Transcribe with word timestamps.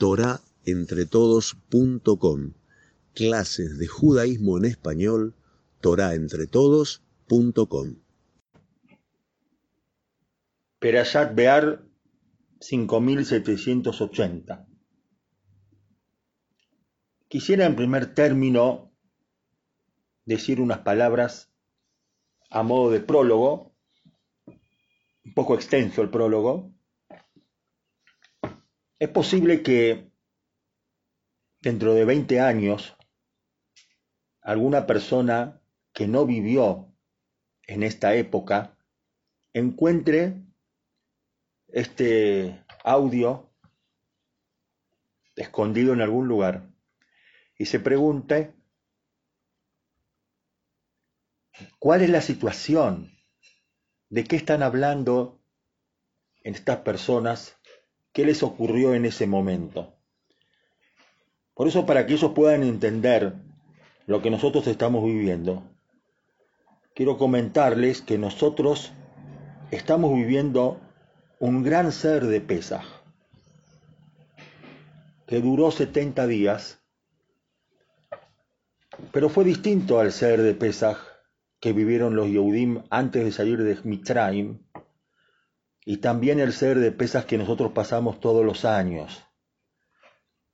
torahentretodos.com. 0.00 2.52
Clases 3.12 3.78
de 3.78 3.86
judaísmo 3.86 4.56
en 4.56 4.64
español, 4.64 5.34
torahentretodos.com. 5.82 7.96
Perashat 10.78 11.34
Bear 11.34 11.82
5780. 12.60 14.66
Quisiera 17.28 17.66
en 17.66 17.76
primer 17.76 18.14
término 18.14 18.90
decir 20.24 20.62
unas 20.62 20.78
palabras 20.78 21.52
a 22.48 22.62
modo 22.62 22.90
de 22.90 23.00
prólogo, 23.00 23.74
un 25.26 25.34
poco 25.34 25.54
extenso 25.54 26.00
el 26.00 26.08
prólogo. 26.08 26.72
Es 29.00 29.08
posible 29.08 29.62
que 29.62 30.12
dentro 31.62 31.94
de 31.94 32.04
20 32.04 32.38
años 32.38 32.98
alguna 34.42 34.86
persona 34.86 35.62
que 35.94 36.06
no 36.06 36.26
vivió 36.26 36.94
en 37.62 37.82
esta 37.82 38.14
época 38.14 38.76
encuentre 39.54 40.42
este 41.68 42.62
audio 42.84 43.50
escondido 45.34 45.94
en 45.94 46.02
algún 46.02 46.28
lugar 46.28 46.68
y 47.56 47.64
se 47.64 47.80
pregunte 47.80 48.54
cuál 51.78 52.02
es 52.02 52.10
la 52.10 52.20
situación, 52.20 53.16
de 54.10 54.24
qué 54.24 54.36
están 54.36 54.62
hablando 54.62 55.40
estas 56.42 56.78
personas, 56.78 57.59
qué 58.12 58.24
les 58.24 58.42
ocurrió 58.42 58.94
en 58.94 59.04
ese 59.04 59.26
momento. 59.26 59.94
Por 61.54 61.68
eso, 61.68 61.86
para 61.86 62.06
que 62.06 62.14
ellos 62.14 62.32
puedan 62.32 62.62
entender 62.62 63.34
lo 64.06 64.22
que 64.22 64.30
nosotros 64.30 64.66
estamos 64.66 65.04
viviendo, 65.04 65.62
quiero 66.94 67.18
comentarles 67.18 68.02
que 68.02 68.18
nosotros 68.18 68.92
estamos 69.70 70.14
viviendo 70.14 70.80
un 71.38 71.62
gran 71.62 71.92
ser 71.92 72.26
de 72.26 72.40
Pesaj, 72.40 72.84
que 75.26 75.40
duró 75.40 75.70
70 75.70 76.26
días, 76.26 76.80
pero 79.12 79.28
fue 79.28 79.44
distinto 79.44 80.00
al 80.00 80.12
ser 80.12 80.42
de 80.42 80.54
Pesaj 80.54 80.98
que 81.60 81.72
vivieron 81.72 82.16
los 82.16 82.28
Yehudim 82.28 82.82
antes 82.90 83.24
de 83.24 83.32
salir 83.32 83.62
de 83.62 83.78
Mitraim, 83.84 84.58
y 85.84 85.98
también 85.98 86.40
el 86.40 86.52
ser 86.52 86.78
de 86.78 86.92
Pesaj 86.92 87.26
que 87.26 87.38
nosotros 87.38 87.72
pasamos 87.72 88.20
todos 88.20 88.44
los 88.44 88.64
años, 88.64 89.24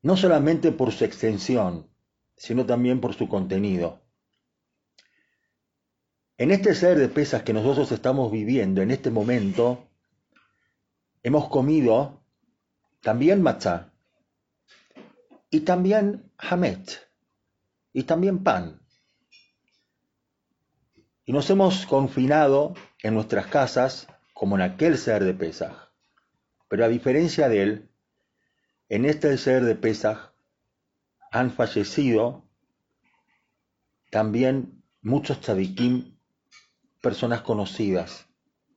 no 0.02 0.16
solamente 0.16 0.72
por 0.72 0.92
su 0.92 1.04
extensión, 1.04 1.90
sino 2.36 2.66
también 2.66 3.00
por 3.00 3.14
su 3.14 3.28
contenido. 3.28 4.02
En 6.38 6.50
este 6.50 6.74
ser 6.74 6.98
de 6.98 7.08
pesas 7.08 7.42
que 7.42 7.54
nosotros 7.54 7.90
estamos 7.92 8.30
viviendo 8.30 8.82
en 8.82 8.90
este 8.90 9.10
momento, 9.10 9.88
hemos 11.22 11.48
comido 11.48 12.22
también 13.00 13.40
matzá 13.40 13.92
y 15.50 15.60
también 15.60 16.30
hamet 16.36 17.08
y 17.94 18.02
también 18.02 18.44
pan. 18.44 18.82
Y 21.24 21.32
nos 21.32 21.48
hemos 21.48 21.86
confinado 21.86 22.74
en 23.02 23.14
nuestras 23.14 23.46
casas 23.46 24.06
como 24.36 24.56
en 24.56 24.60
aquel 24.60 24.98
ser 24.98 25.24
de 25.24 25.32
Pesaj. 25.32 25.88
Pero 26.68 26.84
a 26.84 26.88
diferencia 26.88 27.48
de 27.48 27.62
él, 27.62 27.90
en 28.90 29.06
este 29.06 29.38
ser 29.38 29.64
de 29.64 29.74
Pesaj 29.74 30.34
han 31.32 31.50
fallecido 31.50 32.44
también 34.10 34.84
muchos 35.00 35.40
tzadikim, 35.40 36.18
personas 37.00 37.40
conocidas 37.40 38.26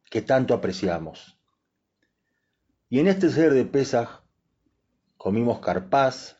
que 0.09 0.22
tanto 0.22 0.53
apreciamos. 0.53 1.38
Y 2.88 3.02
en 3.02 3.08
este 3.08 3.30
ser 3.30 3.53
de 3.53 3.66
Pesaj 3.66 4.22
comimos 5.18 5.59
carpaz, 5.59 6.38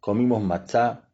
comimos 0.00 0.42
matzá, 0.42 1.08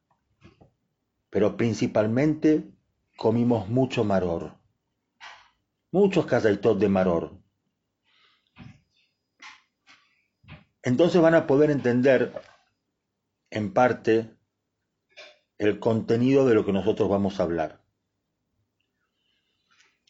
pero 1.31 1.56
principalmente 1.56 2.69
comimos 3.16 3.69
mucho 3.69 4.02
maror, 4.02 4.63
muchos 5.94 6.27
kazaitot 6.27 6.77
de 6.81 6.88
maror. 6.88 7.41
Entonces 10.82 11.22
van 11.22 11.37
a 11.37 11.47
poder 11.47 11.71
entender 11.71 12.32
en 13.49 13.72
parte 13.72 14.37
el 15.56 15.78
contenido 15.78 16.47
de 16.47 16.55
lo 16.55 16.66
que 16.66 16.72
nosotros 16.72 17.09
vamos 17.09 17.38
a 17.38 17.44
hablar. 17.44 17.81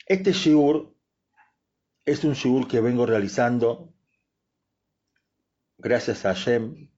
Este 0.06 0.32
shiur 0.32 0.96
es 2.06 2.24
un 2.24 2.32
shiur 2.32 2.66
que 2.66 2.80
vengo 2.80 3.04
realizando 3.04 3.92
gracias 5.76 6.24
a 6.24 6.34
Hashem, 6.34 6.90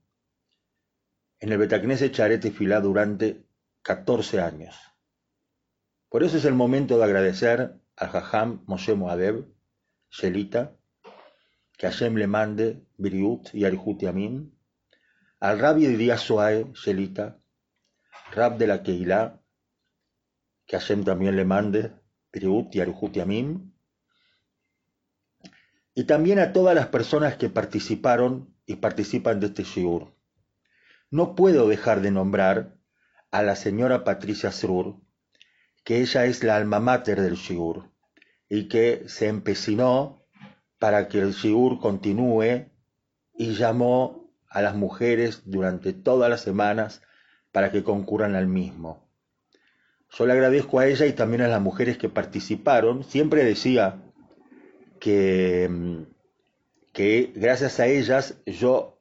en 1.41 1.53
el 1.53 1.59
Betacneset 1.59 2.15
Charete 2.15 2.53
Filá 2.53 2.81
durante 2.81 3.49
14 3.83 4.41
años. 4.41 4.77
Por 6.09 6.23
eso 6.23 6.37
es 6.37 6.45
el 6.45 6.55
momento 6.55 6.99
de 6.99 7.05
agradecer 7.05 7.81
a 7.97 8.07
Jajam 8.09 8.62
Moshe 8.67 8.95
Moadev, 8.95 9.45
Shelita, 10.11 10.77
que 11.77 11.87
Hashem 11.87 12.17
le 12.17 12.27
mande 12.27 12.87
Biriut 12.99 13.55
y 13.55 13.65
Arihut 13.65 14.01
Yamin, 14.01 14.53
al 15.41 15.59
Rabbi 15.59 15.87
Díaz 15.87 16.23
Soae, 16.23 16.73
Shelita, 16.75 17.39
Rab 18.33 18.59
de 18.59 18.67
la 18.67 18.83
Keilah, 18.83 19.41
que 20.67 20.77
Hashem 20.77 21.05
también 21.05 21.37
le 21.37 21.45
mande 21.45 21.93
Biriut 22.33 22.75
y 22.75 22.81
Arihut 22.81 23.12
Yamin, 23.12 23.73
y 25.95 26.05
también 26.05 26.39
a 26.39 26.53
todas 26.53 26.75
las 26.75 26.89
personas 26.89 27.37
que 27.37 27.49
participaron 27.49 28.55
y 28.67 28.77
participan 28.77 29.41
de 29.41 29.47
este 29.47 29.62
shiur. 29.62 30.15
No 31.11 31.35
puedo 31.35 31.69
dejar 31.69 32.03
de 32.03 32.11
nombrar 32.11 32.77
a 33.31 33.43
la 33.43 33.56
señora 33.56 34.05
Patricia 34.05 34.53
Srur, 34.53 35.01
que 35.87 36.01
ella 36.01 36.25
es 36.25 36.43
la 36.43 36.57
alma 36.57 36.81
mater 36.81 37.23
del 37.23 37.37
shiur 37.37 37.89
y 38.49 38.67
que 38.67 39.05
se 39.07 39.29
empecinó 39.29 40.27
para 40.81 41.07
que 41.07 41.21
el 41.21 41.31
shiur 41.31 41.79
continúe 41.79 42.67
y 43.39 43.55
llamó 43.55 44.29
a 44.49 44.63
las 44.63 44.75
mujeres 44.75 45.43
durante 45.45 45.93
todas 45.93 46.29
las 46.29 46.41
semanas 46.41 47.03
para 47.53 47.71
que 47.71 47.85
concurran 47.85 48.35
al 48.35 48.49
mismo. 48.49 49.09
Yo 50.11 50.27
le 50.27 50.33
agradezco 50.33 50.81
a 50.81 50.89
ella 50.89 51.07
y 51.07 51.13
también 51.13 51.43
a 51.43 51.49
las 51.49 51.61
mujeres 51.61 51.99
que 51.99 52.09
participaron. 52.09 53.05
Siempre 53.05 53.45
decía 53.45 54.03
que 54.99 56.05
que 56.93 57.31
gracias 57.37 57.79
a 57.79 57.87
ellas 57.87 58.41
yo 58.45 58.99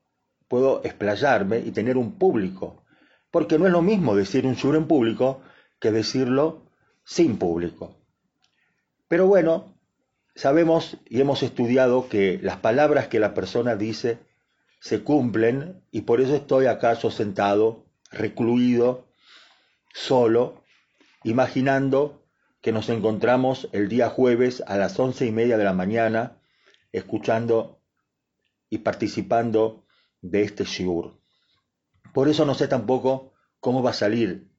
puedo 0.47 0.81
explayarme 0.84 1.59
y 1.59 1.72
tener 1.72 1.97
un 1.97 2.19
público. 2.19 2.84
Porque 3.31 3.57
no 3.57 3.66
es 3.66 3.72
lo 3.72 3.81
mismo 3.81 4.16
decir 4.16 4.46
un 4.46 4.53
shur 4.53 4.75
en 4.75 4.85
público 4.85 5.41
que 5.79 5.91
decirlo 5.91 6.64
sin 7.05 7.38
público. 7.38 7.95
Pero 9.07 9.27
bueno, 9.27 9.77
sabemos 10.35 10.97
y 11.05 11.21
hemos 11.21 11.43
estudiado 11.43 12.09
que 12.09 12.39
las 12.41 12.57
palabras 12.57 13.07
que 13.07 13.19
la 13.19 13.33
persona 13.33 13.75
dice 13.75 14.17
se 14.81 15.03
cumplen 15.03 15.83
y 15.91 16.01
por 16.01 16.19
eso 16.19 16.35
estoy 16.35 16.66
acaso 16.66 17.11
sentado, 17.11 17.85
recluido, 18.11 19.07
solo, 19.93 20.63
imaginando 21.23 22.23
que 22.61 22.71
nos 22.71 22.89
encontramos 22.89 23.69
el 23.72 23.87
día 23.87 24.09
jueves 24.09 24.63
a 24.67 24.77
las 24.77 24.99
once 24.99 25.25
y 25.25 25.31
media 25.31 25.57
de 25.57 25.63
la 25.63 25.73
mañana 25.73 26.41
escuchando 26.91 27.79
y 28.69 28.79
participando 28.79 29.85
de 30.22 30.43
este 30.43 30.63
shiur. 30.63 31.19
Por 32.13 32.28
eso 32.28 32.46
no 32.46 32.55
sé 32.55 32.67
tampoco 32.67 33.34
cómo 33.59 33.84
va 33.84 33.91
a 33.91 33.93
salir 33.93 34.49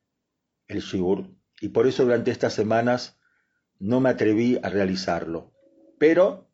el 0.69 0.81
shiur 0.81 1.36
y 1.61 1.69
por 1.69 1.87
eso 1.87 2.05
durante 2.05 2.31
estas 2.31 2.55
semanas 2.55 3.19
no 3.79 4.01
me 4.01 4.11
atreví 4.11 4.59
a 4.63 4.69
realizarlo. 4.69 5.53
Pero, 5.99 6.49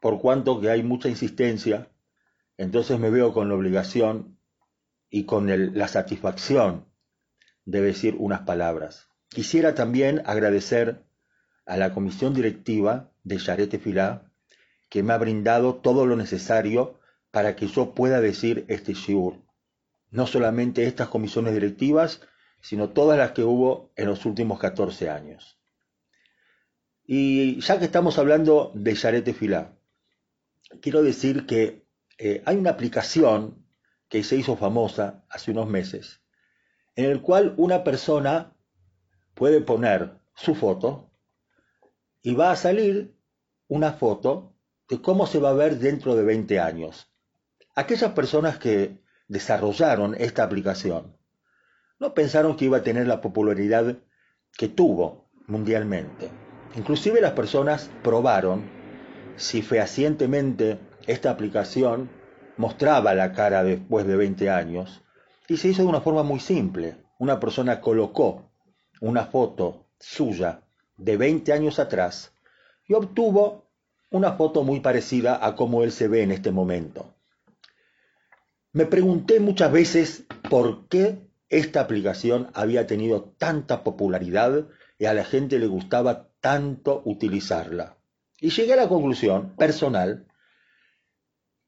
por 0.00 0.20
cuanto 0.20 0.60
que 0.60 0.70
hay 0.70 0.82
mucha 0.82 1.08
insistencia, 1.08 1.90
entonces 2.56 2.98
me 2.98 3.10
veo 3.10 3.32
con 3.32 3.48
la 3.48 3.54
obligación 3.54 4.38
y 5.10 5.24
con 5.24 5.76
la 5.76 5.88
satisfacción 5.88 6.86
de 7.64 7.80
decir 7.80 8.16
unas 8.18 8.42
palabras. 8.42 9.08
Quisiera 9.28 9.74
también 9.74 10.22
agradecer 10.24 11.04
a 11.66 11.76
la 11.76 11.92
comisión 11.92 12.32
directiva 12.32 13.12
de 13.24 13.38
Yarete 13.38 13.78
Filá 13.78 14.32
que 14.88 15.02
me 15.02 15.12
ha 15.12 15.18
brindado 15.18 15.76
todo 15.76 16.06
lo 16.06 16.16
necesario 16.16 17.00
para 17.30 17.56
que 17.56 17.66
yo 17.66 17.94
pueda 17.94 18.20
decir 18.20 18.64
este 18.68 18.94
shiur. 18.94 19.42
No 20.10 20.26
solamente 20.26 20.86
estas 20.86 21.08
comisiones 21.08 21.54
directivas, 21.54 22.20
sino 22.66 22.90
todas 22.90 23.16
las 23.16 23.30
que 23.30 23.44
hubo 23.44 23.92
en 23.94 24.06
los 24.06 24.26
últimos 24.26 24.58
14 24.58 25.08
años. 25.08 25.56
Y 27.04 27.60
ya 27.60 27.78
que 27.78 27.84
estamos 27.84 28.18
hablando 28.18 28.72
de 28.74 28.92
Yarete 28.92 29.34
Filá, 29.34 29.78
quiero 30.82 31.04
decir 31.04 31.46
que 31.46 31.86
eh, 32.18 32.42
hay 32.44 32.56
una 32.56 32.70
aplicación 32.70 33.64
que 34.08 34.24
se 34.24 34.34
hizo 34.34 34.56
famosa 34.56 35.24
hace 35.28 35.52
unos 35.52 35.68
meses, 35.68 36.22
en 36.96 37.04
el 37.04 37.22
cual 37.22 37.54
una 37.56 37.84
persona 37.84 38.56
puede 39.34 39.60
poner 39.60 40.18
su 40.34 40.56
foto 40.56 41.12
y 42.20 42.34
va 42.34 42.50
a 42.50 42.56
salir 42.56 43.14
una 43.68 43.92
foto 43.92 44.56
de 44.88 45.00
cómo 45.00 45.28
se 45.28 45.38
va 45.38 45.50
a 45.50 45.60
ver 45.60 45.78
dentro 45.78 46.16
de 46.16 46.24
20 46.24 46.58
años. 46.58 47.12
Aquellas 47.76 48.10
personas 48.10 48.58
que 48.58 48.98
desarrollaron 49.28 50.16
esta 50.16 50.42
aplicación 50.42 51.16
no 51.98 52.14
pensaron 52.14 52.56
que 52.56 52.66
iba 52.66 52.78
a 52.78 52.82
tener 52.82 53.06
la 53.06 53.20
popularidad 53.20 53.96
que 54.56 54.68
tuvo 54.68 55.28
mundialmente. 55.46 56.30
Inclusive 56.76 57.20
las 57.20 57.32
personas 57.32 57.90
probaron 58.02 58.64
si 59.36 59.62
fehacientemente 59.62 60.78
esta 61.06 61.30
aplicación 61.30 62.10
mostraba 62.56 63.14
la 63.14 63.32
cara 63.32 63.62
después 63.62 64.06
de 64.06 64.16
20 64.16 64.50
años 64.50 65.02
y 65.48 65.56
se 65.56 65.68
hizo 65.68 65.82
de 65.82 65.88
una 65.88 66.00
forma 66.00 66.22
muy 66.22 66.40
simple. 66.40 66.96
Una 67.18 67.38
persona 67.40 67.80
colocó 67.80 68.50
una 69.00 69.26
foto 69.26 69.86
suya 69.98 70.62
de 70.96 71.16
20 71.16 71.52
años 71.52 71.78
atrás 71.78 72.32
y 72.86 72.94
obtuvo 72.94 73.66
una 74.10 74.32
foto 74.32 74.62
muy 74.62 74.80
parecida 74.80 75.44
a 75.44 75.56
cómo 75.56 75.82
él 75.82 75.92
se 75.92 76.08
ve 76.08 76.22
en 76.22 76.32
este 76.32 76.50
momento. 76.50 77.14
Me 78.72 78.86
pregunté 78.86 79.40
muchas 79.40 79.72
veces 79.72 80.24
por 80.50 80.88
qué 80.88 81.25
esta 81.48 81.80
aplicación 81.80 82.50
había 82.54 82.86
tenido 82.86 83.34
tanta 83.38 83.84
popularidad 83.84 84.66
y 84.98 85.04
a 85.04 85.14
la 85.14 85.24
gente 85.24 85.58
le 85.58 85.66
gustaba 85.66 86.28
tanto 86.40 87.02
utilizarla. 87.04 87.96
Y 88.40 88.50
llegué 88.50 88.72
a 88.72 88.76
la 88.76 88.88
conclusión 88.88 89.54
personal 89.56 90.26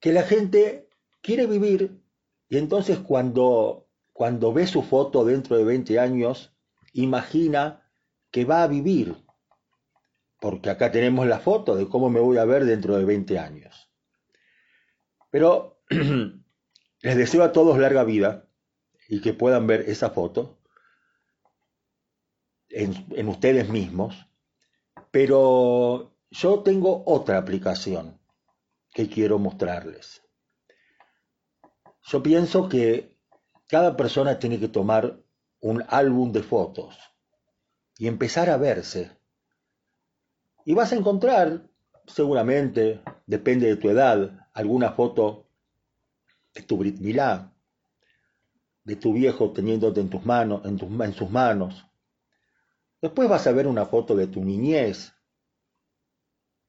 que 0.01 0.13
la 0.13 0.23
gente 0.23 0.89
quiere 1.21 1.47
vivir 1.47 2.01
y 2.49 2.57
entonces 2.57 2.99
cuando, 2.99 3.89
cuando 4.13 4.53
ve 4.53 4.67
su 4.67 4.83
foto 4.83 5.25
dentro 5.25 5.57
de 5.57 5.65
20 5.65 5.99
años, 5.99 6.55
imagina 6.93 7.89
que 8.31 8.45
va 8.45 8.63
a 8.63 8.69
vivir, 8.69 9.17
porque 10.41 10.71
acá 10.71 10.91
tenemos 10.91 11.27
la 11.27 11.39
foto 11.39 11.77
de 11.77 11.89
cómo 11.89 12.11
me 12.11 12.21
voy 12.21 12.39
a 12.39 12.45
ver 12.45 12.65
dentro 12.65 12.97
de 12.97 13.05
20 13.05 13.39
años. 13.39 13.91
Pero 15.31 15.81
les 17.03 17.17
deseo 17.17 17.43
a 17.43 17.53
todos 17.53 17.79
larga 17.79 18.05
vida 18.05 18.48
y 19.09 19.21
que 19.21 19.33
puedan 19.33 19.67
ver 19.67 19.89
esa 19.89 20.11
foto 20.11 20.59
en, 22.69 23.07
en 23.17 23.29
ustedes 23.29 23.69
mismos, 23.71 24.27
pero 25.11 26.15
yo 26.31 26.63
tengo 26.63 27.03
otra 27.07 27.39
aplicación 27.39 28.21
que 28.93 29.09
quiero 29.09 29.39
mostrarles. 29.39 30.23
Yo 32.03 32.23
pienso 32.23 32.69
que 32.69 33.17
cada 33.67 33.97
persona 33.97 34.39
tiene 34.39 34.61
que 34.61 34.69
tomar 34.69 35.21
un 35.61 35.85
álbum 35.89 36.33
de 36.33 36.43
fotos 36.43 36.97
y 37.99 38.07
empezar 38.07 38.49
a 38.51 38.57
verse. 38.57 39.11
Y 40.65 40.75
vas 40.75 40.93
a 40.93 40.97
encontrar, 40.97 41.69
seguramente, 42.07 43.03
depende 43.27 43.67
de 43.67 43.77
tu 43.77 43.89
edad, 43.89 44.49
alguna 44.55 44.93
foto 44.93 45.49
de 46.55 46.63
tu 46.63 46.77
Brit 46.77 46.99
Milá, 46.99 47.55
de 48.89 48.97
tu 48.97 49.13
viejo 49.13 49.53
teniéndote 49.53 50.01
en 50.01 50.09
tus 50.09 50.25
manos, 50.25 50.65
en, 50.65 50.79
tus, 50.79 50.89
en 50.89 51.13
sus 51.13 51.29
manos. 51.29 51.85
Después 53.03 53.29
vas 53.29 53.47
a 53.47 53.53
ver 53.53 53.67
una 53.67 53.85
foto 53.85 54.17
de 54.17 54.29
tu 54.29 54.43
niñez. 54.43 55.13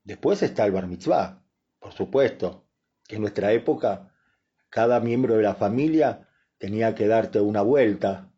Después 0.04 0.44
está 0.44 0.66
el 0.66 0.74
bar 0.74 0.86
mitzvah, 0.86 1.42
por 1.80 1.94
supuesto, 1.94 2.66
que 3.08 3.16
en 3.16 3.22
nuestra 3.22 3.54
época 3.54 4.14
cada 4.70 5.00
miembro 5.00 5.38
de 5.38 5.44
la 5.44 5.56
familia 5.56 6.28
tenía 6.58 6.94
que 6.94 7.08
darte 7.08 7.40
una 7.40 7.62
vuelta 7.62 8.30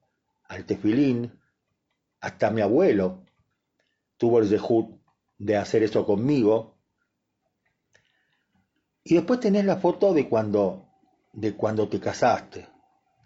al 0.43 0.65
tefilín. 0.65 1.41
Hasta 2.19 2.51
mi 2.51 2.61
abuelo 2.61 3.25
tuvo 4.17 4.41
el 4.41 4.49
dejud 4.49 4.91
de 5.39 5.57
hacer 5.57 5.81
eso 5.81 6.05
conmigo. 6.05 6.77
Y 9.03 9.15
después 9.15 9.39
tenés 9.39 9.65
la 9.65 9.77
foto 9.77 10.13
de 10.13 10.29
cuando, 10.29 10.85
de 11.33 11.55
cuando 11.55 11.89
te 11.89 11.99
casaste 11.99 12.70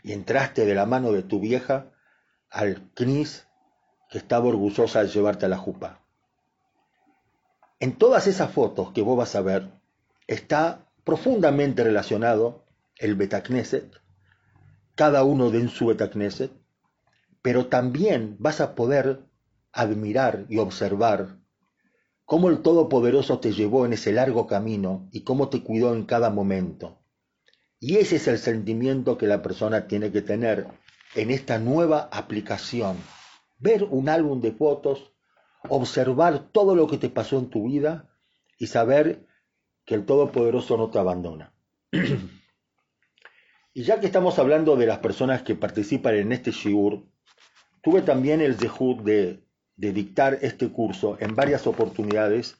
y 0.05 0.13
entraste 0.13 0.67
de 0.67 0.75
la 0.75 0.85
mano 0.85 1.11
de 1.11 1.23
tu 1.23 1.39
vieja 1.39 1.91
al 2.51 2.91
CNIS 2.93 3.47
que 4.07 4.19
estaba 4.19 4.45
orgullosa 4.45 5.01
de 5.01 5.09
llevarte 5.09 5.47
a 5.47 5.49
la 5.49 5.57
jupa. 5.57 6.05
En 7.79 7.97
todas 7.97 8.27
esas 8.27 8.51
fotos 8.51 8.91
que 8.91 9.01
vos 9.01 9.17
vas 9.17 9.35
a 9.35 9.41
ver 9.41 9.71
está 10.27 10.87
profundamente 11.03 11.83
relacionado 11.83 12.65
el 12.97 13.15
Betacneset, 13.15 13.99
cada 14.93 15.23
uno 15.23 15.49
de 15.49 15.67
su 15.69 15.87
Betacneset, 15.87 16.51
pero 17.41 17.65
también 17.65 18.35
vas 18.37 18.61
a 18.61 18.75
poder 18.75 19.25
admirar 19.71 20.45
y 20.49 20.59
observar 20.59 21.39
cómo 22.25 22.49
el 22.49 22.61
Todopoderoso 22.61 23.39
te 23.39 23.53
llevó 23.53 23.87
en 23.87 23.93
ese 23.93 24.11
largo 24.11 24.45
camino 24.45 25.09
y 25.11 25.21
cómo 25.21 25.49
te 25.49 25.63
cuidó 25.63 25.95
en 25.95 26.05
cada 26.05 26.29
momento. 26.29 26.99
Y 27.79 27.97
ese 27.97 28.17
es 28.17 28.27
el 28.27 28.37
sentimiento 28.37 29.17
que 29.17 29.27
la 29.27 29.41
persona 29.41 29.87
tiene 29.87 30.11
que 30.11 30.21
tener 30.21 30.67
en 31.15 31.31
esta 31.31 31.59
nueva 31.59 32.09
aplicación. 32.11 32.97
Ver 33.57 33.83
un 33.83 34.09
álbum 34.09 34.41
de 34.41 34.51
fotos, 34.51 35.13
observar 35.69 36.49
todo 36.51 36.75
lo 36.75 36.87
que 36.87 36.97
te 36.97 37.09
pasó 37.09 37.39
en 37.39 37.49
tu 37.49 37.67
vida 37.67 38.09
y 38.57 38.67
saber 38.67 39.25
que 39.85 39.95
el 39.95 40.05
Todopoderoso 40.05 40.77
no 40.77 40.89
te 40.89 40.99
abandona. 40.99 41.53
y 43.73 43.83
ya 43.83 43.99
que 43.99 44.07
estamos 44.07 44.39
hablando 44.39 44.75
de 44.75 44.87
las 44.87 44.99
personas 44.99 45.43
que 45.43 45.55
participan 45.55 46.15
en 46.15 46.31
este 46.31 46.51
shiur, 46.51 47.05
tuve 47.81 48.01
también 48.01 48.41
el 48.41 48.57
dejud 48.57 49.03
de, 49.03 49.43
de 49.75 49.93
dictar 49.93 50.39
este 50.41 50.69
curso 50.69 51.17
en 51.19 51.35
varias 51.35 51.67
oportunidades 51.67 52.57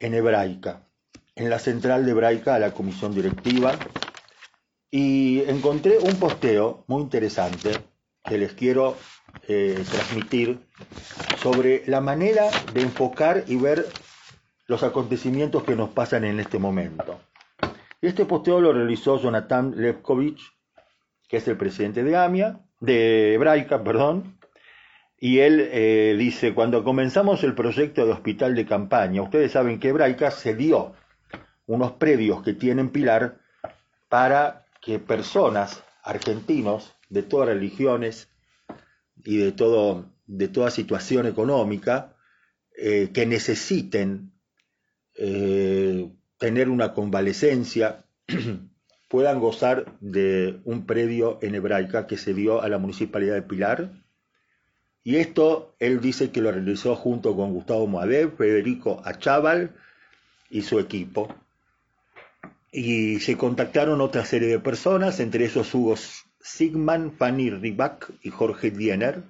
en 0.00 0.14
hebraica, 0.14 0.88
en 1.34 1.50
la 1.50 1.58
central 1.58 2.04
de 2.04 2.12
hebraica 2.12 2.54
a 2.54 2.58
la 2.58 2.72
comisión 2.72 3.14
directiva, 3.14 3.76
y 4.90 5.42
encontré 5.46 5.98
un 5.98 6.14
posteo 6.16 6.84
muy 6.86 7.02
interesante 7.02 7.72
que 8.24 8.38
les 8.38 8.52
quiero 8.52 8.96
eh, 9.46 9.82
transmitir 9.90 10.60
sobre 11.38 11.82
la 11.86 12.00
manera 12.00 12.50
de 12.72 12.82
enfocar 12.82 13.44
y 13.46 13.56
ver 13.56 13.86
los 14.66 14.82
acontecimientos 14.82 15.64
que 15.64 15.76
nos 15.76 15.90
pasan 15.90 16.24
en 16.24 16.40
este 16.40 16.58
momento. 16.58 17.20
Este 18.00 18.24
posteo 18.24 18.60
lo 18.60 18.72
realizó 18.72 19.18
Jonathan 19.20 19.74
Levkovich, 19.76 20.40
que 21.28 21.38
es 21.38 21.48
el 21.48 21.56
presidente 21.56 22.04
de 22.04 22.16
AMIA, 22.16 22.60
de 22.80 23.34
Hebraica, 23.34 23.82
perdón, 23.82 24.38
y 25.20 25.40
él 25.40 25.68
eh, 25.72 26.14
dice, 26.16 26.54
cuando 26.54 26.84
comenzamos 26.84 27.42
el 27.42 27.54
proyecto 27.54 28.06
de 28.06 28.12
hospital 28.12 28.54
de 28.54 28.66
campaña, 28.66 29.22
ustedes 29.22 29.52
saben 29.52 29.80
que 29.80 29.88
Hebraica 29.88 30.30
cedió 30.30 30.92
unos 31.66 31.92
predios 31.92 32.42
que 32.42 32.52
tienen 32.52 32.90
Pilar 32.90 33.38
para 34.08 34.67
que 34.88 34.98
personas 34.98 35.84
argentinos 36.02 36.96
de 37.10 37.22
todas 37.22 37.48
religiones 37.48 38.30
y 39.22 39.36
de, 39.36 39.52
todo, 39.52 40.10
de 40.26 40.48
toda 40.48 40.70
situación 40.70 41.26
económica 41.26 42.16
eh, 42.74 43.10
que 43.12 43.26
necesiten 43.26 44.32
eh, 45.14 46.10
tener 46.38 46.70
una 46.70 46.94
convalecencia 46.94 48.06
puedan 49.08 49.40
gozar 49.40 49.94
de 50.00 50.58
un 50.64 50.86
predio 50.86 51.38
en 51.42 51.54
hebraica 51.54 52.06
que 52.06 52.16
se 52.16 52.32
dio 52.32 52.62
a 52.62 52.70
la 52.70 52.78
municipalidad 52.78 53.34
de 53.34 53.42
Pilar. 53.42 53.92
Y 55.04 55.16
esto 55.16 55.76
él 55.80 56.00
dice 56.00 56.30
que 56.30 56.40
lo 56.40 56.50
realizó 56.50 56.96
junto 56.96 57.36
con 57.36 57.52
Gustavo 57.52 57.86
Moadev, 57.86 58.38
Federico 58.38 59.02
Achával 59.04 59.76
y 60.48 60.62
su 60.62 60.78
equipo 60.78 61.28
y 62.70 63.20
se 63.20 63.36
contactaron 63.36 64.00
otra 64.00 64.24
serie 64.24 64.48
de 64.48 64.58
personas, 64.58 65.20
entre 65.20 65.44
esos 65.44 65.74
Hugo 65.74 65.96
Sigman, 66.40 67.12
Fanny 67.12 67.50
Riback 67.50 68.10
y 68.22 68.30
Jorge 68.30 68.70
Diener, 68.70 69.22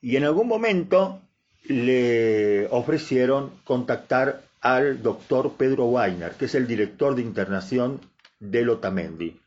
y 0.00 0.16
en 0.16 0.24
algún 0.24 0.46
momento 0.46 1.20
le 1.64 2.66
ofrecieron 2.70 3.50
contactar 3.64 4.42
al 4.60 5.02
doctor 5.02 5.54
Pedro 5.56 5.86
Weiner, 5.86 6.32
que 6.32 6.46
es 6.46 6.54
el 6.54 6.66
director 6.66 7.14
de 7.14 7.22
internación 7.22 8.00
de 8.40 8.68
Otamendi, 8.68 9.40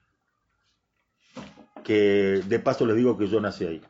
que 1.83 2.41
de 2.45 2.60
paso 2.60 2.86
les 2.86 2.98
digo 2.98 3.17
que 3.17 3.27
yo 3.27 3.39
nací 3.39 3.65
ahí. 3.65 3.81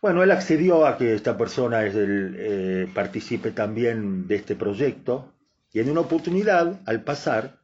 Bueno, 0.00 0.22
él 0.22 0.30
accedió 0.30 0.86
a 0.86 0.96
que 0.96 1.14
esta 1.14 1.36
persona 1.36 1.84
es 1.84 1.94
el, 1.96 2.36
eh, 2.38 2.88
participe 2.94 3.50
también 3.50 4.28
de 4.28 4.36
este 4.36 4.54
proyecto, 4.54 5.32
y 5.72 5.80
en 5.80 5.90
una 5.90 6.00
oportunidad, 6.00 6.80
al 6.86 7.04
pasar, 7.04 7.60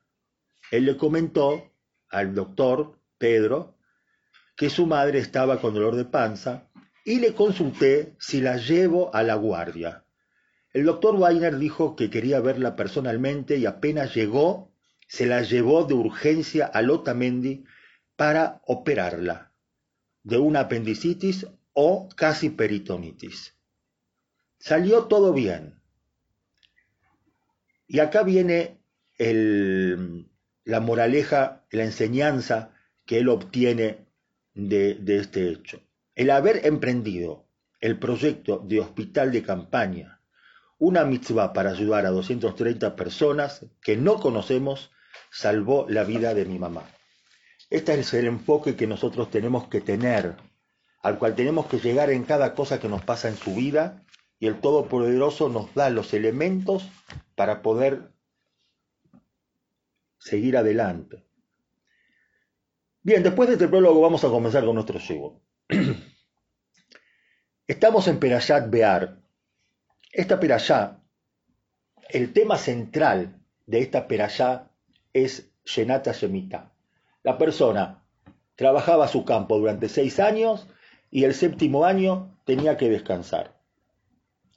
él 0.70 0.86
le 0.86 0.96
comentó 0.96 1.72
al 2.08 2.34
doctor 2.34 2.98
Pedro 3.18 3.76
que 4.56 4.70
su 4.70 4.86
madre 4.86 5.18
estaba 5.18 5.60
con 5.60 5.74
dolor 5.74 5.96
de 5.96 6.04
panza 6.04 6.70
y 7.04 7.20
le 7.20 7.34
consulté 7.34 8.14
si 8.18 8.40
la 8.40 8.56
llevo 8.56 9.14
a 9.14 9.22
la 9.22 9.34
guardia. 9.34 10.04
El 10.72 10.84
doctor 10.84 11.14
Weiner 11.16 11.56
dijo 11.58 11.96
que 11.96 12.10
quería 12.10 12.40
verla 12.40 12.76
personalmente 12.76 13.56
y 13.56 13.66
apenas 13.66 14.14
llegó, 14.14 14.72
se 15.06 15.26
la 15.26 15.42
llevó 15.42 15.84
de 15.84 15.94
urgencia 15.94 16.66
a 16.66 16.82
Lotamendi 16.82 17.64
para 18.16 18.60
operarla 18.66 19.52
de 20.24 20.38
una 20.38 20.60
apendicitis 20.60 21.46
o 21.74 22.08
casi 22.16 22.50
peritonitis. 22.50 23.54
Salió 24.58 25.04
todo 25.04 25.32
bien. 25.32 25.80
Y 27.86 28.00
acá 28.00 28.22
viene 28.22 28.78
la 29.18 30.80
moraleja, 30.80 31.64
la 31.70 31.84
enseñanza 31.84 32.70
que 33.04 33.18
él 33.18 33.28
obtiene 33.28 34.06
de, 34.54 34.94
de 34.94 35.18
este 35.18 35.48
hecho. 35.48 35.80
El 36.14 36.30
haber 36.30 36.66
emprendido 36.66 37.46
el 37.80 37.98
proyecto 37.98 38.58
de 38.64 38.80
hospital 38.80 39.30
de 39.30 39.42
campaña, 39.42 40.20
una 40.78 41.04
mitzvah 41.04 41.52
para 41.52 41.70
ayudar 41.70 42.06
a 42.06 42.10
230 42.10 42.96
personas 42.96 43.66
que 43.82 43.96
no 43.96 44.20
conocemos, 44.20 44.90
salvó 45.30 45.86
la 45.88 46.04
vida 46.04 46.34
de 46.34 46.44
mi 46.44 46.58
mamá. 46.58 46.84
Este 47.70 47.98
es 47.98 48.14
el 48.14 48.26
enfoque 48.26 48.76
que 48.76 48.86
nosotros 48.86 49.30
tenemos 49.30 49.68
que 49.68 49.80
tener, 49.80 50.36
al 51.02 51.18
cual 51.18 51.34
tenemos 51.34 51.66
que 51.66 51.78
llegar 51.78 52.10
en 52.10 52.24
cada 52.24 52.54
cosa 52.54 52.80
que 52.80 52.88
nos 52.88 53.02
pasa 53.02 53.28
en 53.28 53.36
su 53.36 53.54
vida, 53.54 54.04
y 54.44 54.46
el 54.46 54.60
Todopoderoso 54.60 55.48
nos 55.48 55.72
da 55.72 55.88
los 55.88 56.12
elementos 56.12 56.86
para 57.34 57.62
poder 57.62 58.10
seguir 60.18 60.58
adelante. 60.58 61.24
Bien, 63.00 63.22
después 63.22 63.48
de 63.48 63.54
este 63.54 63.68
prólogo 63.68 64.02
vamos 64.02 64.22
a 64.22 64.28
comenzar 64.28 64.66
con 64.66 64.74
nuestro 64.74 64.98
shiur. 64.98 65.40
Estamos 67.66 68.06
en 68.06 68.18
Perashat 68.18 68.68
Bear. 68.68 69.22
Esta 70.12 70.38
Perashá, 70.38 71.00
el 72.10 72.34
tema 72.34 72.58
central 72.58 73.40
de 73.64 73.78
esta 73.78 74.06
Perashá 74.06 74.70
es 75.14 75.54
Shenata 75.64 76.12
Shemita. 76.12 76.70
La 77.22 77.38
persona 77.38 78.04
trabajaba 78.56 79.08
su 79.08 79.24
campo 79.24 79.58
durante 79.58 79.88
seis 79.88 80.20
años 80.20 80.68
y 81.10 81.24
el 81.24 81.32
séptimo 81.32 81.86
año 81.86 82.38
tenía 82.44 82.76
que 82.76 82.90
descansar. 82.90 83.53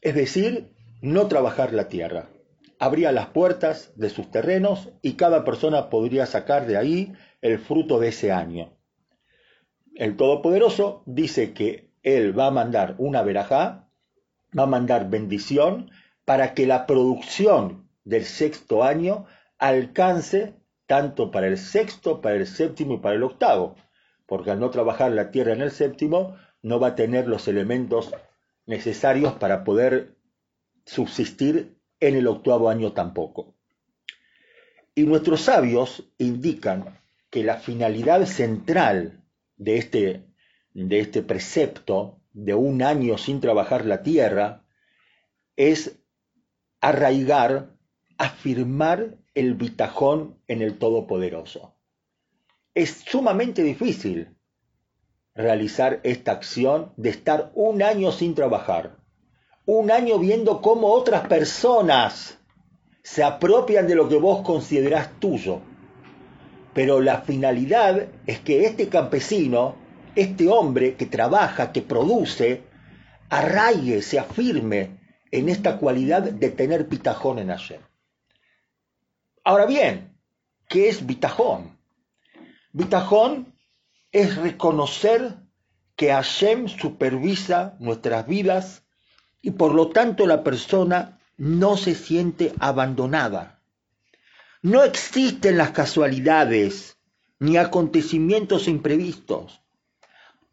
Es 0.01 0.15
decir, 0.15 0.73
no 1.01 1.27
trabajar 1.27 1.73
la 1.73 1.87
tierra. 1.87 2.29
Abría 2.79 3.11
las 3.11 3.27
puertas 3.27 3.91
de 3.95 4.09
sus 4.09 4.29
terrenos 4.29 4.89
y 5.01 5.13
cada 5.13 5.43
persona 5.43 5.89
podría 5.89 6.25
sacar 6.25 6.67
de 6.67 6.77
ahí 6.77 7.13
el 7.41 7.59
fruto 7.59 7.99
de 7.99 8.09
ese 8.09 8.31
año. 8.31 8.77
El 9.95 10.15
Todopoderoso 10.15 11.01
dice 11.07 11.53
que 11.53 11.89
Él 12.03 12.37
va 12.37 12.47
a 12.47 12.51
mandar 12.51 12.95
una 12.99 13.23
verajá, 13.23 13.89
va 14.57 14.63
a 14.63 14.67
mandar 14.67 15.09
bendición 15.09 15.89
para 16.23 16.53
que 16.53 16.67
la 16.67 16.85
producción 16.85 17.89
del 18.03 18.25
sexto 18.25 18.83
año 18.83 19.25
alcance 19.57 20.53
tanto 20.85 21.31
para 21.31 21.47
el 21.47 21.57
sexto, 21.57 22.21
para 22.21 22.35
el 22.35 22.47
séptimo 22.47 22.95
y 22.95 22.97
para 22.99 23.15
el 23.15 23.23
octavo, 23.23 23.75
porque 24.25 24.51
al 24.51 24.59
no 24.59 24.69
trabajar 24.69 25.11
la 25.11 25.31
tierra 25.31 25.53
en 25.53 25.61
el 25.61 25.71
séptimo, 25.71 26.35
no 26.61 26.79
va 26.79 26.89
a 26.89 26.95
tener 26.95 27.27
los 27.27 27.47
elementos 27.47 28.13
necesarios 28.67 29.33
para 29.33 29.63
poder 29.63 30.15
subsistir 30.85 31.79
en 31.99 32.15
el 32.15 32.27
octavo 32.27 32.69
año 32.69 32.93
tampoco. 32.93 33.55
Y 34.93 35.03
nuestros 35.03 35.41
sabios 35.41 36.11
indican 36.17 36.99
que 37.29 37.43
la 37.43 37.57
finalidad 37.57 38.25
central 38.25 39.23
de 39.55 39.77
este, 39.77 40.25
de 40.73 40.99
este 40.99 41.23
precepto 41.23 42.21
de 42.33 42.53
un 42.53 42.83
año 42.83 43.17
sin 43.17 43.41
trabajar 43.41 43.85
la 43.85 44.03
tierra 44.03 44.65
es 45.55 45.99
arraigar, 46.81 47.75
afirmar 48.17 49.17
el 49.33 49.55
bitajón 49.55 50.39
en 50.47 50.61
el 50.61 50.77
Todopoderoso. 50.77 51.75
Es 52.73 53.03
sumamente 53.07 53.63
difícil 53.63 54.36
realizar 55.37 55.99
esta 56.03 56.31
acción 56.31 56.91
de 56.97 57.11
estar 57.11 57.51
un 57.53 57.83
año 57.83 58.11
sin 58.11 58.33
trabajar, 58.33 58.97
un 59.65 59.91
año 59.91 60.17
viendo 60.17 60.61
cómo 60.61 60.87
otras 60.87 61.27
personas 61.27 62.39
se 63.03 63.23
apropian 63.23 63.87
de 63.87 63.95
lo 63.95 64.09
que 64.09 64.17
vos 64.17 64.41
considerás 64.41 65.19
tuyo. 65.19 65.61
Pero 66.73 67.01
la 67.01 67.21
finalidad 67.21 68.07
es 68.25 68.39
que 68.39 68.65
este 68.65 68.89
campesino, 68.89 69.75
este 70.15 70.49
hombre 70.49 70.95
que 70.95 71.05
trabaja, 71.05 71.71
que 71.71 71.81
produce, 71.81 72.63
arraigue, 73.29 74.01
se 74.01 74.19
afirme 74.19 74.99
en 75.31 75.49
esta 75.49 75.77
cualidad 75.77 76.23
de 76.23 76.49
tener 76.49 76.87
pitajón 76.87 77.39
en 77.39 77.51
ayer. 77.51 77.81
Ahora 79.43 79.65
bien, 79.65 80.17
¿qué 80.67 80.89
es 80.89 81.05
bitajón? 81.05 81.77
Bitajón 82.73 83.56
es 84.19 84.35
reconocer 84.35 85.37
que 85.95 86.11
Hashem 86.11 86.67
supervisa 86.67 87.75
nuestras 87.79 88.25
vidas 88.27 88.83
y 89.43 89.51
por 89.51 89.75
lo 89.75 89.89
tanto 89.89 90.25
la 90.25 90.43
persona 90.43 91.19
no 91.37 91.77
se 91.77 91.93
siente 91.93 92.51
abandonada. 92.59 93.61
No 94.63 94.83
existen 94.83 95.57
las 95.57 95.69
casualidades 95.69 96.97
ni 97.37 97.57
acontecimientos 97.57 98.67
imprevistos. 98.67 99.61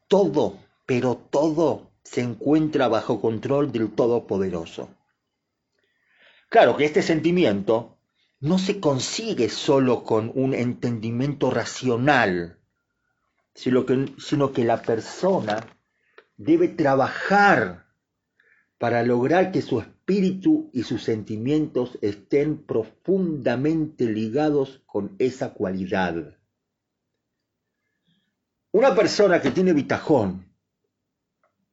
Todo, 0.08 0.58
pero 0.84 1.16
todo 1.16 1.90
se 2.02 2.20
encuentra 2.20 2.88
bajo 2.88 3.20
control 3.22 3.72
del 3.72 3.90
Todopoderoso. 3.90 4.90
Claro 6.50 6.76
que 6.76 6.84
este 6.84 7.00
sentimiento 7.00 7.96
no 8.40 8.58
se 8.58 8.78
consigue 8.78 9.48
solo 9.48 10.04
con 10.04 10.30
un 10.34 10.52
entendimiento 10.52 11.50
racional, 11.50 12.58
sino 13.54 13.86
que, 14.52 14.64
la 14.64 14.82
persona 14.82 15.64
debe 16.36 16.68
trabajar 16.68 17.86
para 18.78 19.02
lograr 19.04 19.52
que 19.52 19.62
su 19.62 19.80
espíritu 19.80 20.70
y 20.72 20.82
sus 20.82 21.04
sentimientos 21.04 21.96
estén 22.02 22.64
profundamente 22.64 24.06
ligados 24.06 24.82
con 24.86 25.14
esa 25.18 25.54
cualidad. 25.54 26.36
Una 28.72 28.94
persona 28.94 29.40
que 29.40 29.52
tiene 29.52 29.72
bitajón 29.72 30.52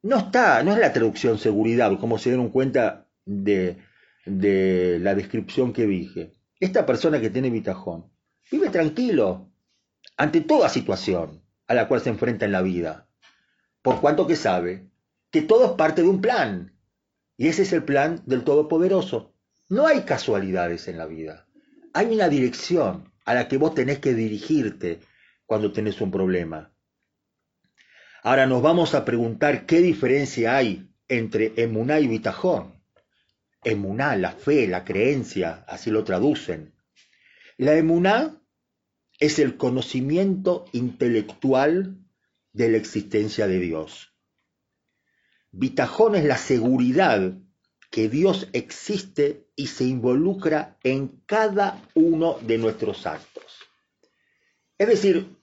no 0.02 0.18
está, 0.18 0.62
no 0.62 0.72
es 0.72 0.78
la 0.78 0.92
traducción 0.92 1.38
seguridad, 1.38 1.98
como 1.98 2.18
se 2.18 2.30
dieron 2.30 2.50
cuenta 2.50 3.08
de, 3.24 3.78
de 4.24 4.98
la 5.00 5.14
descripción 5.14 5.72
que 5.72 5.86
dije. 5.86 6.32
Esta 6.60 6.86
persona 6.86 7.20
que 7.20 7.30
tiene 7.30 7.50
bitajón 7.50 8.12
vive 8.50 8.70
tranquilo 8.70 9.50
ante 10.16 10.42
toda 10.42 10.68
situación 10.68 11.41
a 11.72 11.74
la 11.74 11.88
cual 11.88 12.00
se 12.00 12.10
enfrenta 12.10 12.44
en 12.44 12.52
la 12.52 12.62
vida, 12.62 13.08
por 13.82 14.00
cuanto 14.00 14.26
que 14.26 14.36
sabe 14.36 14.86
que 15.30 15.42
todo 15.42 15.64
es 15.64 15.72
parte 15.72 16.02
de 16.02 16.08
un 16.08 16.20
plan, 16.20 16.78
y 17.36 17.48
ese 17.48 17.62
es 17.62 17.72
el 17.72 17.82
plan 17.82 18.22
del 18.26 18.44
Todopoderoso. 18.44 19.34
No 19.68 19.86
hay 19.86 20.02
casualidades 20.02 20.86
en 20.88 20.98
la 20.98 21.06
vida, 21.06 21.48
hay 21.94 22.14
una 22.14 22.28
dirección 22.28 23.12
a 23.24 23.34
la 23.34 23.48
que 23.48 23.56
vos 23.56 23.74
tenés 23.74 23.98
que 23.98 24.14
dirigirte 24.14 25.00
cuando 25.46 25.72
tenés 25.72 26.00
un 26.00 26.10
problema. 26.10 26.72
Ahora 28.22 28.46
nos 28.46 28.62
vamos 28.62 28.94
a 28.94 29.04
preguntar 29.04 29.66
qué 29.66 29.80
diferencia 29.80 30.56
hay 30.56 30.88
entre 31.08 31.52
emuná 31.56 31.98
y 31.98 32.06
bitajón 32.06 32.82
emuná, 33.64 34.16
la 34.16 34.32
fe, 34.32 34.66
la 34.66 34.84
creencia, 34.84 35.64
así 35.68 35.90
lo 35.90 36.04
traducen. 36.04 36.74
La 37.56 37.74
emuná 37.74 38.41
es 39.22 39.38
el 39.38 39.56
conocimiento 39.56 40.64
intelectual 40.72 41.96
de 42.52 42.68
la 42.68 42.76
existencia 42.76 43.46
de 43.46 43.60
Dios. 43.60 44.12
Bitajón 45.52 46.16
es 46.16 46.24
la 46.24 46.36
seguridad 46.36 47.32
que 47.92 48.08
Dios 48.08 48.48
existe 48.52 49.46
y 49.54 49.68
se 49.68 49.84
involucra 49.84 50.76
en 50.82 51.22
cada 51.24 51.80
uno 51.94 52.36
de 52.40 52.58
nuestros 52.58 53.06
actos. 53.06 53.60
Es 54.76 54.88
decir, 54.88 55.36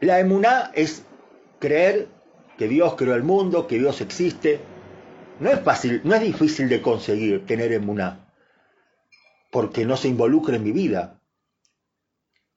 la 0.00 0.20
emuná 0.20 0.70
es 0.76 1.04
creer 1.58 2.06
que 2.56 2.68
Dios 2.68 2.94
creó 2.94 3.16
el 3.16 3.24
mundo, 3.24 3.66
que 3.66 3.80
Dios 3.80 4.00
existe, 4.00 4.60
no 5.40 5.50
es 5.50 5.58
fácil, 5.58 6.02
no 6.04 6.14
es 6.14 6.22
difícil 6.22 6.68
de 6.68 6.82
conseguir 6.82 7.46
tener 7.46 7.72
emuná, 7.72 8.32
porque 9.50 9.84
no 9.84 9.96
se 9.96 10.06
involucra 10.06 10.54
en 10.54 10.62
mi 10.62 10.70
vida. 10.70 11.19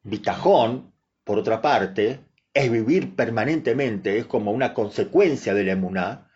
Bitajón, 0.04 0.94
por 1.24 1.40
otra 1.40 1.62
parte, 1.62 2.20
es 2.54 2.72
vivir 2.72 3.16
permanentemente, 3.16 4.18
es 4.18 4.26
como 4.26 4.52
una 4.52 4.74
consecuencia 4.74 5.54
de 5.54 5.64
la 5.64 5.72
emuná, 5.72 6.30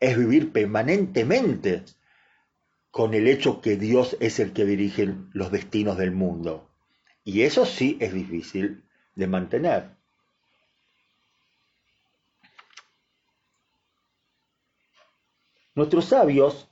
es 0.00 0.18
vivir 0.18 0.52
permanentemente 0.52 1.84
con 2.90 3.14
el 3.14 3.26
hecho 3.28 3.60
que 3.60 3.76
Dios 3.76 4.16
es 4.20 4.38
el 4.38 4.52
que 4.52 4.66
dirige 4.66 5.14
los 5.32 5.50
destinos 5.50 5.96
del 5.96 6.10
mundo. 6.10 6.68
Y 7.24 7.42
eso 7.42 7.64
sí 7.64 7.96
es 8.00 8.12
difícil 8.12 8.84
de 9.14 9.26
mantener. 9.26 9.96
Nuestros 15.74 16.06
sabios 16.06 16.68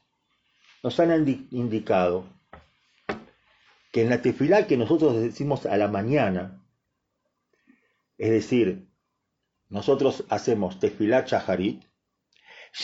nos 0.83 1.01
han 1.01 1.27
indicado 1.51 2.27
que 3.91 4.03
en 4.03 4.11
la 4.11 4.23
tefilá 4.23 4.67
que 4.67 4.77
nosotros 4.77 5.21
decimos 5.21 5.67
a 5.67 5.77
la 5.77 5.89
mañana, 5.89 6.65
es 8.19 8.31
decir, 8.31 8.89
nosotros 9.69 10.25
hacemos 10.29 10.79
tefilá 10.79 11.25
chaharit, 11.25 11.85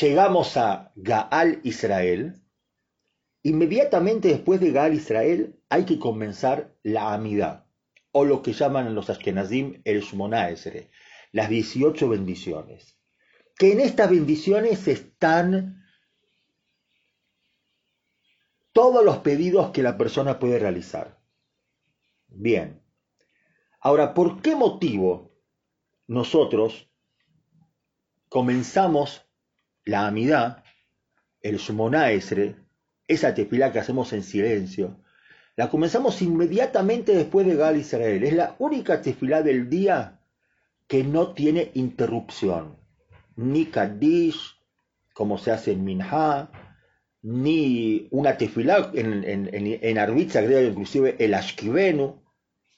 llegamos 0.01 0.57
a 0.57 0.93
Gaal 0.97 1.61
Israel, 1.63 2.43
inmediatamente 3.43 4.29
después 4.29 4.61
de 4.61 4.73
Gaal 4.73 4.95
Israel 4.95 5.61
hay 5.69 5.85
que 5.85 5.99
comenzar 5.99 6.75
la 6.83 7.13
Amidad, 7.13 7.67
o 8.13 8.25
lo 8.25 8.43
que 8.43 8.53
llaman 8.53 8.95
los 8.95 9.11
Ashkenazim 9.11 9.83
el 9.85 10.01
Shmona 10.01 10.49
las 11.33 11.49
18 11.49 12.09
bendiciones. 12.09 12.99
Que 13.59 13.73
en 13.73 13.81
estas 13.81 14.11
bendiciones 14.11 14.89
están 14.89 15.86
todos 18.77 19.03
los 19.03 19.17
pedidos 19.21 19.71
que 19.71 19.83
la 19.83 19.97
persona 19.97 20.39
puede 20.39 20.59
realizar. 20.59 21.19
Bien. 22.29 22.83
Ahora, 23.81 24.13
¿por 24.13 24.43
qué 24.43 24.55
motivo 24.55 25.33
nosotros 26.07 26.87
comenzamos 28.29 29.27
la 29.87 30.07
amidad, 30.07 30.63
el 31.41 31.57
Shmona 31.57 32.11
esa 32.11 33.35
tefilá 33.35 33.73
que 33.73 33.79
hacemos 33.79 34.13
en 34.13 34.23
silencio, 34.23 35.01
la 35.57 35.71
comenzamos 35.71 36.21
inmediatamente 36.21 37.15
después 37.15 37.47
de 37.47 37.57
Gal 37.57 37.79
Israel. 37.79 38.25
Es 38.25 38.35
la 38.35 38.57
única 38.59 39.01
tefilá 39.01 39.41
del 39.41 39.71
día 39.71 40.21
que 40.87 41.03
no 41.03 41.33
tiene 41.33 41.71
interrupción. 41.73 42.77
Ni 43.37 43.65
Kaddish, 43.65 44.61
como 45.15 45.39
se 45.39 45.51
hace 45.51 45.73
en 45.73 45.83
Minha, 45.83 46.51
ni 47.27 48.07
una 48.13 48.39
tefilá 48.39 48.93
en, 48.95 49.25
en, 49.25 49.51
en, 49.53 49.99
Arbitza, 49.99 50.45
inclusive 50.45 51.17
el 51.19 51.35
Ashkivenu, 51.35 52.23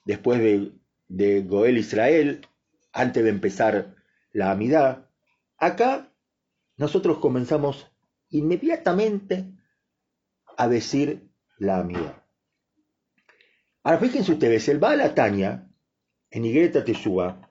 después 0.07 0.41
de, 0.41 0.73
de 1.07 1.43
Goel 1.43 1.77
Israel, 1.77 2.41
antes 2.91 3.23
de 3.23 3.29
empezar 3.29 3.95
la 4.33 4.51
Amidad. 4.51 5.11
Acá 5.59 6.11
nosotros 6.79 7.19
comenzamos 7.19 7.93
inmediatamente 8.31 9.53
a 10.57 10.67
decir 10.67 11.29
la 11.59 11.81
Amidad. 11.81 12.25
Ahora 13.83 13.99
fíjense 13.99 14.33
ustedes, 14.33 14.67
el 14.71 14.79
Baal 14.79 15.03
en 16.31 16.45
Igreta 16.47 16.87
Teshua, 16.87 17.51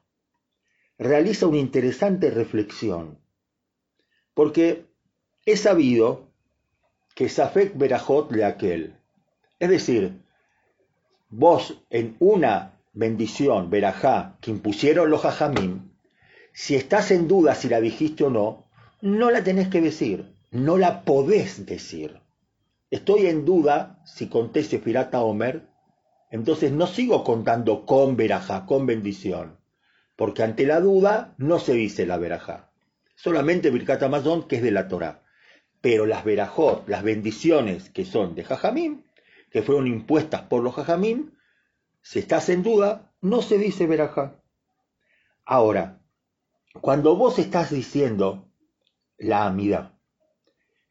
realiza 0.97 1.45
una 1.45 1.59
interesante 1.59 2.31
reflexión, 2.31 3.19
porque 4.33 4.87
es 5.45 5.61
sabido 5.61 6.26
que 7.17 7.29
Safek 7.29 7.75
Berajot 7.75 8.31
le 8.31 8.45
aquel. 8.45 8.95
Es 9.57 9.69
decir, 9.71 10.21
vos 11.31 11.81
en 11.89 12.15
una 12.19 12.73
bendición, 12.93 13.71
Berajá, 13.71 14.37
que 14.39 14.51
impusieron 14.51 15.09
los 15.09 15.21
Jajamim, 15.21 15.93
si 16.53 16.75
estás 16.75 17.09
en 17.09 17.27
duda 17.27 17.55
si 17.55 17.69
la 17.69 17.81
dijiste 17.81 18.23
o 18.25 18.29
no, 18.29 18.65
no 19.01 19.31
la 19.31 19.43
tenés 19.43 19.67
que 19.69 19.81
decir, 19.81 20.31
no 20.51 20.77
la 20.77 21.01
podés 21.05 21.65
decir. 21.65 22.21
Estoy 22.91 23.25
en 23.25 23.45
duda 23.45 23.99
si 24.05 24.27
conté 24.27 24.63
Sefirata 24.63 25.23
Omer, 25.23 25.67
entonces 26.29 26.71
no 26.71 26.85
sigo 26.85 27.23
contando 27.23 27.87
con 27.87 28.15
verajá, 28.15 28.67
con 28.67 28.85
bendición, 28.85 29.57
porque 30.15 30.43
ante 30.43 30.67
la 30.67 30.81
duda 30.81 31.33
no 31.39 31.57
se 31.57 31.73
dice 31.73 32.05
la 32.05 32.19
verajá, 32.19 32.69
solamente 33.15 33.71
Birkat 33.71 34.03
Amazon, 34.03 34.47
que 34.47 34.57
es 34.57 34.61
de 34.61 34.69
la 34.69 34.87
Torah. 34.87 35.23
Pero 35.81 36.05
las 36.05 36.23
verajot, 36.23 36.87
las 36.87 37.03
bendiciones 37.03 37.89
que 37.89 38.05
son 38.05 38.35
de 38.35 38.43
Jajamim, 38.43 39.03
que 39.51 39.61
fueron 39.61 39.87
impuestas 39.87 40.41
por 40.43 40.63
los 40.63 40.75
Jajamim, 40.75 41.31
si 42.01 42.19
estás 42.19 42.49
en 42.49 42.63
duda, 42.63 43.13
no 43.21 43.41
se 43.41 43.57
dice 43.57 43.87
verajá. 43.87 44.41
Ahora, 45.45 46.01
cuando 46.81 47.15
vos 47.15 47.39
estás 47.39 47.71
diciendo 47.71 48.49
la 49.17 49.45
amidad, 49.45 49.97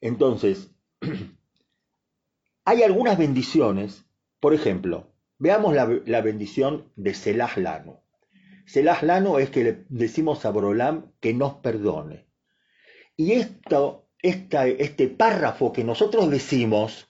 entonces, 0.00 0.70
hay 2.64 2.82
algunas 2.82 3.18
bendiciones, 3.18 4.04
por 4.40 4.54
ejemplo, 4.54 5.12
veamos 5.38 5.74
la, 5.74 6.20
bendición 6.20 6.92
de 6.96 7.14
Selah 7.14 7.52
Lano. 7.56 8.02
Selah 8.66 8.98
Lano 9.02 9.38
es 9.38 9.50
que 9.50 9.64
le 9.64 9.84
decimos 9.88 10.44
a 10.44 10.50
Borolam 10.50 11.12
que 11.20 11.34
nos 11.34 11.54
perdone. 11.54 12.26
Y 13.16 13.32
esto, 13.32 14.05
este 14.22 15.08
párrafo 15.08 15.72
que 15.72 15.84
nosotros 15.84 16.30
decimos 16.30 17.08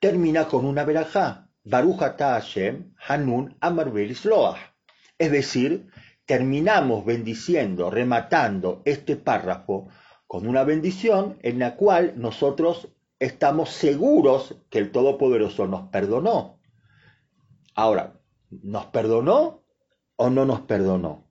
termina 0.00 0.46
con 0.46 0.64
una 0.64 0.84
verajá. 0.84 1.48
Baruch 1.64 2.00
Hashem 2.18 2.94
Hanun 3.08 3.56
Amar 3.60 3.90
Es 3.96 5.32
decir, 5.32 5.88
terminamos 6.26 7.04
bendiciendo, 7.04 7.90
rematando 7.90 8.82
este 8.84 9.16
párrafo 9.16 9.88
con 10.26 10.46
una 10.46 10.64
bendición 10.64 11.38
en 11.42 11.58
la 11.58 11.76
cual 11.76 12.14
nosotros 12.16 12.88
estamos 13.18 13.70
seguros 13.70 14.56
que 14.68 14.78
el 14.78 14.92
Todopoderoso 14.92 15.66
nos 15.66 15.88
perdonó. 15.88 16.60
Ahora, 17.74 18.20
¿nos 18.50 18.86
perdonó 18.86 19.64
o 20.16 20.30
no 20.30 20.44
nos 20.44 20.62
perdonó? 20.62 21.30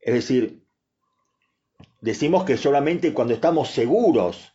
Es 0.00 0.14
decir, 0.14 0.65
decimos 2.06 2.44
que 2.44 2.56
solamente 2.56 3.12
cuando 3.12 3.34
estamos 3.34 3.68
seguros 3.70 4.54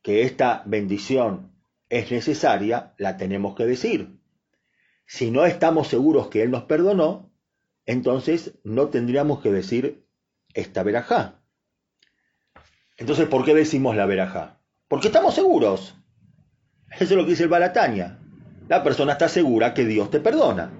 que 0.00 0.22
esta 0.22 0.62
bendición 0.64 1.52
es 1.90 2.10
necesaria, 2.10 2.94
la 2.96 3.18
tenemos 3.18 3.54
que 3.54 3.66
decir. 3.66 4.18
Si 5.04 5.30
no 5.30 5.44
estamos 5.44 5.88
seguros 5.88 6.28
que 6.28 6.42
Él 6.42 6.50
nos 6.50 6.62
perdonó, 6.62 7.30
entonces 7.84 8.54
no 8.64 8.88
tendríamos 8.88 9.42
que 9.42 9.52
decir 9.52 10.06
esta 10.54 10.82
verajá. 10.82 11.42
Entonces, 12.96 13.28
¿por 13.28 13.44
qué 13.44 13.54
decimos 13.54 13.94
la 13.94 14.06
verajá? 14.06 14.60
Porque 14.88 15.08
estamos 15.08 15.34
seguros. 15.34 15.96
Eso 16.92 17.04
es 17.04 17.10
lo 17.10 17.24
que 17.24 17.32
dice 17.32 17.42
el 17.42 17.50
Balatania. 17.50 18.20
La 18.68 18.82
persona 18.82 19.12
está 19.12 19.28
segura 19.28 19.74
que 19.74 19.84
Dios 19.84 20.10
te 20.10 20.20
perdona. 20.20 20.72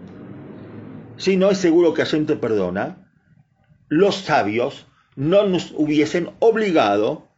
Si 1.19 1.37
no 1.37 1.51
es 1.51 1.59
seguro 1.59 1.93
que 1.93 2.03
Hashem 2.05 2.25
te 2.25 2.37
perdona, 2.37 3.05
los 3.89 4.17
sabios 4.17 4.87
no 5.17 5.47
nos 5.47 5.73
hubiesen 5.73 6.31
obligado 6.41 7.29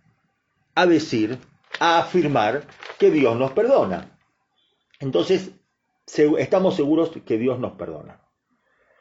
a 0.74 0.86
decir, 0.86 1.38
a 1.80 1.98
afirmar 1.98 2.66
que 2.98 3.10
Dios 3.10 3.36
nos 3.36 3.52
perdona. 3.52 4.18
Entonces, 5.00 5.50
estamos 6.38 6.76
seguros 6.76 7.10
que 7.24 7.38
Dios 7.38 7.58
nos 7.58 7.72
perdona. 7.72 8.20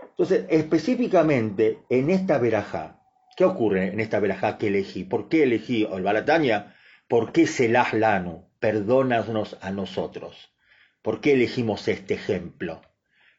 Entonces, 0.02 0.46
específicamente 0.50 1.80
en 1.90 2.10
esta 2.10 2.38
verajá, 2.38 3.02
¿qué 3.36 3.46
ocurre 3.46 3.88
en 3.88 4.00
esta 4.00 4.20
verajá 4.20 4.58
que 4.58 4.68
elegí? 4.68 5.04
¿Por 5.04 5.28
qué 5.28 5.44
elegí 5.44 5.88
el 5.92 6.04
Balatania? 6.04 6.76
¿Por 7.08 7.32
qué 7.32 7.48
Selah 7.48 7.90
Lano? 7.94 8.50
Perdónanos 8.60 9.58
a 9.62 9.72
nosotros. 9.72 10.54
¿Por 11.02 11.22
qué 11.22 11.34
elegimos 11.34 11.88
este 11.88 12.16
ejemplo? 12.16 12.82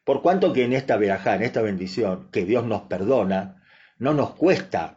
Por 0.03 0.21
cuanto 0.21 0.53
que 0.53 0.63
en 0.63 0.73
esta 0.73 0.97
verajá, 0.97 1.35
en 1.35 1.43
esta 1.43 1.61
bendición, 1.61 2.29
que 2.31 2.45
Dios 2.45 2.63
nos 2.63 2.83
perdona, 2.83 3.63
no 3.97 4.13
nos 4.13 4.35
cuesta 4.35 4.96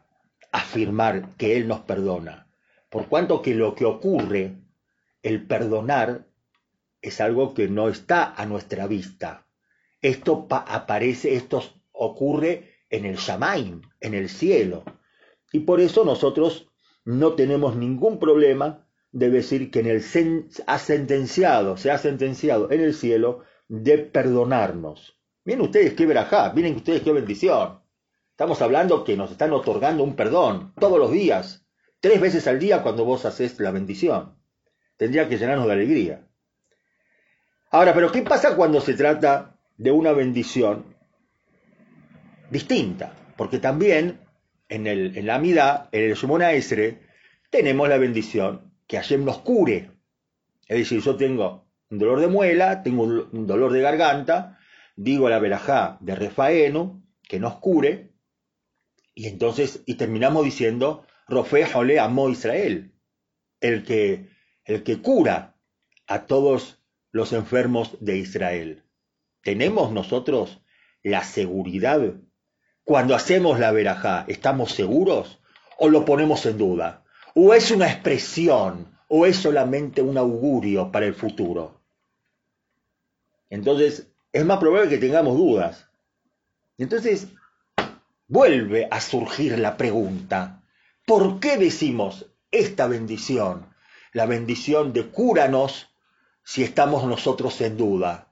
afirmar 0.52 1.36
que 1.36 1.56
Él 1.56 1.68
nos 1.68 1.80
perdona. 1.80 2.48
Por 2.88 3.08
cuanto 3.08 3.42
que 3.42 3.54
lo 3.54 3.74
que 3.74 3.84
ocurre, 3.84 4.56
el 5.22 5.46
perdonar, 5.46 6.26
es 7.02 7.20
algo 7.20 7.54
que 7.54 7.68
no 7.68 7.88
está 7.88 8.34
a 8.34 8.46
nuestra 8.46 8.86
vista 8.86 9.46
esto 10.02 10.46
aparece, 10.50 11.34
esto 11.34 11.62
ocurre 11.92 12.74
en 12.88 13.04
el 13.04 13.16
Shamaim, 13.16 13.82
en 14.00 14.14
el 14.14 14.28
cielo. 14.28 14.84
Y 15.52 15.60
por 15.60 15.80
eso 15.80 16.04
nosotros 16.04 16.68
no 17.04 17.34
tenemos 17.34 17.76
ningún 17.76 18.18
problema 18.18 18.86
de 19.12 19.30
decir 19.30 19.70
que 19.70 19.80
en 19.80 19.86
el 19.86 20.02
ha 20.66 20.78
sentenciado, 20.78 21.76
se 21.76 21.90
ha 21.90 21.98
sentenciado 21.98 22.70
en 22.70 22.80
el 22.80 22.94
cielo 22.94 23.42
de 23.68 23.98
perdonarnos. 23.98 25.18
Miren 25.44 25.62
ustedes 25.62 25.94
qué 25.94 26.06
verajá, 26.06 26.52
miren 26.54 26.76
ustedes 26.76 27.02
qué 27.02 27.12
bendición. 27.12 27.80
Estamos 28.40 28.62
hablando 28.62 29.04
que 29.04 29.18
nos 29.18 29.30
están 29.32 29.52
otorgando 29.52 30.02
un 30.02 30.16
perdón 30.16 30.72
todos 30.80 30.98
los 30.98 31.12
días, 31.12 31.66
tres 32.00 32.22
veces 32.22 32.46
al 32.46 32.58
día 32.58 32.82
cuando 32.82 33.04
vos 33.04 33.26
haces 33.26 33.60
la 33.60 33.70
bendición. 33.70 34.38
Tendría 34.96 35.28
que 35.28 35.36
llenarnos 35.36 35.66
de 35.66 35.72
alegría. 35.74 36.26
Ahora, 37.70 37.92
pero 37.92 38.10
¿qué 38.10 38.22
pasa 38.22 38.56
cuando 38.56 38.80
se 38.80 38.94
trata 38.94 39.58
de 39.76 39.92
una 39.92 40.12
bendición 40.12 40.86
distinta, 42.48 43.12
porque 43.36 43.58
también 43.58 44.20
en, 44.70 44.86
el, 44.86 45.18
en 45.18 45.26
la 45.26 45.34
Amidad, 45.34 45.90
en 45.92 46.04
el 46.04 46.14
Shemona 46.14 46.52
Esre, 46.52 47.02
tenemos 47.50 47.90
la 47.90 47.98
bendición 47.98 48.72
que 48.86 48.96
Hashem 48.96 49.22
nos 49.22 49.40
cure. 49.40 49.90
Es 50.66 50.78
decir, 50.78 51.02
yo 51.02 51.14
tengo 51.16 51.66
un 51.90 51.98
dolor 51.98 52.20
de 52.20 52.28
muela, 52.28 52.82
tengo 52.82 53.02
un 53.02 53.46
dolor 53.46 53.70
de 53.70 53.82
garganta, 53.82 54.58
digo 54.96 55.28
la 55.28 55.40
verajá 55.40 55.98
de 56.00 56.14
Refaeno, 56.14 57.02
que 57.22 57.38
nos 57.38 57.56
cure, 57.56 58.09
y 59.14 59.26
entonces, 59.26 59.82
y 59.86 59.94
terminamos 59.94 60.44
diciendo, 60.44 61.04
Rofe 61.28 61.64
Jole 61.66 61.98
amó 61.98 62.28
Israel, 62.28 62.92
el 63.60 63.84
que, 63.84 64.30
el 64.64 64.82
que 64.82 65.00
cura 65.00 65.56
a 66.06 66.26
todos 66.26 66.82
los 67.12 67.32
enfermos 67.32 67.96
de 68.00 68.18
Israel. 68.18 68.84
¿Tenemos 69.42 69.92
nosotros 69.92 70.60
la 71.02 71.24
seguridad? 71.24 72.14
Cuando 72.84 73.14
hacemos 73.14 73.58
la 73.58 73.72
verajá, 73.72 74.24
¿estamos 74.28 74.72
seguros 74.72 75.40
o 75.78 75.88
lo 75.88 76.04
ponemos 76.04 76.44
en 76.46 76.58
duda? 76.58 77.04
¿O 77.34 77.54
es 77.54 77.70
una 77.70 77.90
expresión 77.90 78.98
o 79.08 79.26
es 79.26 79.36
solamente 79.36 80.02
un 80.02 80.18
augurio 80.18 80.90
para 80.90 81.06
el 81.06 81.14
futuro? 81.14 81.80
Entonces, 83.48 84.12
es 84.32 84.44
más 84.44 84.58
probable 84.58 84.88
que 84.88 84.98
tengamos 84.98 85.36
dudas. 85.36 85.88
Entonces, 86.78 87.28
vuelve 88.30 88.86
a 88.92 89.00
surgir 89.00 89.58
la 89.58 89.76
pregunta, 89.76 90.62
¿por 91.04 91.40
qué 91.40 91.56
decimos 91.56 92.26
esta 92.52 92.86
bendición? 92.86 93.74
La 94.12 94.24
bendición 94.24 94.92
de 94.92 95.08
cúranos 95.08 95.88
si 96.44 96.62
estamos 96.62 97.04
nosotros 97.04 97.60
en 97.60 97.76
duda. 97.76 98.28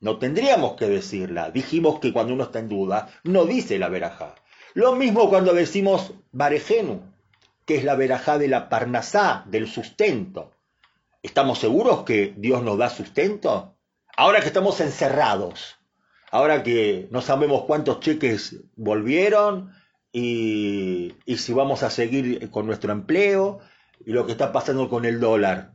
No 0.00 0.18
tendríamos 0.18 0.74
que 0.74 0.88
decirla. 0.88 1.52
Dijimos 1.52 2.00
que 2.00 2.12
cuando 2.12 2.34
uno 2.34 2.42
está 2.42 2.58
en 2.58 2.68
duda, 2.68 3.08
no 3.22 3.44
dice 3.44 3.78
la 3.78 3.88
verajá. 3.88 4.34
Lo 4.74 4.96
mismo 4.96 5.30
cuando 5.30 5.54
decimos 5.54 6.12
barejenu, 6.32 7.02
que 7.64 7.76
es 7.76 7.84
la 7.84 7.94
verajá 7.94 8.38
de 8.38 8.48
la 8.48 8.68
parnasá, 8.68 9.44
del 9.46 9.68
sustento. 9.68 10.50
¿Estamos 11.22 11.60
seguros 11.60 12.02
que 12.02 12.34
Dios 12.36 12.64
nos 12.64 12.78
da 12.78 12.90
sustento? 12.90 13.76
Ahora 14.16 14.40
que 14.40 14.48
estamos 14.48 14.80
encerrados, 14.80 15.78
ahora 16.30 16.62
que 16.62 17.08
no 17.10 17.22
sabemos 17.22 17.64
cuántos 17.64 18.00
cheques 18.00 18.56
volvieron 18.76 19.72
y, 20.12 21.14
si 21.36 21.52
vamos 21.52 21.82
a 21.82 21.90
seguir 21.90 22.50
con 22.50 22.66
nuestro 22.66 22.92
empleo 22.92 23.60
y 24.04 24.12
lo 24.12 24.26
que 24.26 24.32
está 24.32 24.52
pasando 24.52 24.88
con 24.88 25.04
el 25.04 25.20
dólar, 25.20 25.74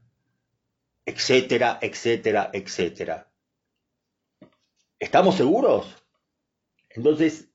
etcétera, 1.06 1.80
etcétera, 1.82 2.50
etcétera. 2.54 3.32
¿Estamos 5.00 5.36
seguros? 5.36 5.96
Entonces, 6.90 7.50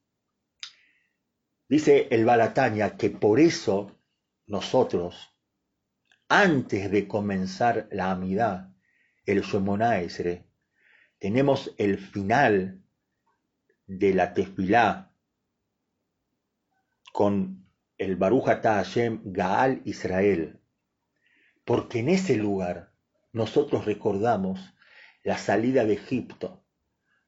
dice 1.69 2.09
el 2.11 2.25
Balataña 2.25 2.97
que 2.97 3.11
por 3.11 3.41
eso 3.41 3.97
nosotros, 4.47 5.35
antes 6.29 6.91
de 6.91 7.07
comenzar 7.07 7.89
la 7.91 8.11
amidad, 8.11 8.71
el 9.25 9.43
Shemonaesre, 9.43 10.47
tenemos 11.19 11.75
el 11.79 11.99
final 11.99 12.86
de 13.87 14.15
la 14.15 14.35
tefilá 14.35 15.13
con 17.13 17.67
el 17.99 18.17
Baruch 18.17 18.45
Hashem 18.45 19.21
Gaal 19.25 19.81
Israel, 19.85 20.61
porque 21.65 22.01
en 22.01 22.11
ese 22.11 22.37
lugar 22.37 22.93
nosotros 23.33 23.85
recordamos 23.85 24.75
la 25.23 25.39
salida 25.39 25.85
de 25.85 25.95
Egipto, 25.95 26.65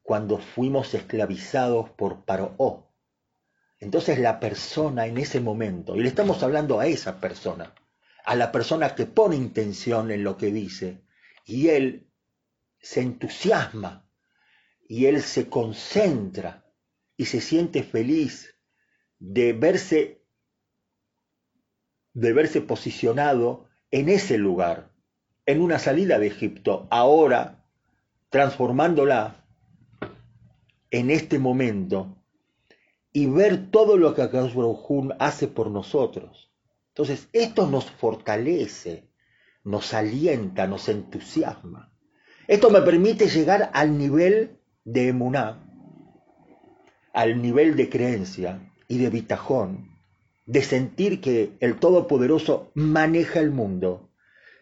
cuando 0.03 0.39
fuimos 0.39 0.95
esclavizados 0.95 1.91
por 1.91 2.25
Paró. 2.25 2.93
Entonces 3.79 4.19
la 4.19 4.41
persona 4.41 5.07
en 5.07 5.19
ese 5.19 5.41
momento, 5.41 5.97
y 5.97 6.01
le 6.01 6.09
estamos 6.09 6.43
hablando 6.43 6.81
a 6.81 6.87
esa 6.87 7.21
persona, 7.21 7.75
a 8.25 8.35
la 8.35 8.51
persona 8.51 8.95
que 8.95 9.07
pone 9.07 9.37
intención 9.37 10.11
en 10.11 10.25
lo 10.25 10.37
que 10.37 10.53
dice, 10.53 11.03
y 11.45 11.69
él 11.69 12.11
se 12.81 13.01
entusiasma, 13.01 14.08
y 14.89 15.07
él 15.07 15.23
se 15.23 15.49
concentra 15.49 16.65
y 17.17 17.27
se 17.27 17.41
siente 17.41 17.85
feliz 17.85 18.57
de 19.19 19.53
verse 19.53 20.25
de 22.15 22.33
verse 22.33 22.61
posicionado 22.61 23.69
en 23.93 24.09
ese 24.09 24.39
lugar 24.39 24.91
en 25.47 25.61
una 25.61 25.79
salida 25.79 26.19
de 26.19 26.27
Egipto, 26.27 26.89
ahora 26.91 27.65
transformándola 28.29 29.47
en 30.91 31.11
este 31.11 31.39
momento 31.39 32.23
y 33.13 33.27
ver 33.27 33.71
todo 33.71 33.97
lo 33.97 34.15
que 34.15 34.23
Akash 34.23 34.55
hace 35.19 35.49
por 35.49 35.71
nosotros. 35.71 36.53
Entonces, 36.89 37.29
esto 37.33 37.67
nos 37.67 37.91
fortalece, 37.91 39.09
nos 39.65 39.95
alienta, 39.95 40.67
nos 40.67 40.89
entusiasma. 40.89 41.93
Esto 42.47 42.71
me 42.71 42.83
permite 42.83 43.29
llegar 43.29 43.71
al 43.73 43.97
nivel 43.97 44.58
de 44.93 45.09
emuná, 45.09 45.61
al 47.13 47.43
nivel 47.43 47.77
de 47.77 47.91
creencia 47.91 48.73
y 48.89 48.99
de 48.99 49.11
bitajón, 49.11 49.99
de 50.47 50.63
sentir 50.63 51.21
que 51.21 51.57
el 51.61 51.79
Todopoderoso 51.79 52.71
maneja 52.75 53.41
el 53.41 53.51
mundo 53.51 54.09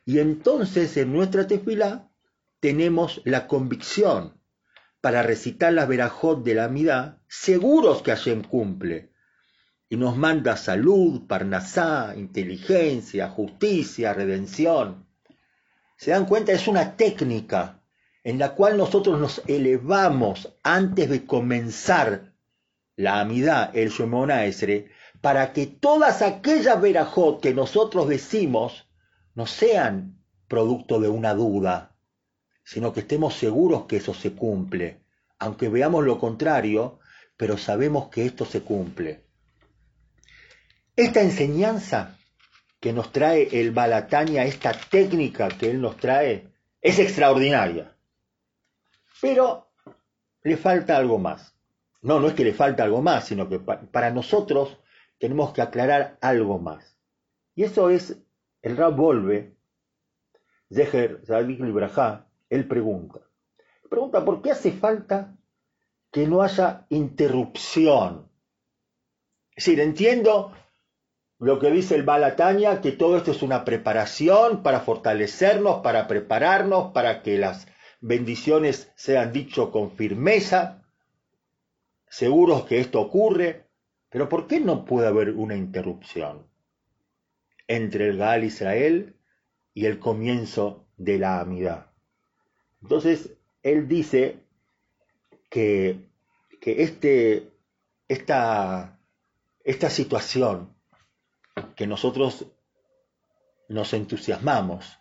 y 0.04 0.18
entonces 0.18 0.96
en 0.96 1.12
nuestra 1.12 1.46
tefilá 1.46 2.08
tenemos 2.58 3.20
la 3.24 3.46
convicción 3.46 4.40
para 5.00 5.22
recitar 5.22 5.72
la 5.72 5.86
verajot 5.86 6.42
de 6.42 6.54
la 6.54 6.68
midá, 6.68 7.20
seguros 7.28 8.02
que 8.02 8.10
Hashem 8.10 8.42
cumple. 8.42 9.12
Y 9.88 9.96
nos 9.96 10.16
manda 10.16 10.56
salud, 10.56 11.28
parnasá, 11.28 12.14
inteligencia, 12.16 13.28
justicia, 13.28 14.12
redención. 14.12 15.06
¿Se 15.96 16.10
dan 16.10 16.26
cuenta? 16.26 16.50
Es 16.50 16.66
una 16.66 16.96
técnica 16.96 17.75
en 18.26 18.40
la 18.40 18.56
cual 18.56 18.76
nosotros 18.76 19.20
nos 19.20 19.40
elevamos 19.46 20.52
antes 20.64 21.08
de 21.08 21.24
comenzar 21.26 22.32
la 22.96 23.20
amidad, 23.20 23.70
el 23.76 23.90
Shemona 23.90 24.46
Esre, 24.46 24.90
para 25.20 25.52
que 25.52 25.68
todas 25.68 26.22
aquellas 26.22 26.80
verajot 26.80 27.40
que 27.40 27.54
nosotros 27.54 28.08
decimos 28.08 28.88
no 29.36 29.46
sean 29.46 30.18
producto 30.48 30.98
de 30.98 31.08
una 31.08 31.34
duda, 31.34 31.94
sino 32.64 32.92
que 32.92 32.98
estemos 32.98 33.34
seguros 33.34 33.84
que 33.86 33.98
eso 33.98 34.12
se 34.12 34.32
cumple, 34.32 35.02
aunque 35.38 35.68
veamos 35.68 36.04
lo 36.04 36.18
contrario, 36.18 36.98
pero 37.36 37.56
sabemos 37.56 38.08
que 38.08 38.26
esto 38.26 38.44
se 38.44 38.62
cumple. 38.62 39.22
Esta 40.96 41.20
enseñanza 41.20 42.18
que 42.80 42.92
nos 42.92 43.12
trae 43.12 43.60
el 43.60 43.70
Balataña, 43.70 44.42
esta 44.46 44.72
técnica 44.72 45.46
que 45.46 45.70
él 45.70 45.80
nos 45.80 45.96
trae, 45.96 46.48
es 46.82 46.98
extraordinaria. 46.98 47.92
Pero 49.20 49.68
le 50.42 50.56
falta 50.56 50.96
algo 50.96 51.18
más. 51.18 51.54
No, 52.02 52.20
no 52.20 52.28
es 52.28 52.34
que 52.34 52.44
le 52.44 52.54
falta 52.54 52.84
algo 52.84 53.02
más, 53.02 53.26
sino 53.26 53.48
que 53.48 53.58
para 53.58 54.10
nosotros 54.10 54.78
tenemos 55.18 55.52
que 55.52 55.62
aclarar 55.62 56.18
algo 56.20 56.58
más. 56.58 56.96
Y 57.54 57.64
eso 57.64 57.90
es 57.90 58.16
el 58.62 58.76
Rab 58.76 58.94
volve, 58.96 59.56
Zeher 60.72 61.22
Zadik 61.24 61.60
Libraja, 61.60 62.26
él 62.50 62.68
pregunta. 62.68 63.20
Pregunta, 63.88 64.24
¿por 64.24 64.42
qué 64.42 64.50
hace 64.50 64.72
falta 64.72 65.36
que 66.10 66.26
no 66.26 66.42
haya 66.42 66.86
interrupción? 66.90 68.28
Es 69.54 69.64
decir, 69.64 69.80
entiendo 69.80 70.52
lo 71.38 71.58
que 71.58 71.70
dice 71.70 71.94
el 71.94 72.02
Balataña, 72.02 72.80
que 72.80 72.92
todo 72.92 73.16
esto 73.16 73.30
es 73.30 73.42
una 73.42 73.64
preparación 73.64 74.62
para 74.62 74.80
fortalecernos, 74.80 75.82
para 75.82 76.08
prepararnos, 76.08 76.92
para 76.92 77.22
que 77.22 77.38
las 77.38 77.66
bendiciones 78.00 78.92
sean 78.96 79.32
dicho 79.32 79.70
con 79.70 79.92
firmeza, 79.92 80.82
seguros 82.08 82.64
que 82.64 82.80
esto 82.80 83.00
ocurre, 83.00 83.66
pero 84.10 84.28
¿por 84.28 84.46
qué 84.46 84.60
no 84.60 84.84
puede 84.84 85.08
haber 85.08 85.30
una 85.30 85.56
interrupción? 85.56 86.46
entre 87.68 88.08
el 88.08 88.18
Gaal 88.18 88.44
Israel 88.44 89.16
y 89.74 89.86
el 89.86 89.98
comienzo 89.98 90.86
de 90.96 91.18
la 91.18 91.40
amidad. 91.40 91.90
Entonces, 92.82 93.32
él 93.62 93.88
dice 93.88 94.40
que, 95.50 96.08
que 96.60 96.82
este, 96.82 97.50
esta, 98.08 99.00
esta 99.64 99.90
situación 99.90 100.74
que 101.74 101.86
nosotros 101.86 102.46
nos 103.68 103.92
entusiasmamos, 103.92 104.98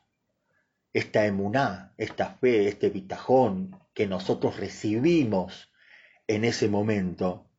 esta 0.95 1.25
emuná, 1.25 1.93
esta 1.97 2.35
fe, 2.35 2.69
este 2.69 2.89
bitajón 2.89 3.77
que 3.93 4.07
nosotros 4.07 4.55
recibimos 4.55 5.69
en 6.25 6.45
ese 6.45 6.69
momento, 6.69 7.51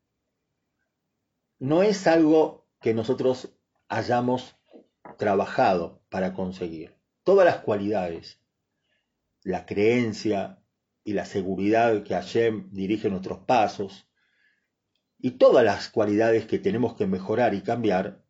no 1.59 1.83
es 1.83 2.07
algo 2.07 2.67
que 2.81 2.95
nosotros 2.95 3.55
hayamos 3.89 4.57
trabajado 5.19 6.03
para 6.09 6.33
conseguir. 6.33 6.97
Todas 7.25 7.45
las 7.45 7.59
cualidades, 7.59 8.41
la 9.43 9.67
creencia 9.67 10.63
y 11.05 11.13
la 11.13 11.27
seguridad 11.27 12.05
que 12.05 12.15
Hashem 12.15 12.71
dirige 12.73 13.11
nuestros 13.11 13.41
pasos, 13.41 14.09
y 15.19 15.33
todas 15.33 15.63
las 15.63 15.91
cualidades 15.91 16.47
que 16.47 16.59
tenemos 16.59 16.95
que 16.97 17.07
mejorar 17.07 17.53
y 17.53 17.61
cambiar, 17.61 18.25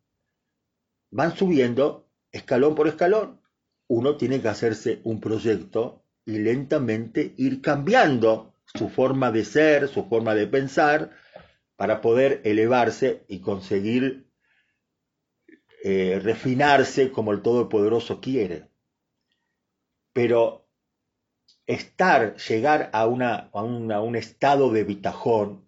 van 1.11 1.33
subiendo 1.33 2.09
escalón 2.33 2.75
por 2.75 2.89
escalón. 2.89 3.46
Uno 3.87 4.17
tiene 4.17 4.41
que 4.41 4.49
hacerse 4.49 5.01
un 5.03 5.19
proyecto 5.19 6.03
y 6.25 6.39
lentamente 6.39 7.33
ir 7.37 7.61
cambiando 7.61 8.53
su 8.65 8.89
forma 8.89 9.31
de 9.31 9.45
ser, 9.45 9.87
su 9.87 10.05
forma 10.05 10.35
de 10.35 10.47
pensar, 10.47 11.11
para 11.77 12.01
poder 12.01 12.41
elevarse 12.43 13.23
y 13.27 13.39
conseguir 13.39 14.27
eh, 15.83 16.19
refinarse 16.21 17.11
como 17.11 17.31
el 17.31 17.41
Todopoderoso 17.41 18.19
quiere. 18.19 18.67
Pero 20.11 20.67
estar, 21.67 22.35
llegar 22.37 22.89
a, 22.93 23.05
una, 23.05 23.49
a, 23.53 23.61
un 23.61 24.15
estado 24.15 24.71
de 24.71 24.83
bitajón, 24.83 25.65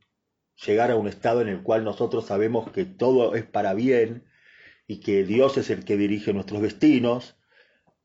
llegar 0.66 0.92
a 0.92 0.96
un 0.96 1.08
estado 1.08 1.42
en 1.42 1.50
el 1.50 1.62
cual 1.62 1.84
nosotros 1.84 2.26
sabemos 2.26 2.72
que 2.72 2.86
todo 2.86 3.36
es 3.36 3.46
para 3.46 3.74
bien 3.74 4.26
y 4.88 5.00
que 5.00 5.24
Dios 5.24 5.58
es 5.58 5.70
el 5.70 5.86
que 5.86 5.98
dirige 5.98 6.34
nuestros 6.34 6.62
destinos, 6.62 7.39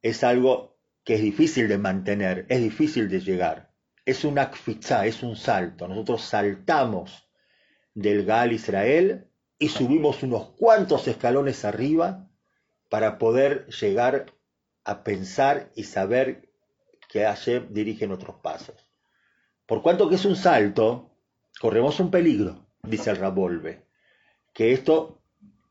es 0.05 0.23
algo 0.23 0.77
que 1.03 1.15
es 1.15 1.23
difícil 1.23 1.67
de 1.67 1.79
mantener, 1.79 2.45
es 2.51 2.61
difícil 2.61 3.09
de 3.09 3.21
llegar. 3.21 3.71
Es 4.05 4.23
un 4.25 4.39
akfitza, 4.39 5.07
es 5.07 5.23
un 5.23 5.35
salto. 5.35 5.89
Nosotros 5.89 6.23
saltamos 6.23 7.27
del 7.95 8.27
Gal 8.27 8.53
Israel 8.53 9.27
y 9.59 9.71
subimos 9.71 10.23
unos 10.23 10.51
cuantos 10.59 11.09
escalones 11.09 11.65
arriba 11.65 12.29
para 12.91 13.17
poder 13.17 13.67
llegar 13.69 14.27
a 14.85 15.05
pensar 15.05 15.71
y 15.75 15.85
saber 15.85 16.51
que 17.09 17.25
Hashem 17.25 17.73
dirige 17.73 18.07
nuestros 18.07 18.37
pasos. 18.37 18.87
Por 19.65 19.81
cuanto 19.81 20.11
que 20.11 20.17
es 20.17 20.27
un 20.27 20.37
salto, 20.37 21.13
corremos 21.59 21.99
un 21.99 22.11
peligro, 22.11 22.67
dice 22.83 23.09
el 23.09 23.17
Rabolve, 23.17 23.87
que 24.53 24.73
esto 24.73 25.23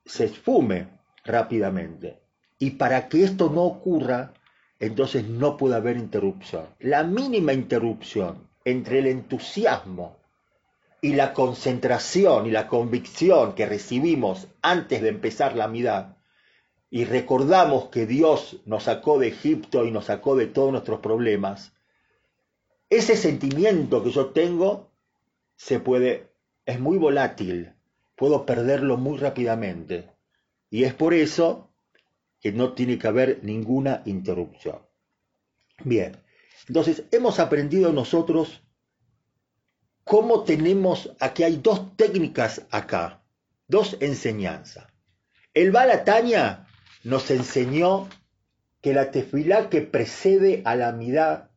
se 0.03 0.25
esfume 0.25 0.89
rápidamente. 1.23 2.22
Y 2.59 2.71
para 2.71 3.09
que 3.09 3.23
esto 3.23 3.49
no 3.49 3.63
ocurra, 3.63 4.33
entonces 4.79 5.27
no 5.27 5.57
puede 5.57 5.75
haber 5.75 5.97
interrupción. 5.97 6.65
La 6.79 7.03
mínima 7.03 7.53
interrupción 7.53 8.47
entre 8.65 8.99
el 8.99 9.07
entusiasmo 9.07 10.17
y 11.01 11.13
la 11.13 11.33
concentración 11.33 12.47
y 12.47 12.51
la 12.51 12.67
convicción 12.67 13.53
que 13.55 13.65
recibimos 13.65 14.47
antes 14.61 15.01
de 15.01 15.09
empezar 15.09 15.55
la 15.55 15.67
mitad 15.67 16.15
y 16.95 17.05
recordamos 17.05 17.89
que 17.89 18.05
Dios 18.05 18.61
nos 18.65 18.83
sacó 18.83 19.17
de 19.17 19.29
Egipto 19.29 19.83
y 19.83 19.89
nos 19.89 20.05
sacó 20.05 20.35
de 20.35 20.45
todos 20.45 20.71
nuestros 20.71 20.99
problemas, 20.99 21.73
ese 22.87 23.17
sentimiento 23.17 24.03
que 24.03 24.11
yo 24.11 24.27
tengo 24.27 24.91
se 25.55 25.79
puede, 25.79 26.29
es 26.67 26.79
muy 26.79 26.99
volátil, 26.99 27.73
puedo 28.15 28.45
perderlo 28.45 28.97
muy 28.97 29.17
rápidamente. 29.17 30.11
Y 30.69 30.83
es 30.83 30.93
por 30.93 31.15
eso 31.15 31.72
que 32.43 32.51
no 32.51 32.73
tiene 32.73 32.99
que 32.99 33.07
haber 33.07 33.39
ninguna 33.41 34.03
interrupción. 34.05 34.79
Bien, 35.85 36.17
entonces 36.67 37.03
hemos 37.11 37.39
aprendido 37.39 37.93
nosotros 37.93 38.61
cómo 40.03 40.43
tenemos, 40.43 41.15
aquí 41.21 41.43
hay 41.43 41.55
dos 41.55 41.95
técnicas 41.95 42.65
acá, 42.69 43.23
dos 43.69 43.95
enseñanzas. 44.01 44.87
El 45.53 45.71
Balataña 45.71 46.67
nos 47.05 47.31
enseñó 47.31 48.09
que 48.81 48.93
la 48.93 49.11
tefilá 49.11 49.69
que 49.69 49.81
precede 49.81 50.63
a 50.65 50.75
la 50.75 50.91
midá, 50.91 51.49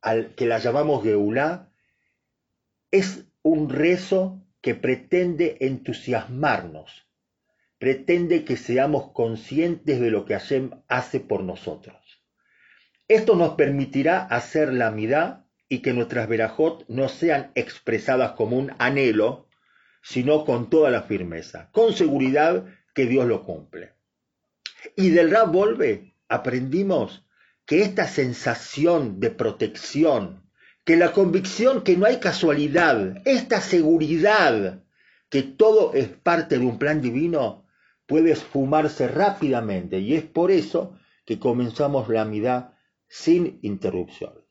al, 0.00 0.36
que 0.36 0.46
la 0.46 0.58
llamamos 0.58 1.02
Geulá, 1.02 1.72
es 2.92 3.24
un 3.42 3.70
rezo 3.70 4.40
que 4.60 4.76
pretende 4.76 5.56
entusiasmarnos, 5.58 7.07
pretende 7.78 8.44
que 8.44 8.56
seamos 8.56 9.12
conscientes 9.12 10.00
de 10.00 10.10
lo 10.10 10.24
que 10.24 10.34
Hashem 10.34 10.70
hace 10.88 11.20
por 11.20 11.42
nosotros. 11.42 11.96
Esto 13.06 13.36
nos 13.36 13.54
permitirá 13.54 14.24
hacer 14.24 14.72
la 14.72 14.90
midá 14.90 15.46
y 15.68 15.78
que 15.80 15.92
nuestras 15.92 16.28
verajot 16.28 16.84
no 16.88 17.08
sean 17.08 17.52
expresadas 17.54 18.32
como 18.32 18.56
un 18.56 18.72
anhelo, 18.78 19.48
sino 20.02 20.44
con 20.44 20.70
toda 20.70 20.90
la 20.90 21.02
firmeza, 21.02 21.70
con 21.72 21.92
seguridad 21.92 22.64
que 22.94 23.06
Dios 23.06 23.26
lo 23.26 23.44
cumple. 23.44 23.92
Y 24.96 25.10
del 25.10 25.30
Rab 25.30 25.52
Volve 25.52 26.14
aprendimos 26.28 27.24
que 27.64 27.82
esta 27.82 28.06
sensación 28.06 29.20
de 29.20 29.30
protección, 29.30 30.50
que 30.84 30.96
la 30.96 31.12
convicción 31.12 31.82
que 31.82 31.96
no 31.96 32.06
hay 32.06 32.18
casualidad, 32.18 33.20
esta 33.26 33.60
seguridad 33.60 34.82
que 35.28 35.42
todo 35.42 35.92
es 35.92 36.08
parte 36.08 36.58
de 36.58 36.64
un 36.64 36.78
plan 36.78 37.02
divino, 37.02 37.66
puede 38.08 38.32
esfumarse 38.32 39.06
rápidamente. 39.06 40.00
Y 40.00 40.14
es 40.14 40.24
por 40.24 40.50
eso 40.50 40.98
que 41.24 41.38
comenzamos 41.38 42.08
la 42.08 42.24
mitad 42.24 42.70
sin 43.06 43.60
interrupción. 43.62 44.44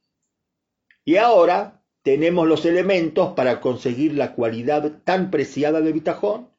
Y 1.04 1.17
ahora 1.17 1.84
tenemos 2.04 2.48
los 2.48 2.65
elementos 2.65 3.34
para 3.34 3.60
conseguir 3.60 4.13
la 4.13 4.34
cualidad 4.34 5.02
tan 5.04 5.30
preciada 5.30 5.82
de 5.82 5.91
Bitajón, 5.91 6.50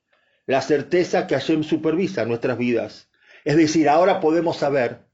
la 0.44 0.61
certeza 0.61 1.26
que 1.26 1.34
Hashem 1.34 1.62
supervisa 1.62 2.26
nuestras 2.26 2.58
vidas 2.58 3.08
es 3.48 3.56
decir, 3.56 3.88
ahora 3.88 4.20
podemos 4.20 4.58
saber 4.58 5.06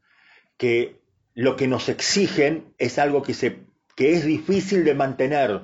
que 0.56 1.00
lo 1.34 1.54
que 1.54 1.68
nos 1.68 1.88
exigen 1.88 2.74
es 2.78 2.98
algo 2.98 3.22
que, 3.22 3.32
se, 3.32 3.60
que 3.94 4.12
es 4.12 4.24
difícil 4.24 4.84
de 4.84 4.94
mantener 4.94 5.60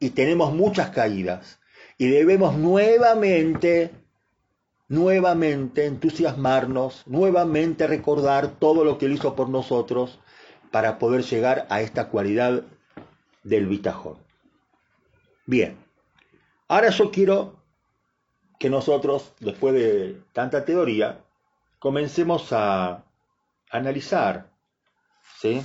y 0.00 0.10
tenemos 0.10 0.54
muchas 0.54 0.88
caídas 0.88 1.60
y 1.98 2.08
debemos 2.08 2.56
nuevamente, 2.56 3.90
nuevamente 4.92 5.86
entusiasmarnos, 5.86 7.06
nuevamente 7.06 7.86
recordar 7.86 8.58
todo 8.58 8.84
lo 8.84 8.98
que 8.98 9.06
Él 9.06 9.12
hizo 9.12 9.34
por 9.34 9.48
nosotros 9.48 10.18
para 10.70 10.98
poder 10.98 11.22
llegar 11.22 11.66
a 11.70 11.80
esta 11.80 12.10
cualidad 12.10 12.64
del 13.42 13.68
bitajón. 13.68 14.18
Bien, 15.46 15.78
ahora 16.68 16.90
yo 16.90 17.10
quiero 17.10 17.56
que 18.58 18.68
nosotros, 18.68 19.32
después 19.40 19.72
de 19.72 20.20
tanta 20.34 20.66
teoría, 20.66 21.24
comencemos 21.78 22.52
a 22.52 23.06
analizar, 23.70 24.50
¿sí? 25.40 25.62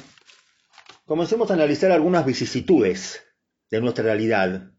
Comencemos 1.06 1.52
a 1.52 1.56
analizar 1.56 1.92
algunas 1.92 2.26
vicisitudes 2.26 3.26
de 3.70 3.82
nuestra 3.82 4.06
realidad 4.06 4.72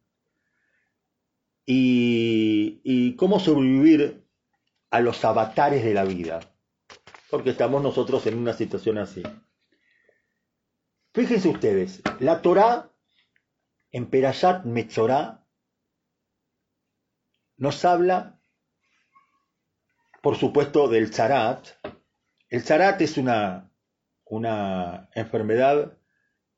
y, 1.66 2.80
y 2.82 3.14
cómo 3.16 3.40
sobrevivir 3.40 4.26
a 4.90 5.00
los 5.00 5.24
avatares 5.24 5.84
de 5.84 5.94
la 5.94 6.04
vida, 6.04 6.40
porque 7.30 7.50
estamos 7.50 7.82
nosotros 7.82 8.26
en 8.26 8.38
una 8.38 8.52
situación 8.52 8.98
así. 8.98 9.22
Fíjense 11.12 11.48
ustedes, 11.48 12.02
la 12.20 12.42
Torah 12.42 12.90
en 13.90 14.08
Perashat 14.08 14.64
Metzorah 14.64 15.44
nos 17.56 17.84
habla 17.84 18.38
por 20.20 20.36
supuesto, 20.36 20.88
del 20.88 21.12
zarat. 21.12 21.68
El 22.48 22.62
zarat 22.62 23.00
es 23.00 23.16
una, 23.18 23.72
una 24.24 25.08
enfermedad 25.14 25.96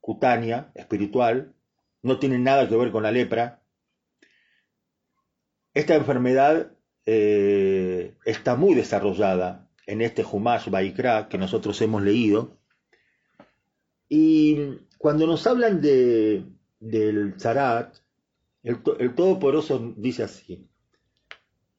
cutánea, 0.00 0.72
espiritual, 0.74 1.54
no 2.02 2.18
tiene 2.18 2.38
nada 2.38 2.68
que 2.68 2.76
ver 2.76 2.90
con 2.90 3.02
la 3.02 3.12
lepra. 3.12 3.62
Esta 5.74 5.94
enfermedad 5.94 6.72
eh, 7.06 8.14
está 8.24 8.56
muy 8.56 8.74
desarrollada 8.74 9.68
en 9.86 10.00
este 10.00 10.24
Humash 10.24 10.68
Baikra 10.68 11.28
que 11.28 11.38
nosotros 11.38 11.80
hemos 11.82 12.02
leído. 12.02 12.56
Y 14.08 14.56
cuando 14.98 15.26
nos 15.26 15.46
hablan 15.46 15.80
de, 15.80 16.44
del 16.78 17.34
Zarat, 17.40 17.96
el, 18.62 18.78
el 18.98 19.14
Todopoderoso 19.14 19.94
dice 19.96 20.24
así: 20.24 20.68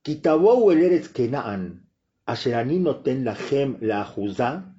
Kitabou 0.02 0.72
el 0.72 0.82
Eretz 0.82 1.10
Kenaan, 1.10 1.88
Asheranino 2.26 2.98
ten 2.98 3.24
la 3.24 3.36
gem 3.36 3.78
la 3.82 4.02
ajuzá, 4.02 4.74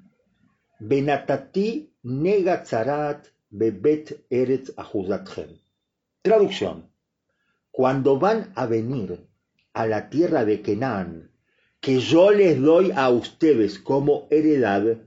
Benatati 0.80 1.92
nega 2.02 2.64
Zarat 2.64 3.28
bebet 3.50 4.24
Eretz 4.30 4.74
Traducción: 6.22 6.90
Cuando 7.70 8.18
van 8.18 8.52
a 8.56 8.66
venir 8.66 9.31
a 9.72 9.86
la 9.86 10.10
tierra 10.10 10.44
de 10.44 10.62
Canaán, 10.62 11.30
que 11.80 12.00
yo 12.00 12.30
les 12.30 12.60
doy 12.60 12.92
a 12.94 13.08
ustedes 13.10 13.78
como 13.78 14.28
heredad, 14.30 14.98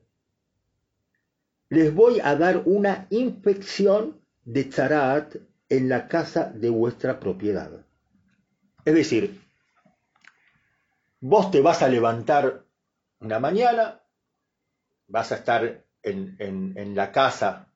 les 1.70 1.94
voy 1.94 2.20
a 2.24 2.36
dar 2.36 2.64
una 2.66 3.08
infección 3.10 4.22
de 4.44 4.64
Zarat 4.72 5.36
en 5.70 5.90
la 5.90 6.08
casa 6.08 6.52
de 6.52 6.70
vuestra 6.70 7.20
propiedad. 7.20 7.86
Es 8.86 8.94
decir, 8.94 9.46
Vos 11.28 11.50
te 11.50 11.60
vas 11.60 11.82
a 11.82 11.88
levantar 11.88 12.66
una 13.20 13.40
mañana, 13.40 14.00
vas 15.08 15.32
a 15.32 15.38
estar 15.38 15.84
en, 16.04 16.96
la 16.96 17.12
casa, 17.12 17.74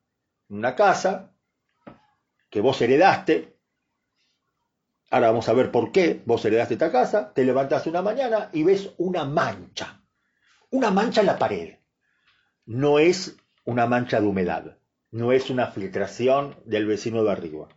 en 0.47 0.57
una 0.57 0.75
casa 0.75 1.33
que 2.47 2.61
vos 2.61 2.79
heredaste, 2.79 3.58
ahora 5.09 5.27
vamos 5.27 5.49
a 5.49 5.53
ver 5.53 5.71
por 5.71 5.91
qué 5.91 6.21
vos 6.25 6.43
heredaste 6.45 6.75
esta 6.75 6.91
casa, 6.91 7.33
te 7.33 7.43
levantas 7.43 7.87
una 7.87 8.01
mañana 8.01 8.49
y 8.53 8.63
ves 8.63 8.91
una 8.97 9.25
mancha, 9.25 10.03
una 10.69 10.91
mancha 10.91 11.21
en 11.21 11.27
la 11.27 11.37
pared. 11.37 11.75
No 12.65 12.99
es 12.99 13.35
una 13.65 13.87
mancha 13.87 14.21
de 14.21 14.27
humedad, 14.27 14.77
no 15.11 15.31
es 15.31 15.49
una 15.49 15.67
filtración 15.67 16.55
del 16.65 16.85
vecino 16.85 17.23
de 17.23 17.31
arriba. 17.31 17.67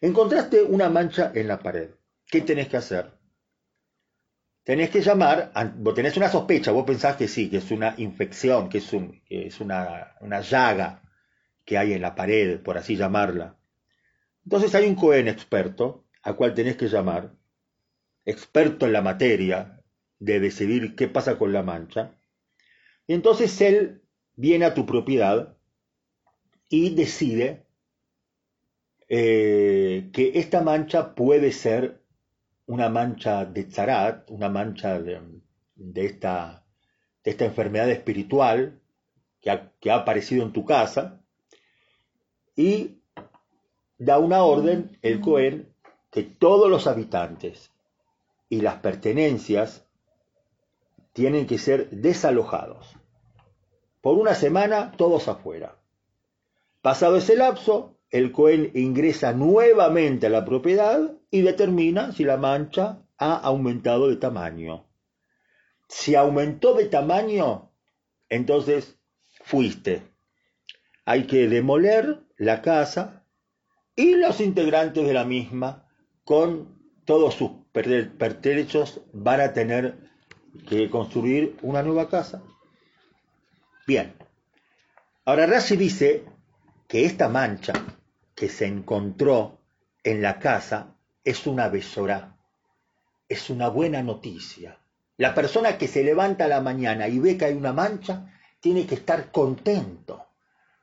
Encontraste 0.00 0.62
una 0.62 0.88
mancha 0.88 1.32
en 1.34 1.48
la 1.48 1.58
pared. 1.58 1.90
¿Qué 2.26 2.40
tenés 2.40 2.68
que 2.68 2.76
hacer? 2.76 3.20
tenés 4.70 4.90
que 4.90 5.00
llamar, 5.00 5.52
vos 5.76 5.94
tenés 5.94 6.16
una 6.16 6.28
sospecha, 6.28 6.70
vos 6.70 6.84
pensás 6.84 7.16
que 7.16 7.26
sí, 7.26 7.50
que 7.50 7.56
es 7.56 7.70
una 7.70 7.94
infección, 7.96 8.68
que 8.68 8.78
es, 8.78 8.92
un, 8.92 9.20
es 9.28 9.60
una, 9.60 10.16
llaga 10.48 11.02
que 11.64 11.78
hay 11.78 11.92
en 11.92 12.02
la 12.02 12.14
pared, 12.14 12.60
por 12.60 12.78
así 12.78 12.96
llamarla. 12.96 13.56
Entonces 14.44 14.72
hay 14.74 14.86
un 14.86 14.94
Cohen 14.94 15.26
experto, 15.26 16.06
al 16.22 16.36
cual 16.36 16.54
tenés 16.54 16.76
que 16.76 16.88
llamar, 16.88 17.34
experto 18.24 18.86
en 18.86 18.92
la 18.92 19.02
materia 19.02 19.82
de 20.18 20.40
decidir 20.40 20.94
qué 20.94 21.08
pasa 21.08 21.38
con 21.38 21.52
la 21.52 21.62
mancha, 21.62 22.14
y 23.06 23.14
entonces 23.14 23.60
él 23.60 24.02
viene 24.36 24.66
a 24.66 24.74
tu 24.74 24.86
propiedad 24.86 25.56
y 26.68 26.94
decide 26.94 27.66
eh, 29.08 30.10
que 30.12 30.32
esta 30.34 30.62
mancha 30.62 31.14
puede 31.14 31.50
ser 31.52 32.00
una 32.66 32.88
mancha 32.88 33.44
de 33.44 33.64
tzarat, 33.64 34.30
una 34.30 34.48
mancha 34.48 35.00
de, 35.00 35.20
esta, 35.96 36.64
de 37.24 37.30
esta 37.32 37.44
enfermedad 37.44 37.90
espiritual 37.90 38.80
que 39.40 39.50
ha, 39.50 39.72
que 39.80 39.90
ha 39.90 39.96
aparecido 39.96 40.44
en 40.44 40.52
tu 40.52 40.64
casa, 40.64 41.20
y 42.54 43.00
da 43.98 44.18
una 44.18 44.44
orden 44.44 44.96
el 45.02 45.20
Cohen 45.20 45.69
que 46.10 46.22
todos 46.22 46.68
los 46.68 46.86
habitantes 46.86 47.70
y 48.48 48.60
las 48.60 48.76
pertenencias 48.76 49.86
tienen 51.12 51.46
que 51.46 51.58
ser 51.58 51.90
desalojados. 51.90 52.96
Por 54.00 54.18
una 54.18 54.34
semana 54.34 54.92
todos 54.92 55.28
afuera. 55.28 55.76
Pasado 56.82 57.16
ese 57.16 57.36
lapso, 57.36 57.98
el 58.10 58.32
Cohen 58.32 58.72
ingresa 58.74 59.32
nuevamente 59.32 60.26
a 60.26 60.30
la 60.30 60.44
propiedad 60.44 61.12
y 61.30 61.42
determina 61.42 62.12
si 62.12 62.24
la 62.24 62.36
mancha 62.36 63.02
ha 63.18 63.36
aumentado 63.36 64.08
de 64.08 64.16
tamaño. 64.16 64.86
Si 65.88 66.14
aumentó 66.14 66.74
de 66.74 66.86
tamaño, 66.86 67.70
entonces 68.28 68.98
fuiste. 69.44 70.02
Hay 71.04 71.26
que 71.26 71.48
demoler 71.48 72.20
la 72.36 72.62
casa 72.62 73.24
y 73.94 74.14
los 74.14 74.40
integrantes 74.40 75.06
de 75.06 75.12
la 75.12 75.24
misma, 75.24 75.89
con 76.24 76.78
todos 77.04 77.34
sus 77.34 77.50
pertrechos, 77.72 79.00
van 79.12 79.40
a 79.40 79.52
tener 79.52 79.98
que 80.68 80.90
construir 80.90 81.56
una 81.62 81.82
nueva 81.82 82.08
casa. 82.08 82.42
Bien. 83.86 84.14
Ahora 85.24 85.46
Rashi 85.46 85.76
dice 85.76 86.24
que 86.88 87.04
esta 87.04 87.28
mancha 87.28 87.72
que 88.34 88.48
se 88.48 88.66
encontró 88.66 89.58
en 90.02 90.22
la 90.22 90.38
casa 90.38 90.94
es 91.24 91.46
una 91.46 91.68
besora, 91.68 92.36
es 93.28 93.50
una 93.50 93.68
buena 93.68 94.02
noticia. 94.02 94.78
La 95.16 95.34
persona 95.34 95.76
que 95.76 95.86
se 95.86 96.02
levanta 96.02 96.46
a 96.46 96.48
la 96.48 96.60
mañana 96.60 97.06
y 97.08 97.18
ve 97.18 97.36
que 97.36 97.44
hay 97.44 97.54
una 97.54 97.72
mancha, 97.72 98.32
tiene 98.60 98.86
que 98.86 98.94
estar 98.94 99.30
contento, 99.30 100.26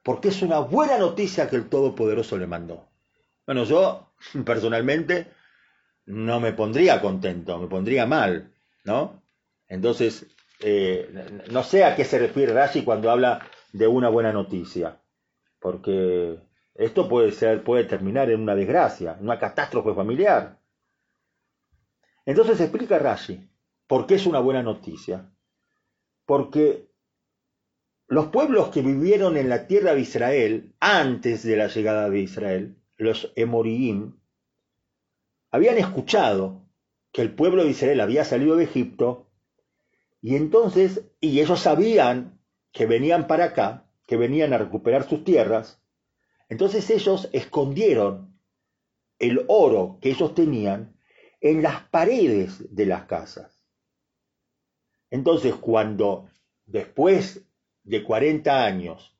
porque 0.04 0.30
es 0.30 0.42
una 0.42 0.60
buena 0.60 0.98
noticia 0.98 1.50
que 1.50 1.56
el 1.56 1.70
Todopoderoso 1.70 2.38
le 2.38 2.48
mandó. 2.48 2.88
Bueno, 3.46 3.64
yo 3.64 4.07
personalmente 4.46 5.28
no 6.06 6.40
me 6.40 6.54
pondría 6.54 7.02
contento, 7.02 7.58
me 7.60 7.68
pondría 7.68 8.06
mal, 8.06 8.54
¿no? 8.84 9.24
Entonces, 9.68 10.26
eh, 10.60 11.44
no 11.52 11.64
sé 11.64 11.84
a 11.84 11.96
qué 11.96 12.06
se 12.06 12.20
refiere 12.20 12.54
Rashi 12.54 12.84
cuando 12.84 13.12
habla 13.12 13.46
de 13.74 13.88
una 13.88 14.10
buena 14.10 14.32
noticia, 14.32 15.02
porque 15.60 16.40
esto 16.76 17.10
puede 17.10 17.32
ser, 17.32 17.64
puede 17.64 17.84
terminar 17.84 18.30
en 18.30 18.42
una 18.42 18.56
desgracia, 18.56 19.18
en 19.20 19.26
una 19.26 19.40
catástrofe 19.40 19.94
familiar. 19.94 20.60
Entonces 22.26 22.60
explica 22.60 23.00
Rashi 23.00 23.50
por 23.88 24.06
qué 24.06 24.16
es 24.16 24.26
una 24.26 24.40
buena 24.40 24.62
noticia. 24.62 25.32
Porque 26.26 26.90
los 28.08 28.28
pueblos 28.28 28.70
que 28.70 28.82
vivieron 28.82 29.38
en 29.38 29.50
la 29.50 29.68
tierra 29.68 29.94
de 29.94 30.02
Israel 30.02 30.76
antes 30.80 31.44
de 31.44 31.56
la 31.56 31.68
llegada 31.68 32.10
de 32.10 32.20
Israel 32.20 32.77
los 32.98 33.32
Emoriim, 33.36 34.20
habían 35.52 35.78
escuchado 35.78 36.68
que 37.12 37.22
el 37.22 37.34
pueblo 37.34 37.64
de 37.64 37.72
Israel 37.72 38.02
había 38.02 38.26
salido 38.26 38.58
de 38.58 38.66
Egipto 38.66 39.30
y 40.22 40.36
entonces, 40.36 41.06
y 41.20 41.40
ellos 41.40 41.60
sabían 41.60 42.42
que 42.72 42.86
venían 42.86 43.28
para 43.28 43.46
acá, 43.46 43.90
que 44.06 44.18
venían 44.18 44.54
a 44.54 44.58
recuperar 44.58 45.08
sus 45.08 45.24
tierras, 45.24 45.82
entonces 46.50 46.90
ellos 46.90 47.30
escondieron 47.34 48.40
el 49.20 49.46
oro 49.48 50.00
que 50.02 50.10
ellos 50.10 50.34
tenían 50.34 50.98
en 51.40 51.62
las 51.62 51.84
paredes 51.90 52.74
de 52.76 52.86
las 52.86 53.06
casas. 53.06 53.66
Entonces 55.10 55.56
cuando 55.56 56.30
después 56.66 57.48
de 57.84 58.04
40 58.04 58.66
años 58.66 59.18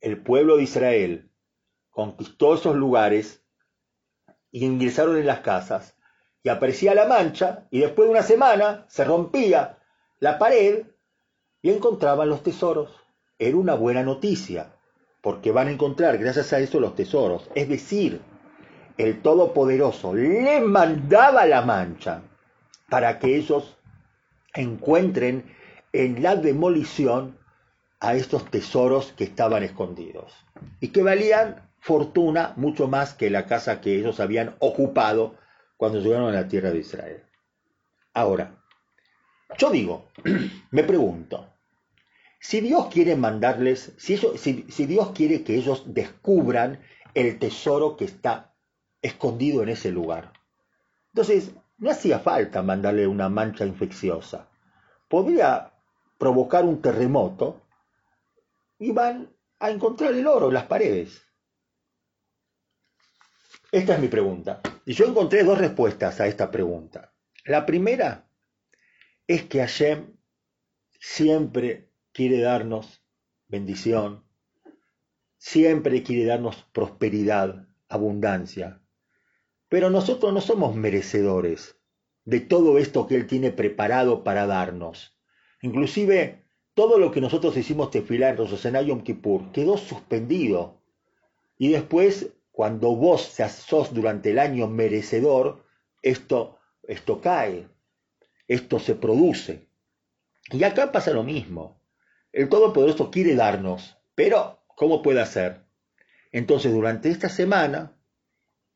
el 0.00 0.22
pueblo 0.22 0.56
de 0.56 0.64
Israel 0.64 1.31
conquistó 1.92 2.54
esos 2.54 2.74
lugares 2.74 3.44
y 4.50 4.64
ingresaron 4.64 5.16
en 5.16 5.26
las 5.26 5.40
casas 5.40 5.96
y 6.42 6.48
aparecía 6.48 6.94
la 6.94 7.06
mancha 7.06 7.66
y 7.70 7.80
después 7.80 8.08
de 8.08 8.12
una 8.12 8.22
semana 8.22 8.84
se 8.88 9.04
rompía 9.04 9.78
la 10.18 10.38
pared 10.38 10.86
y 11.62 11.70
encontraban 11.70 12.28
los 12.28 12.42
tesoros. 12.42 12.90
Era 13.38 13.56
una 13.56 13.74
buena 13.74 14.02
noticia, 14.02 14.72
porque 15.20 15.52
van 15.52 15.68
a 15.68 15.72
encontrar 15.72 16.18
gracias 16.18 16.52
a 16.52 16.58
eso 16.58 16.80
los 16.80 16.96
tesoros. 16.96 17.48
Es 17.54 17.68
decir, 17.68 18.20
el 18.98 19.22
Todopoderoso 19.22 20.14
le 20.14 20.60
mandaba 20.60 21.46
la 21.46 21.62
mancha 21.62 22.22
para 22.88 23.18
que 23.18 23.36
ellos 23.36 23.76
encuentren 24.54 25.54
en 25.92 26.22
la 26.22 26.36
demolición 26.36 27.38
a 28.00 28.14
estos 28.14 28.50
tesoros 28.50 29.12
que 29.12 29.24
estaban 29.24 29.62
escondidos 29.62 30.32
y 30.80 30.88
que 30.88 31.02
valían 31.02 31.71
fortuna 31.82 32.52
mucho 32.54 32.86
más 32.86 33.12
que 33.12 33.28
la 33.28 33.46
casa 33.46 33.80
que 33.80 33.98
ellos 33.98 34.20
habían 34.20 34.54
ocupado 34.60 35.34
cuando 35.76 35.98
llegaron 35.98 36.28
a 36.28 36.40
la 36.40 36.46
tierra 36.46 36.70
de 36.70 36.78
Israel. 36.78 37.24
Ahora, 38.14 38.54
yo 39.58 39.68
digo, 39.68 40.06
me 40.70 40.84
pregunto, 40.84 41.48
si 42.38 42.60
Dios 42.60 42.86
quiere 42.86 43.16
mandarles, 43.16 43.94
si, 43.96 44.16
si 44.16 44.86
Dios 44.86 45.10
quiere 45.10 45.42
que 45.42 45.56
ellos 45.56 45.82
descubran 45.92 46.80
el 47.14 47.36
tesoro 47.40 47.96
que 47.96 48.04
está 48.04 48.54
escondido 49.02 49.64
en 49.64 49.70
ese 49.70 49.90
lugar, 49.90 50.32
entonces 51.08 51.50
no 51.78 51.90
hacía 51.90 52.20
falta 52.20 52.62
mandarle 52.62 53.08
una 53.08 53.28
mancha 53.28 53.66
infecciosa. 53.66 54.48
Podría 55.08 55.72
provocar 56.16 56.64
un 56.64 56.80
terremoto 56.80 57.60
y 58.78 58.92
van 58.92 59.30
a 59.58 59.70
encontrar 59.70 60.12
el 60.14 60.28
oro 60.28 60.46
en 60.46 60.54
las 60.54 60.66
paredes. 60.66 61.26
Esta 63.72 63.94
es 63.94 64.00
mi 64.00 64.08
pregunta. 64.08 64.60
Y 64.84 64.92
yo 64.92 65.06
encontré 65.06 65.44
dos 65.44 65.56
respuestas 65.56 66.20
a 66.20 66.26
esta 66.26 66.50
pregunta. 66.50 67.14
La 67.46 67.64
primera 67.64 68.28
es 69.26 69.44
que 69.44 69.60
Hashem 69.60 70.14
siempre 71.00 71.90
quiere 72.12 72.40
darnos 72.40 73.02
bendición, 73.48 74.24
siempre 75.38 76.02
quiere 76.02 76.26
darnos 76.26 76.68
prosperidad, 76.74 77.66
abundancia. 77.88 78.82
Pero 79.70 79.88
nosotros 79.88 80.34
no 80.34 80.42
somos 80.42 80.76
merecedores 80.76 81.78
de 82.26 82.40
todo 82.40 82.76
esto 82.76 83.06
que 83.06 83.14
Él 83.14 83.26
tiene 83.26 83.52
preparado 83.52 84.22
para 84.22 84.46
darnos. 84.46 85.18
Inclusive 85.62 86.44
todo 86.74 86.98
lo 86.98 87.10
que 87.10 87.22
nosotros 87.22 87.56
hicimos 87.56 87.90
tefilar 87.90 88.38
en 88.38 88.86
Yom 88.86 89.02
Kippur 89.02 89.50
quedó 89.50 89.78
suspendido. 89.78 90.82
Y 91.56 91.70
después 91.70 92.34
cuando 92.52 92.94
vos 92.94 93.22
sos 93.66 93.94
durante 93.94 94.30
el 94.30 94.38
año 94.38 94.68
merecedor, 94.68 95.64
esto, 96.02 96.58
esto 96.82 97.20
cae, 97.20 97.66
esto 98.46 98.78
se 98.78 98.94
produce. 98.94 99.68
Y 100.50 100.62
acá 100.62 100.92
pasa 100.92 101.12
lo 101.12 101.22
mismo. 101.22 101.80
El 102.30 102.48
Todopoderoso 102.50 103.10
quiere 103.10 103.34
darnos, 103.34 103.96
pero 104.14 104.62
¿cómo 104.76 105.02
puede 105.02 105.20
hacer? 105.20 105.62
Entonces, 106.30 106.72
durante 106.72 107.10
esta 107.10 107.28
semana, 107.28 107.96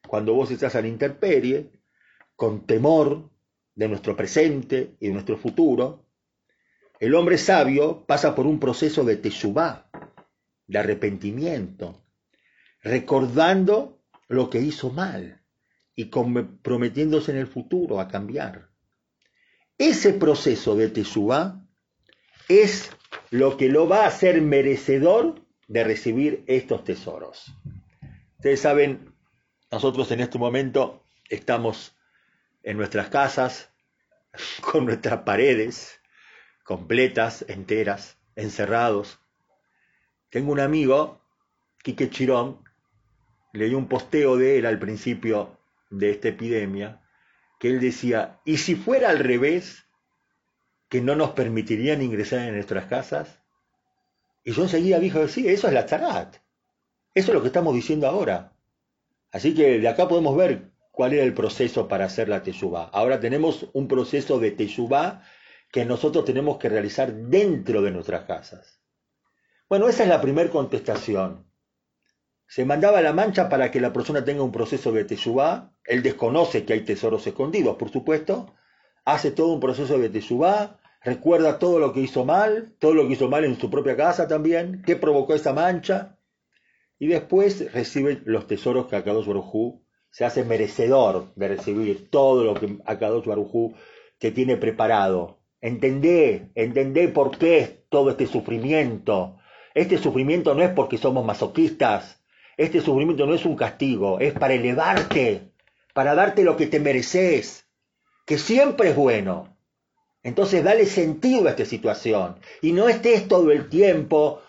cuando 0.09 0.35
vos 0.35 0.51
estás 0.51 0.75
a 0.75 0.81
la 0.81 0.89
intemperie, 0.89 1.71
con 2.35 2.67
temor 2.67 3.31
de 3.75 3.89
nuestro 3.89 4.17
presente 4.17 4.97
y 5.01 5.09
de 5.09 5.13
nuestro 5.13 5.37
futuro, 5.37 6.05
el 6.99 7.15
hombre 7.15 7.37
sabio 7.37 8.07
pasa 8.07 8.35
por 8.35 8.47
un 8.47 8.59
proceso 8.59 9.05
de 9.05 9.17
teshuvá, 9.17 9.91
de 10.67 10.79
arrepentimiento, 10.79 12.06
recordando 12.87 14.01
lo 14.29 14.49
que 14.49 14.61
hizo 14.61 14.91
mal 14.91 15.43
y 15.97 16.09
comprometiéndose 16.09 17.33
en 17.33 17.39
el 17.39 17.49
futuro 17.49 17.99
a 17.99 18.07
cambiar. 18.07 18.69
Ese 19.77 20.13
proceso 20.13 20.77
de 20.77 20.89
Teshuvah 20.89 21.67
es 22.49 22.93
lo 23.31 23.57
que 23.57 23.69
lo 23.69 23.89
va 23.89 24.05
a 24.05 24.07
hacer 24.07 24.41
merecedor 24.41 25.43
de 25.67 25.83
recibir 25.83 26.45
estos 26.47 26.85
tesoros. 26.85 27.53
Ustedes 28.37 28.61
saben, 28.61 29.13
nosotros 29.73 30.13
en 30.13 30.21
este 30.21 30.39
momento 30.39 31.05
estamos 31.29 31.97
en 32.63 32.77
nuestras 32.77 33.09
casas, 33.09 33.69
con 34.61 34.87
nuestras 34.87 35.23
paredes 35.23 36.01
completas, 36.63 37.45
enteras, 37.49 38.17
encerrados. 38.37 39.19
Tengo 40.31 40.53
un 40.53 40.61
amigo 40.61 41.21
Quique 41.83 42.11
Chirón, 42.11 42.66
leí 43.57 43.75
un 43.75 43.89
posteo 43.89 44.37
de 44.37 44.59
él 44.59 44.67
al 44.67 44.79
principio 44.79 45.59
de 45.91 46.11
esta 46.11 46.29
epidemia, 46.29 47.03
que 47.59 47.69
él 47.69 47.81
decía, 47.81 48.41
¿y 48.45 48.59
si 48.59 48.75
fuera 48.75 49.11
al 49.11 49.19
revés, 49.19 49.85
que 50.89 51.01
no 51.01 51.17
nos 51.17 51.31
permitirían 51.31 52.03
ingresar 52.03 52.41
en 52.41 52.55
nuestras 52.55 52.87
casas? 52.87 53.43
Y 54.45 54.53
yo 54.53 54.63
enseguida 54.63 54.99
dijo, 54.99 55.27
sí, 55.29 55.49
eso 55.49 55.67
es 55.67 55.73
la 55.73 55.87
Tzarat. 55.87 56.37
Eso 57.15 57.31
es 57.31 57.35
lo 57.35 57.41
que 57.41 57.49
estamos 57.49 57.75
diciendo 57.75 58.07
ahora. 58.07 58.53
Así 59.33 59.55
que 59.55 59.81
de 59.81 59.89
acá 59.89 60.07
podemos 60.07 60.37
ver 60.37 60.71
cuál 60.93 61.15
era 61.15 61.25
el 61.25 61.35
proceso 61.35 61.89
para 61.89 62.05
hacer 62.05 62.29
la 62.29 62.43
Teshuvah. 62.43 62.91
Ahora 62.93 63.21
tenemos 63.21 63.69
un 63.73 63.89
proceso 63.89 64.39
de 64.39 64.51
Teshuvah 64.53 65.23
que 65.73 65.85
nosotros 65.85 66.25
tenemos 66.25 66.59
que 66.59 66.69
realizar 66.69 67.13
dentro 67.13 67.83
de 67.83 67.91
nuestras 67.91 68.25
casas. 68.25 68.81
Bueno, 69.69 69.89
esa 69.89 70.05
es 70.05 70.09
la 70.09 70.21
primera 70.21 70.51
contestación. 70.51 71.45
Se 72.49 72.65
mandaba 72.65 73.01
la 73.03 73.13
mancha 73.13 73.49
para 73.49 73.71
que 73.71 73.81
la 73.81 73.93
persona 73.93 74.25
tenga 74.25 74.43
un 74.43 74.53
proceso 74.53 74.93
de 74.93 75.05
Teshuvah. 75.05 75.73
Él 75.85 76.03
desconoce 76.03 76.65
que 76.65 76.75
hay 76.75 76.81
tesoros 76.85 77.27
escondidos, 77.27 77.77
por 77.77 77.91
supuesto. 77.91 78.55
Hace 79.05 79.31
todo 79.31 79.53
un 79.55 79.61
proceso 79.61 79.99
de 79.99 80.09
Teshuvah. 80.09 80.79
Recuerda 81.03 81.59
todo 81.59 81.79
lo 81.79 81.93
que 81.93 82.01
hizo 82.01 82.25
mal, 82.25 82.75
todo 82.79 82.95
lo 82.95 83.07
que 83.07 83.15
hizo 83.15 83.29
mal 83.29 83.45
en 83.45 83.59
su 83.59 83.71
propia 83.71 83.97
casa 83.97 84.27
también, 84.27 84.83
qué 84.85 84.97
provocó 84.97 85.35
esa 85.35 85.53
mancha. 85.53 86.19
Y 86.99 87.09
después 87.09 87.73
recibe 87.73 88.23
los 88.25 88.47
tesoros 88.47 88.87
que 88.87 88.97
Akadosh 88.97 89.27
Baruj 89.27 89.83
se 90.11 90.25
hace 90.25 90.45
merecedor 90.45 91.33
de 91.37 91.49
recibir 91.49 92.11
todo 92.11 92.43
lo 92.43 92.55
que 92.55 92.79
Akadosh 92.87 93.27
Baruj 93.27 93.75
te 94.19 94.31
tiene 94.33 94.57
preparado. 94.57 95.39
Entendé, 95.61 96.51
entendé 96.55 97.09
por 97.09 97.37
qué 97.37 97.59
es 97.59 97.89
todo 97.89 98.11
este 98.11 98.27
sufrimiento. 98.27 99.37
Este 99.75 99.99
sufrimiento 99.99 100.55
no 100.55 100.63
es 100.63 100.71
porque 100.71 100.97
somos 100.97 101.25
masoquistas. 101.25 102.16
Este 102.57 102.81
sufrimiento 102.81 103.27
no 103.27 103.35
es 103.35 103.45
un 103.45 103.57
castigo, 103.57 104.19
es 104.19 104.33
para 104.33 104.55
elevarte, 104.55 105.53
para 105.93 106.15
darte 106.15 106.43
lo 106.43 106.57
que 106.57 106.67
te 106.67 106.81
mereces, 106.81 107.67
que 108.25 108.39
siempre 108.39 108.91
es 108.91 108.97
bueno. 108.97 109.57
Entonces 110.23 110.65
dale 110.65 110.87
sentido 110.87 111.47
a 111.47 111.51
esta 111.51 111.65
situación 111.65 112.37
y 112.63 112.73
no 112.73 112.89
estés 112.89 113.29
todo 113.29 113.53
el 113.53 113.69
tiempo 113.69 114.41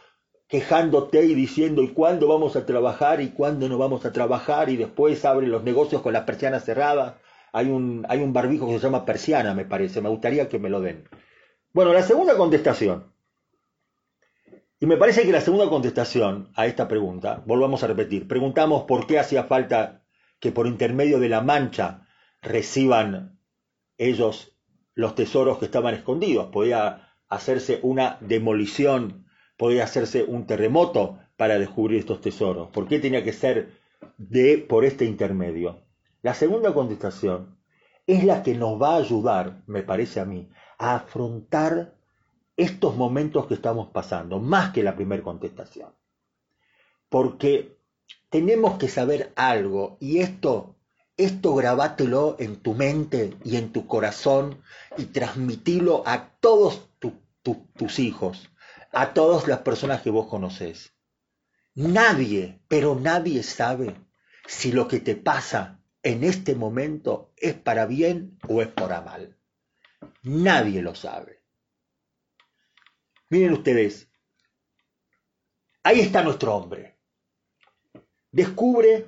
quejándote 0.47 1.25
y 1.25 1.35
diciendo 1.35 1.83
y 1.83 1.89
cuándo 1.89 2.27
vamos 2.27 2.55
a 2.55 2.65
trabajar 2.65 3.21
y 3.21 3.29
cuándo 3.29 3.67
no 3.67 3.77
vamos 3.77 4.05
a 4.05 4.11
trabajar 4.11 4.69
y 4.69 4.77
después 4.77 5.23
abren 5.25 5.51
los 5.51 5.63
negocios 5.63 6.01
con 6.01 6.13
las 6.13 6.23
persianas 6.23 6.63
cerradas. 6.63 7.15
Hay 7.51 7.69
un, 7.69 8.05
hay 8.09 8.19
un 8.19 8.33
barbijo 8.33 8.67
que 8.67 8.73
se 8.73 8.79
llama 8.79 9.05
persiana, 9.05 9.53
me 9.53 9.65
parece. 9.65 10.01
Me 10.01 10.09
gustaría 10.09 10.47
que 10.47 10.59
me 10.59 10.69
lo 10.69 10.79
den. 10.79 11.07
Bueno, 11.73 11.93
la 11.93 12.03
segunda 12.03 12.37
contestación. 12.37 13.11
Y 14.80 14.86
me 14.86 14.97
parece 14.97 15.23
que 15.23 15.32
la 15.32 15.41
segunda 15.41 15.69
contestación 15.69 16.51
a 16.55 16.67
esta 16.67 16.88
pregunta, 16.88 17.43
volvamos 17.45 17.84
a 17.84 17.88
repetir, 17.88 18.28
preguntamos 18.28 18.84
por 18.84 19.07
qué 19.07 19.19
hacía 19.19 19.43
falta 19.43 20.03
que 20.39 20.51
por 20.51 20.67
intermedio 20.67 21.19
de 21.19 21.30
la 21.30 21.41
mancha 21.41 22.07
reciban 22.41 23.39
ellos 23.97 24.55
los 24.93 25.15
tesoros 25.15 25.57
que 25.57 25.65
estaban 25.65 25.95
escondidos. 25.95 26.47
Podía 26.51 27.15
hacerse 27.28 27.80
una 27.82 28.17
demolición 28.21 29.28
podía 29.57 29.84
hacerse 29.84 30.23
un 30.23 30.45
terremoto 30.45 31.19
para 31.36 31.59
descubrir 31.59 31.99
estos 31.99 32.21
tesoros. 32.21 32.69
¿Por 32.69 32.88
qué 32.88 32.99
tenía 32.99 33.23
que 33.23 33.34
ser 33.34 33.73
de 34.17 34.59
por 34.59 34.86
este 34.86 35.05
intermedio? 35.05 35.82
La 36.21 36.34
segunda 36.34 36.73
contestación 36.73 37.57
es 38.05 38.23
la 38.23 38.43
que 38.43 38.55
nos 38.55 38.82
va 38.82 38.93
a 38.93 38.97
ayudar, 38.97 39.63
me 39.65 39.84
parece 39.84 40.19
a 40.19 40.25
mí, 40.25 40.49
a 40.78 40.95
afrontar 40.95 41.96
estos 42.57 42.95
momentos 42.95 43.45
que 43.45 43.53
estamos 43.53 43.89
pasando, 43.91 44.39
más 44.39 44.73
que 44.73 44.83
la 44.83 44.95
primera 44.95 45.23
contestación. 45.23 45.93
Porque 47.07 47.77
tenemos 48.29 48.77
que 48.77 48.89
saber 48.89 49.31
algo 49.35 49.97
y 50.01 50.19
esto, 50.19 50.75
esto 51.15 51.55
grabátelo 51.55 52.35
en 52.39 52.57
tu 52.57 52.73
mente 52.73 53.35
y 53.43 53.55
en 53.55 53.71
tu 53.71 53.87
corazón 53.87 54.61
y 54.97 55.05
transmitilo 55.05 56.03
a 56.05 56.31
todos 56.39 56.89
tus 56.99 57.99
hijos, 57.99 58.49
a 58.91 59.13
todas 59.13 59.47
las 59.47 59.59
personas 59.59 60.01
que 60.01 60.09
vos 60.09 60.27
conocés. 60.27 60.93
Nadie, 61.75 62.59
pero 62.67 62.95
nadie 62.95 63.43
sabe 63.43 63.95
si 64.47 64.71
lo 64.71 64.87
que 64.87 64.99
te 64.99 65.15
pasa 65.15 65.79
en 66.01 66.23
este 66.23 66.55
momento 66.55 67.33
es 67.37 67.53
para 67.53 67.85
bien 67.85 68.39
o 68.47 68.61
es 68.61 68.67
para 68.67 69.01
mal. 69.01 69.37
Nadie 70.23 70.81
lo 70.81 70.95
sabe. 70.95 71.36
Miren 73.30 73.53
ustedes, 73.53 74.09
ahí 75.84 75.99
está 75.99 76.23
nuestro 76.23 76.55
hombre. 76.55 76.97
Descubre 78.32 79.05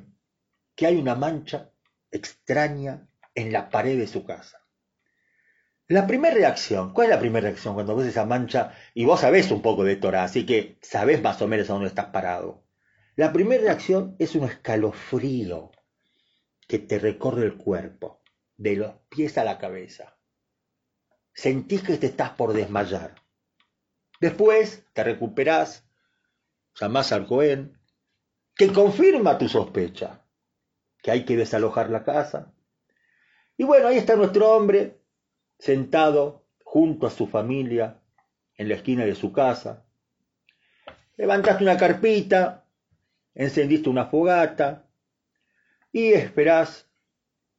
que 0.75 0.85
hay 0.85 0.97
una 0.97 1.15
mancha 1.15 1.71
extraña 2.11 3.07
en 3.33 3.53
la 3.53 3.69
pared 3.69 3.97
de 3.97 4.07
su 4.07 4.25
casa. 4.25 4.65
La 5.87 6.05
primera 6.05 6.35
reacción, 6.35 6.93
¿cuál 6.93 7.07
es 7.07 7.15
la 7.15 7.19
primera 7.19 7.47
reacción 7.47 7.73
cuando 7.73 7.95
ves 7.95 8.07
esa 8.07 8.25
mancha 8.25 8.73
y 8.93 9.05
vos 9.05 9.21
sabés 9.21 9.51
un 9.51 9.61
poco 9.61 9.83
de 9.83 9.95
Torah, 9.95 10.25
así 10.25 10.45
que 10.45 10.77
sabés 10.81 11.21
más 11.21 11.41
o 11.41 11.47
menos 11.47 11.69
a 11.69 11.73
dónde 11.73 11.87
estás 11.87 12.07
parado? 12.07 12.63
La 13.15 13.33
primera 13.33 13.63
reacción 13.63 14.15
es 14.19 14.35
un 14.35 14.43
escalofrío 14.43 15.71
que 16.67 16.77
te 16.77 16.99
recorre 16.99 17.45
el 17.45 17.57
cuerpo, 17.57 18.21
de 18.57 18.75
los 18.75 18.93
pies 19.09 19.37
a 19.37 19.43
la 19.43 19.57
cabeza. 19.57 20.17
Sentís 21.33 21.81
que 21.81 21.97
te 21.97 22.07
estás 22.07 22.31
por 22.31 22.53
desmayar. 22.53 23.15
Después 24.19 24.85
te 24.93 25.03
recuperás, 25.03 25.87
llamás 26.79 27.11
al 27.11 27.25
Cohen, 27.25 27.79
que 28.55 28.73
confirma 28.73 29.37
tu 29.37 29.47
sospecha, 29.47 30.25
que 31.01 31.11
hay 31.11 31.23
que 31.23 31.37
desalojar 31.37 31.89
la 31.89 32.03
casa. 32.03 32.51
Y 33.55 33.63
bueno, 33.63 33.87
ahí 33.87 33.97
está 33.97 34.15
nuestro 34.15 34.51
hombre, 34.51 34.99
sentado 35.57 36.45
junto 36.63 37.07
a 37.07 37.11
su 37.11 37.27
familia 37.27 38.01
en 38.55 38.67
la 38.67 38.75
esquina 38.75 39.05
de 39.05 39.15
su 39.15 39.31
casa. 39.31 39.85
Levantaste 41.15 41.63
una 41.63 41.77
carpita, 41.77 42.65
encendiste 43.33 43.89
una 43.89 44.05
fogata 44.07 44.89
y 45.91 46.11
esperás 46.11 46.89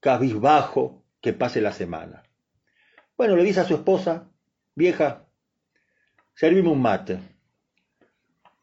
cabizbajo 0.01 1.05
que 1.21 1.33
pase 1.33 1.61
la 1.61 1.73
semana. 1.73 2.23
Bueno, 3.17 3.37
le 3.37 3.45
dice 3.45 3.61
a 3.61 3.65
su 3.65 3.75
esposa, 3.75 4.31
vieja, 4.75 5.27
servime 6.41 6.70
un 6.70 6.80
mate. 6.80 7.18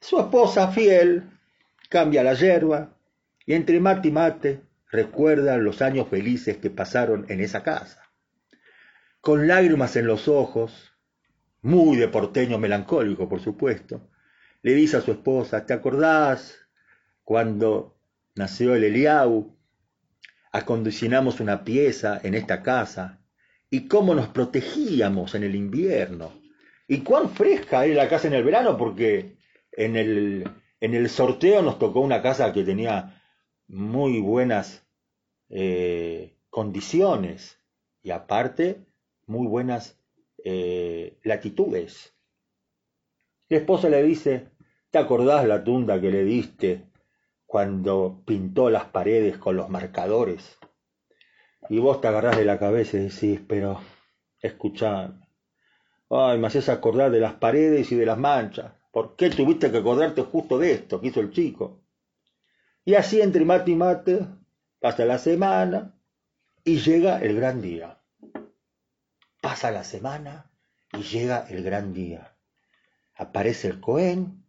Su 0.02 0.20
esposa, 0.20 0.72
fiel, 0.72 1.30
cambia 1.90 2.24
la 2.24 2.34
yerba 2.34 2.98
y 3.46 3.54
entre 3.54 3.80
mate 3.80 4.08
y 4.08 4.12
mate 4.12 4.62
recuerda 4.90 5.58
los 5.58 5.84
años 5.84 6.08
felices 6.08 6.58
que 6.58 6.72
pasaron 6.72 7.28
en 7.30 7.40
esa 7.40 7.62
casa 7.62 8.02
con 9.22 9.48
lágrimas 9.48 9.96
en 9.96 10.08
los 10.08 10.28
ojos, 10.28 10.92
muy 11.62 11.98
de 11.98 12.08
porteño 12.08 12.58
melancólico, 12.58 13.30
por 13.30 13.42
supuesto, 13.42 14.10
le 14.64 14.74
dice 14.74 14.98
a 14.98 15.02
su 15.02 15.12
esposa, 15.12 15.68
¿te 15.68 15.74
acordás 15.74 16.58
cuando 17.24 18.00
nació 18.34 18.74
el 18.74 18.86
Eliau? 18.86 19.56
Acondicionamos 20.52 21.42
una 21.42 21.64
pieza 21.64 22.20
en 22.24 22.34
esta 22.34 22.64
casa 22.64 23.22
y 23.70 23.88
cómo 23.88 24.16
nos 24.16 24.30
protegíamos 24.30 25.36
en 25.36 25.44
el 25.44 25.54
invierno 25.54 26.47
y 26.88 27.02
cuán 27.02 27.30
fresca 27.30 27.86
era 27.86 28.04
la 28.04 28.10
casa 28.10 28.28
en 28.28 28.34
el 28.34 28.44
verano 28.44 28.78
porque 28.78 29.38
en 29.72 29.96
el, 29.96 30.50
en 30.80 30.94
el 30.94 31.10
sorteo 31.10 31.62
nos 31.62 31.78
tocó 31.80 32.00
una 32.00 32.22
casa 32.22 32.54
que 32.54 32.64
tenía 32.64 33.22
muy 33.68 34.22
buenas 34.22 34.88
eh, 35.50 36.38
condiciones 36.50 37.60
y 38.02 38.12
aparte 38.12 38.86
muy 39.26 39.48
buenas 39.48 40.00
eh, 40.44 41.20
latitudes. 41.24 42.16
La 43.50 43.58
esposa 43.58 43.90
le 43.90 44.04
dice, 44.04 44.50
¿te 44.90 44.98
acordás 44.98 45.46
la 45.46 45.64
tunda 45.64 46.00
que 46.00 46.12
le 46.12 46.24
diste 46.24 46.90
cuando 47.46 48.24
pintó 48.26 48.70
las 48.70 48.86
paredes 48.86 49.38
con 49.38 49.58
los 49.58 49.70
marcadores? 49.70 50.58
Y 51.70 51.80
vos 51.80 52.00
te 52.00 52.08
agarrás 52.08 52.38
de 52.38 52.46
la 52.46 52.60
cabeza 52.60 52.98
y 52.98 53.10
decís, 53.10 53.42
pero 53.46 53.82
escuchame, 54.42 55.27
ay, 56.10 56.38
me 56.38 56.48
haces 56.48 56.70
acordar 56.70 57.12
de 57.12 57.20
las 57.20 57.34
paredes 57.34 57.92
y 57.92 57.96
de 57.96 58.06
las 58.06 58.18
manchas. 58.18 58.72
¿Por 58.92 59.16
qué 59.16 59.30
tuviste 59.30 59.72
que 59.72 59.78
acordarte 59.78 60.24
justo 60.24 60.58
de 60.58 60.72
esto 60.72 61.00
que 61.02 61.08
hizo 61.08 61.20
el 61.20 61.32
chico? 61.32 61.82
Y 62.86 62.96
así 62.96 63.22
entre 63.22 63.46
mate 63.46 63.72
y 63.72 63.76
mate 63.76 64.28
pasa 64.80 65.06
la 65.06 65.18
semana 65.18 66.00
y 66.64 66.80
llega 66.80 67.20
el 67.20 67.36
gran 67.36 67.62
día. 67.62 68.02
Pasa 69.42 69.72
la 69.72 69.84
semana 69.84 70.52
y 70.94 71.04
llega 71.04 71.46
el 71.50 71.64
gran 71.64 71.94
día. 71.94 72.36
Aparece 73.16 73.68
el 73.68 73.80
Cohen, 73.80 74.46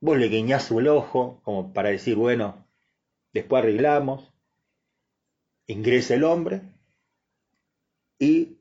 vos 0.00 0.18
le 0.18 0.28
guiñás 0.28 0.70
el 0.70 0.88
ojo 0.88 1.40
como 1.44 1.72
para 1.72 1.90
decir, 1.90 2.16
bueno, 2.16 2.66
después 3.32 3.62
arreglamos, 3.62 4.32
ingresa 5.66 6.14
el 6.14 6.24
hombre 6.24 6.62
y 8.18 8.58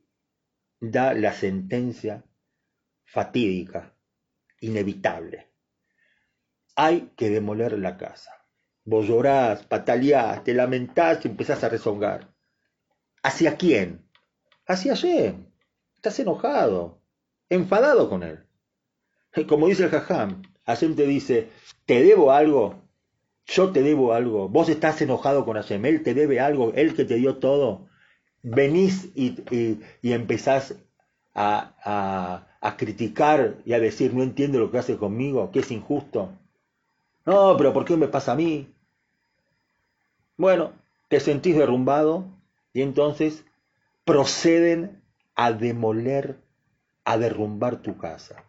da 0.82 1.14
la 1.14 1.32
sentencia 1.32 2.26
fatídica, 3.06 3.96
inevitable. 4.60 5.48
hay 6.76 7.12
que 7.16 7.30
demoler 7.30 7.78
la 7.78 7.98
casa. 7.98 8.32
Vos 8.84 9.06
llorás, 9.08 9.64
pataleás, 9.64 10.44
te 10.44 10.56
lamentás 10.56 11.24
y 11.24 11.28
empezás 11.28 11.64
a 11.64 11.70
rezongar. 11.70 12.34
¿Hacia 13.22 13.58
quién? 13.58 14.10
Hacia 14.66 14.96
Hashem. 14.96 15.46
Estás 15.96 16.20
enojado, 16.20 17.00
enfadado 17.50 18.10
con 18.10 18.24
él. 18.24 18.48
Y 19.36 19.46
como 19.46 19.68
dice 19.68 19.84
el 19.84 19.92
jajam, 19.92 20.42
Hashem 20.66 20.96
te 20.96 21.06
dice, 21.06 21.50
te 21.86 22.02
debo 22.02 22.32
algo, 22.32 22.82
yo 23.46 23.72
te 23.72 23.84
debo 23.84 24.14
algo, 24.14 24.50
vos 24.50 24.68
estás 24.70 25.00
enojado 25.04 25.46
con 25.46 25.58
Hashem, 25.58 25.86
él 25.86 26.02
te 26.02 26.16
debe 26.16 26.40
algo, 26.40 26.74
él 26.74 26.96
que 26.96 27.06
te 27.06 27.16
dio 27.16 27.38
todo. 27.38 27.88
Venís 28.44 29.10
y, 29.16 29.36
empezás 30.04 30.76
a, 31.34 32.46
a 32.62 32.78
criticar 32.78 33.58
y 33.66 33.74
a 33.74 33.80
decir, 33.80 34.14
no 34.14 34.24
entiendo 34.24 34.60
lo 34.60 34.72
que 34.72 34.78
hace 34.78 34.98
conmigo, 34.98 35.52
que 35.52 35.60
es 35.60 35.72
injusto. 35.72 36.30
No, 37.26 37.56
pero 37.58 37.74
¿por 37.74 37.86
qué 37.86 37.98
me 37.98 38.08
pasa 38.08 38.34
a 38.34 38.36
mí? 38.36 38.74
Bueno, 40.38 40.74
te 41.10 41.20
sentís 41.20 41.56
derrumbado 41.56 42.26
y 42.74 42.82
entonces 42.82 43.44
proceden 44.06 45.04
a 45.36 45.52
demoler, 45.52 46.40
a 47.04 47.18
derrumbar 47.18 47.82
tu 47.82 47.98
casa. 47.98 48.44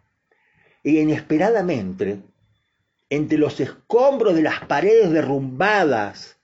Y 0.82 0.98
inesperadamente, 0.98 2.22
entre 3.08 3.38
los 3.38 3.60
escombros 3.60 4.34
de 4.34 4.42
las 4.42 4.64
paredes 4.64 5.10
derrumbadas, 5.10 6.38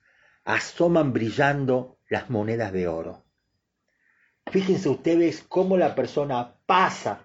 asoman 0.44 1.12
brillando 1.12 1.98
las 2.08 2.30
monedas 2.30 2.72
de 2.72 2.88
oro. 2.88 3.24
Fíjense 4.50 4.88
ustedes 4.88 5.44
cómo 5.48 5.76
la 5.76 5.94
persona 5.94 6.54
pasa 6.66 7.24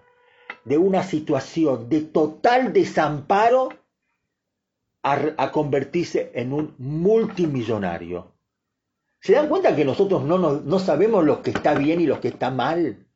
de 0.64 0.78
una 0.78 1.02
situación 1.02 1.88
de 1.88 2.02
total 2.02 2.72
desamparo 2.72 3.70
a, 5.02 5.52
convertirse 5.52 6.30
en 6.34 6.52
un 6.52 6.74
multimillonario. 6.78 8.32
¿Se 9.20 9.34
dan 9.34 9.48
cuenta 9.48 9.76
que 9.76 9.84
nosotros 9.84 10.22
no, 10.24 10.38
no, 10.38 10.78
sabemos 10.78 11.24
lo 11.24 11.42
que 11.42 11.50
está 11.50 11.74
bien 11.74 12.00
y 12.00 12.06
lo 12.06 12.20
que 12.20 12.28
está 12.28 12.50
mal? 12.50 13.06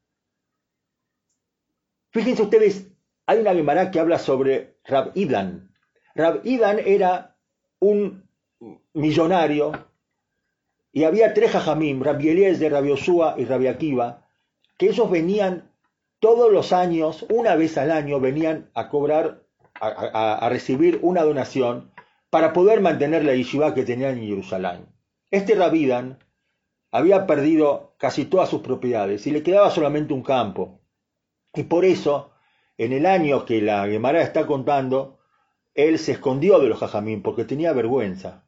Fíjense 2.10 2.42
ustedes, 2.42 2.88
hay 3.26 3.40
una 3.40 3.54
Gemara 3.54 3.90
que 3.90 4.00
habla 4.00 4.18
sobre 4.18 4.78
Rab 4.84 5.12
Idan. 5.14 5.74
Rab 6.14 6.40
Idan 6.44 6.78
era 6.78 7.36
un 7.78 8.28
millonario 8.92 9.72
y 10.92 11.04
había 11.04 11.34
tres 11.34 11.52
jajamim, 11.52 12.02
Rabbi 12.02 12.28
Eliezer, 12.28 12.72
Rabbi 12.72 12.90
Osúa 12.90 13.34
y 13.38 13.44
Rabbi 13.44 13.66
Akiva, 13.66 14.26
que 14.78 14.86
ellos 14.88 15.10
venían 15.10 15.70
todos 16.20 16.52
los 16.52 16.72
años, 16.72 17.26
una 17.28 17.54
vez 17.54 17.78
al 17.78 17.90
año, 17.90 18.20
venían 18.20 18.70
a 18.74 18.88
cobrar 18.88 19.42
a, 19.80 20.48
recibir 20.50 20.98
una 21.02 21.22
donación 21.22 21.92
para 22.30 22.52
poder 22.52 22.80
mantener 22.80 23.24
la 23.24 23.34
yeshiva 23.34 23.74
que 23.74 23.84
tenían 23.84 24.18
en 24.18 24.26
Jerusalén. 24.26 24.86
Este 25.30 25.54
Rabidan 25.54 26.18
había 26.90 27.26
perdido 27.26 27.94
casi 27.98 28.24
todas 28.24 28.48
sus 28.48 28.62
propiedades 28.62 29.26
y 29.26 29.30
le 29.30 29.42
quedaba 29.42 29.70
solamente 29.70 30.14
un 30.14 30.22
campo. 30.22 30.80
Y 31.54 31.64
por 31.64 31.84
eso, 31.84 32.32
en 32.76 32.92
el 32.92 33.06
año 33.06 33.44
que 33.44 33.62
la 33.62 33.86
Gemara 33.86 34.22
está 34.22 34.46
contando, 34.46 35.18
él 35.74 35.98
se 35.98 36.12
escondió 36.12 36.58
de 36.58 36.68
los 36.68 36.78
jajamín 36.78 37.22
porque 37.22 37.44
tenía 37.44 37.72
vergüenza. 37.72 38.47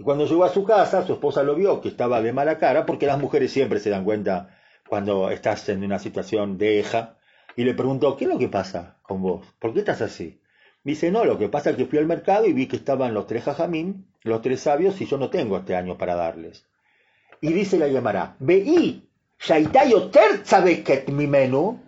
Y 0.00 0.02
cuando 0.02 0.24
llegó 0.24 0.44
a 0.44 0.48
su 0.48 0.64
casa, 0.64 1.06
su 1.06 1.12
esposa 1.12 1.42
lo 1.42 1.54
vio 1.54 1.82
que 1.82 1.88
estaba 1.88 2.22
de 2.22 2.32
mala 2.32 2.56
cara, 2.56 2.86
porque 2.86 3.04
las 3.04 3.18
mujeres 3.18 3.52
siempre 3.52 3.80
se 3.80 3.90
dan 3.90 4.04
cuenta 4.04 4.56
cuando 4.88 5.28
estás 5.28 5.68
en 5.68 5.84
una 5.84 5.98
situación 5.98 6.56
de 6.56 6.80
eja, 6.80 7.18
y 7.54 7.64
le 7.64 7.74
preguntó, 7.74 8.16
¿qué 8.16 8.24
es 8.24 8.30
lo 8.30 8.38
que 8.38 8.48
pasa 8.48 8.96
con 9.02 9.20
vos? 9.20 9.46
¿Por 9.58 9.74
qué 9.74 9.80
estás 9.80 10.00
así? 10.00 10.40
Dice, 10.84 11.10
no, 11.10 11.26
lo 11.26 11.36
que 11.36 11.50
pasa 11.50 11.68
es 11.68 11.76
que 11.76 11.84
fui 11.84 11.98
al 11.98 12.06
mercado 12.06 12.46
y 12.46 12.54
vi 12.54 12.66
que 12.66 12.76
estaban 12.76 13.12
los 13.12 13.26
tres 13.26 13.44
jajamín, 13.44 14.06
los 14.22 14.40
tres 14.40 14.60
sabios, 14.60 14.98
y 15.02 15.04
yo 15.04 15.18
no 15.18 15.28
tengo 15.28 15.58
este 15.58 15.76
año 15.76 15.98
para 15.98 16.14
darles. 16.14 16.64
Y 17.42 17.52
dice 17.52 17.78
la 17.78 17.88
llamará, 17.88 18.36
veí, 18.38 19.06
shaitayo 19.38 20.10
ket 20.10 21.10
mi 21.10 21.26
menú, 21.26 21.78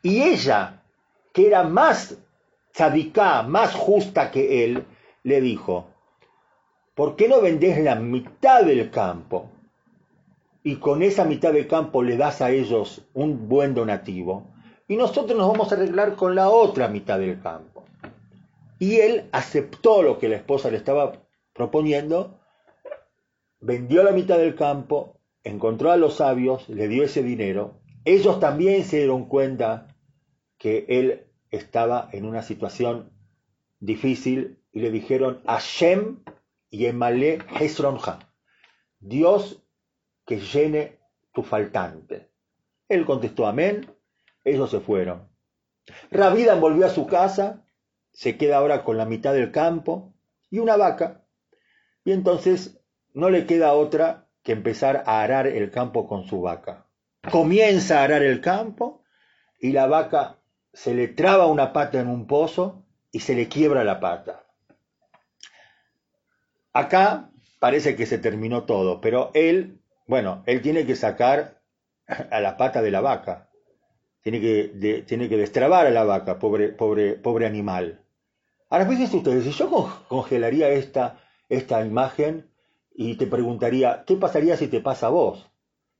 y 0.00 0.22
ella, 0.22 0.80
que 1.34 1.48
era 1.48 1.62
más 1.62 2.16
tzadiká, 2.72 3.42
más 3.42 3.74
justa 3.74 4.30
que 4.30 4.64
él, 4.64 4.86
le 5.22 5.42
dijo, 5.42 5.90
¿por 6.94 7.16
qué 7.16 7.28
no 7.28 7.40
vendés 7.40 7.78
la 7.82 7.96
mitad 7.96 8.64
del 8.64 8.90
campo? 8.90 9.50
Y 10.62 10.76
con 10.76 11.02
esa 11.02 11.24
mitad 11.24 11.52
del 11.52 11.68
campo 11.68 12.02
le 12.02 12.16
das 12.16 12.40
a 12.40 12.50
ellos 12.50 13.02
un 13.12 13.48
buen 13.48 13.74
donativo, 13.74 14.54
y 14.88 14.96
nosotros 14.96 15.36
nos 15.36 15.48
vamos 15.48 15.72
a 15.72 15.76
arreglar 15.76 16.14
con 16.14 16.34
la 16.34 16.48
otra 16.50 16.88
mitad 16.88 17.18
del 17.18 17.40
campo. 17.40 17.84
Y 18.78 18.96
él 18.96 19.28
aceptó 19.32 20.02
lo 20.02 20.18
que 20.18 20.28
la 20.28 20.36
esposa 20.36 20.70
le 20.70 20.76
estaba 20.76 21.22
proponiendo, 21.54 22.40
vendió 23.60 24.02
la 24.02 24.12
mitad 24.12 24.36
del 24.36 24.54
campo, 24.54 25.20
encontró 25.42 25.90
a 25.90 25.96
los 25.96 26.16
sabios, 26.16 26.68
le 26.68 26.88
dio 26.88 27.04
ese 27.04 27.22
dinero. 27.22 27.80
Ellos 28.04 28.40
también 28.40 28.84
se 28.84 28.98
dieron 28.98 29.26
cuenta 29.26 29.88
que 30.58 30.84
él 30.88 31.26
estaba 31.50 32.08
en 32.12 32.26
una 32.26 32.42
situación 32.42 33.10
difícil 33.80 34.58
y 34.72 34.80
le 34.80 34.90
dijeron 34.90 35.40
Hashem 35.46 36.18
y 36.74 36.86
Emalé 36.86 37.38
Hesronja, 37.60 38.18
Dios 38.98 39.62
que 40.26 40.40
llene 40.40 40.98
tu 41.32 41.44
faltante. 41.44 42.32
Él 42.88 43.06
contestó 43.06 43.46
amén, 43.46 43.94
ellos 44.42 44.72
se 44.72 44.80
fueron. 44.80 45.28
Rabidan 46.10 46.60
volvió 46.60 46.84
a 46.84 46.90
su 46.90 47.06
casa 47.06 47.64
se 48.10 48.36
queda 48.36 48.56
ahora 48.56 48.82
con 48.82 48.96
la 48.96 49.04
mitad 49.04 49.34
del 49.34 49.52
campo 49.52 50.14
y 50.50 50.58
una 50.58 50.76
vaca, 50.76 51.24
y 52.04 52.10
entonces 52.10 52.80
no 53.12 53.30
le 53.30 53.46
queda 53.46 53.74
otra 53.74 54.26
que 54.42 54.50
empezar 54.50 55.04
a 55.06 55.22
arar 55.22 55.46
el 55.46 55.70
campo 55.70 56.08
con 56.08 56.26
su 56.26 56.40
vaca. 56.40 56.88
Comienza 57.30 58.00
a 58.00 58.02
arar 58.02 58.24
el 58.24 58.40
campo 58.40 59.04
y 59.60 59.70
la 59.70 59.86
vaca 59.86 60.40
se 60.72 60.92
le 60.92 61.06
traba 61.06 61.46
una 61.46 61.72
pata 61.72 62.00
en 62.00 62.08
un 62.08 62.26
pozo 62.26 62.84
y 63.12 63.20
se 63.20 63.36
le 63.36 63.46
quiebra 63.46 63.84
la 63.84 64.00
pata. 64.00 64.43
Acá 66.74 67.30
parece 67.60 67.94
que 67.94 68.04
se 68.04 68.18
terminó 68.18 68.64
todo, 68.64 69.00
pero 69.00 69.30
él, 69.32 69.80
bueno, 70.08 70.42
él 70.44 70.60
tiene 70.60 70.84
que 70.84 70.96
sacar 70.96 71.62
a 72.32 72.40
la 72.40 72.56
pata 72.56 72.82
de 72.82 72.90
la 72.90 73.00
vaca, 73.00 73.48
tiene 74.22 74.40
que, 74.40 75.04
tiene 75.06 75.28
que 75.28 75.36
destrabar 75.36 75.86
a 75.86 75.90
la 75.90 76.02
vaca, 76.02 76.40
pobre, 76.40 76.70
pobre, 76.70 77.14
pobre 77.14 77.46
animal. 77.46 78.04
Ahora 78.70 78.86
fíjense 78.86 79.16
ustedes, 79.16 79.44
si 79.44 79.52
yo 79.52 79.70
congelaría 80.08 80.68
esta, 80.70 81.20
esta 81.48 81.86
imagen 81.86 82.50
y 82.92 83.14
te 83.14 83.28
preguntaría, 83.28 84.02
¿qué 84.04 84.16
pasaría 84.16 84.56
si 84.56 84.66
te 84.66 84.80
pasa 84.80 85.06
a 85.06 85.10
vos? 85.10 85.48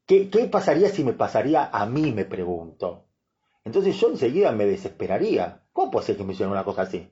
¿Qué, 0.07 0.29
¿Qué 0.29 0.49
pasaría 0.49 0.89
si 0.89 1.05
me 1.05 1.13
pasaría 1.13 1.71
a 1.73 1.87
mí? 1.87 2.11
Me 2.11 2.25
pregunto. 2.25 3.07
Entonces 3.65 3.99
yo 4.01 4.11
enseguida 4.11 4.51
me 4.51 4.67
desesperaría. 4.67 5.63
¿Cómo 5.73 5.93
puede 5.93 6.07
ser 6.07 6.17
que 6.17 6.25
me 6.25 6.33
hicieran 6.33 6.53
una 6.53 6.65
cosa 6.65 6.83
así? 6.83 7.09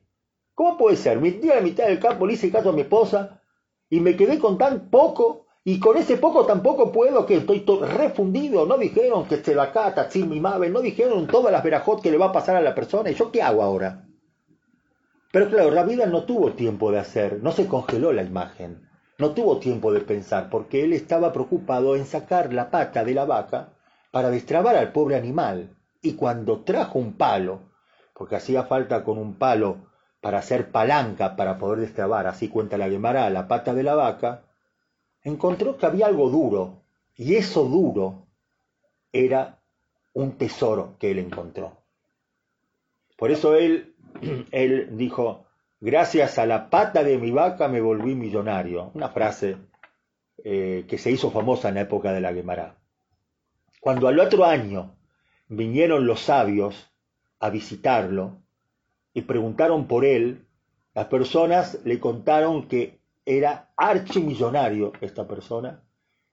¿Cómo 0.52 0.76
puede 0.76 0.96
ser? 0.96 1.20
Me 1.20 1.30
di 1.30 1.48
a 1.48 1.54
la 1.54 1.60
mitad 1.60 1.86
del 1.86 2.00
campo, 2.00 2.26
le 2.26 2.34
hice 2.34 2.50
caso 2.50 2.70
a 2.70 2.72
mi 2.72 2.80
esposa 2.80 3.38
y 3.93 4.01
me 4.01 4.16
quedé 4.16 4.38
con 4.38 4.57
tan 4.57 4.88
poco 4.88 5.45
y 5.64 5.78
con 5.78 5.99
ese 5.99 6.16
poco 6.16 6.47
tampoco 6.47 6.90
puedo 6.90 7.26
que 7.26 7.36
estoy 7.36 7.62
refundido. 7.82 8.64
No 8.64 8.78
dijeron 8.78 9.26
que 9.26 9.36
se 9.36 9.55
la 9.55 9.70
cata, 9.70 10.09
mi 10.14 10.40
mave, 10.40 10.70
no 10.70 10.80
dijeron 10.80 11.26
todas 11.26 11.53
las 11.53 11.62
verajot 11.62 12.01
que 12.01 12.11
le 12.11 12.16
va 12.16 12.28
a 12.28 12.32
pasar 12.32 12.57
a 12.57 12.62
la 12.62 12.74
persona. 12.74 13.11
¿Y 13.11 13.14
yo 13.14 13.30
qué 13.30 13.43
hago 13.43 13.62
ahora? 13.62 14.07
Pero 15.30 15.51
claro, 15.51 15.84
vida 15.84 16.07
no 16.07 16.24
tuvo 16.24 16.53
tiempo 16.53 16.90
de 16.90 17.01
hacer, 17.01 17.43
no 17.43 17.53
se 17.53 17.66
congeló 17.66 18.14
la 18.14 18.22
imagen, 18.22 18.88
no 19.18 19.32
tuvo 19.32 19.59
tiempo 19.59 19.93
de 19.93 20.01
pensar, 20.01 20.49
porque 20.49 20.84
él 20.84 20.95
estaba 20.95 21.30
preocupado 21.34 21.95
en 21.95 22.07
sacar 22.07 22.51
la 22.55 22.70
pata 22.70 23.05
de 23.05 23.12
la 23.12 23.26
vaca 23.26 23.74
para 24.11 24.30
destrabar 24.30 24.74
al 24.74 24.93
pobre 24.93 25.16
animal. 25.16 25.76
Y 26.01 26.14
cuando 26.14 26.64
trajo 26.64 26.99
un 26.99 27.18
palo, 27.18 27.61
porque 28.14 28.36
hacía 28.36 28.62
falta 28.62 29.05
con 29.05 29.18
un 29.18 29.34
palo 29.34 29.91
para 30.22 30.38
hacer 30.38 30.70
palanca 30.70 31.36
para 31.36 31.58
poder 31.58 31.80
destrabar, 31.80 32.26
así 32.26 32.48
cuenta 32.48 32.78
la 32.78 32.88
Gemara, 32.88 33.28
la 33.28 33.48
pata 33.48 33.74
de 33.74 33.82
la 33.82 33.94
vaca, 33.94 34.44
encontró 35.22 35.76
que 35.76 35.84
había 35.84 36.06
algo 36.06 36.30
duro, 36.30 36.84
y 37.16 37.34
eso 37.34 37.64
duro 37.64 38.28
era 39.12 39.58
un 40.14 40.38
tesoro 40.38 40.96
que 40.98 41.10
él 41.10 41.18
encontró. 41.18 41.76
Por 43.18 43.32
eso 43.32 43.56
él 43.56 43.92
él 44.52 44.96
dijo, 44.96 45.46
gracias 45.80 46.38
a 46.38 46.46
la 46.46 46.70
pata 46.70 47.02
de 47.02 47.18
mi 47.18 47.30
vaca 47.30 47.68
me 47.68 47.80
volví 47.80 48.14
millonario. 48.14 48.90
Una 48.94 49.08
frase 49.08 49.56
eh, 50.44 50.84
que 50.88 50.98
se 50.98 51.10
hizo 51.10 51.30
famosa 51.30 51.68
en 51.68 51.76
la 51.76 51.82
época 51.82 52.12
de 52.12 52.20
la 52.20 52.32
Guemara. 52.32 52.76
Cuando 53.80 54.08
al 54.08 54.20
otro 54.20 54.44
año 54.44 54.96
vinieron 55.48 56.06
los 56.06 56.20
sabios 56.20 56.90
a 57.40 57.50
visitarlo 57.50 58.41
y 59.14 59.22
preguntaron 59.22 59.86
por 59.86 60.04
él, 60.04 60.46
las 60.94 61.06
personas 61.06 61.78
le 61.84 62.00
contaron 62.00 62.68
que 62.68 63.00
era 63.24 63.72
archimillonario 63.76 64.92
esta 65.00 65.26
persona 65.26 65.82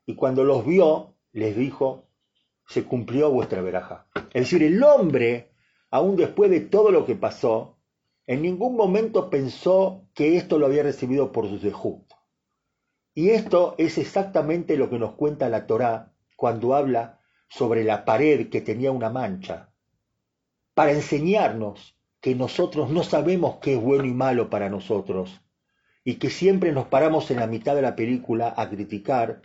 y 0.05 0.15
cuando 0.15 0.43
los 0.43 0.65
vio 0.65 1.15
les 1.31 1.55
dijo, 1.55 2.09
se 2.65 2.83
cumplió 2.83 3.31
vuestra 3.31 3.61
veraja. 3.61 4.07
Es 4.33 4.43
decir, 4.43 4.63
el 4.63 4.81
hombre 4.83 5.51
aún 5.91 6.15
después 6.15 6.51
de 6.51 6.61
todo 6.61 6.91
lo 6.91 7.05
que 7.05 7.15
pasó, 7.15 7.77
en 8.27 8.41
ningún 8.41 8.75
momento 8.75 9.29
pensó 9.29 10.07
que 10.13 10.37
esto 10.37 10.59
lo 10.59 10.67
había 10.67 10.83
recibido 10.83 11.31
por 11.31 11.47
su 11.47 11.59
zehut. 11.59 12.03
Y 13.15 13.31
esto 13.31 13.75
es 13.77 13.97
exactamente 13.97 14.77
lo 14.77 14.89
que 14.89 14.99
nos 14.99 15.13
cuenta 15.13 15.49
la 15.49 15.65
Torá 15.65 16.13
cuando 16.35 16.75
habla 16.75 17.19
sobre 17.49 17.83
la 17.83 18.05
pared 18.05 18.49
que 18.49 18.61
tenía 18.61 18.91
una 18.91 19.09
mancha, 19.09 19.73
para 20.75 20.91
enseñarnos 20.91 21.98
que 22.21 22.35
nosotros 22.35 22.89
no 22.89 23.03
sabemos 23.03 23.57
qué 23.61 23.73
es 23.73 23.81
bueno 23.81 24.05
y 24.05 24.13
malo 24.13 24.49
para 24.49 24.69
nosotros, 24.69 25.41
y 26.03 26.15
que 26.15 26.29
siempre 26.29 26.71
nos 26.71 26.87
paramos 26.87 27.29
en 27.31 27.37
la 27.37 27.47
mitad 27.47 27.75
de 27.75 27.81
la 27.81 27.95
película 27.95 28.53
a 28.55 28.69
criticar 28.69 29.41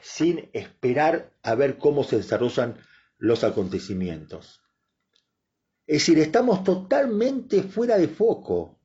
sin 0.00 0.48
esperar 0.52 1.32
a 1.42 1.54
ver 1.54 1.78
cómo 1.78 2.04
se 2.04 2.16
desarrollan 2.16 2.76
los 3.18 3.44
acontecimientos. 3.44 4.62
Es 5.86 5.98
decir, 5.98 6.18
estamos 6.18 6.64
totalmente 6.64 7.62
fuera 7.62 7.96
de 7.96 8.08
foco, 8.08 8.78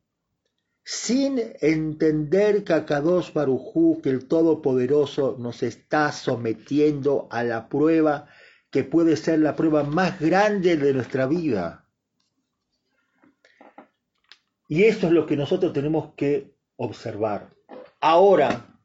sin 0.84 1.40
entender 1.62 2.64
que 2.64 2.74
Akadosh 2.74 3.34
Barujú, 3.34 4.02
que 4.02 4.10
el 4.10 4.28
Todopoderoso 4.28 5.36
nos 5.40 5.64
está 5.64 6.12
sometiendo 6.12 7.28
a 7.32 7.44
la 7.44 7.70
prueba 7.70 8.28
que 8.70 8.84
puede 8.84 9.18
ser 9.18 9.40
la 9.40 9.56
prueba 9.56 9.84
más 9.84 10.20
grande 10.20 10.78
de 10.78 10.94
nuestra 10.94 11.28
vida. 11.28 11.81
Y 14.72 14.86
eso 14.86 15.08
es 15.08 15.12
lo 15.12 15.26
que 15.26 15.36
nosotros 15.36 15.74
tenemos 15.74 16.14
que 16.16 16.56
observar. 16.78 17.50
Ahora, 18.00 18.80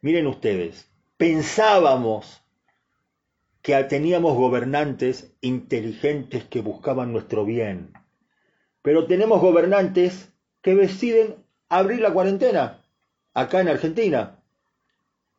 miren 0.00 0.26
ustedes, 0.28 0.90
pensábamos 1.18 2.42
que 3.60 3.74
teníamos 3.84 4.34
gobernantes 4.34 5.36
inteligentes 5.42 6.44
que 6.44 6.62
buscaban 6.62 7.12
nuestro 7.12 7.44
bien, 7.44 7.92
pero 8.80 9.06
tenemos 9.06 9.42
gobernantes 9.42 10.32
que 10.62 10.74
deciden 10.74 11.36
abrir 11.68 12.00
la 12.00 12.14
cuarentena, 12.14 12.82
acá 13.34 13.60
en 13.60 13.68
Argentina. 13.68 14.42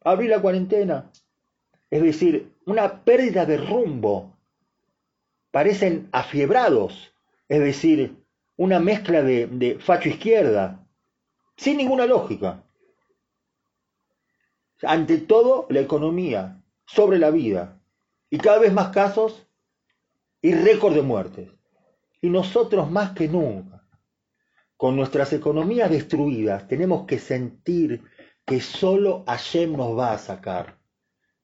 Abrir 0.02 0.30
la 0.30 0.44
cuarentena. 0.44 1.12
Es 1.90 2.04
decir, 2.04 2.54
una 2.68 3.04
pérdida 3.04 3.48
de 3.48 3.58
rumbo. 3.58 4.38
Parecen 5.50 6.08
afiebrados, 6.12 7.16
es 7.50 7.62
decir, 7.62 8.27
una 8.58 8.80
mezcla 8.80 9.22
de, 9.22 9.48
de 9.48 9.80
facho 9.80 10.10
izquierda, 10.10 10.86
sin 11.56 11.78
ninguna 11.78 12.06
lógica. 12.06 12.64
Ante 14.84 15.18
todo, 15.20 15.66
la 15.70 15.80
economía, 15.80 16.62
sobre 16.86 17.20
la 17.20 17.32
vida, 17.32 17.80
y 18.30 18.38
cada 18.38 18.60
vez 18.60 18.74
más 18.74 18.90
casos 18.90 19.48
y 20.42 20.54
récord 20.54 20.94
de 20.94 21.02
muertes. 21.02 21.50
Y 22.22 22.30
nosotros 22.30 22.90
más 22.90 23.12
que 23.12 23.28
nunca, 23.28 23.84
con 24.76 24.96
nuestras 24.96 25.34
economías 25.34 25.90
destruidas, 25.90 26.68
tenemos 26.68 27.06
que 27.06 27.20
sentir 27.20 28.04
que 28.46 28.62
solo 28.62 29.24
Hashem 29.28 29.76
nos 29.76 29.98
va 29.98 30.14
a 30.14 30.18
sacar. 30.18 30.78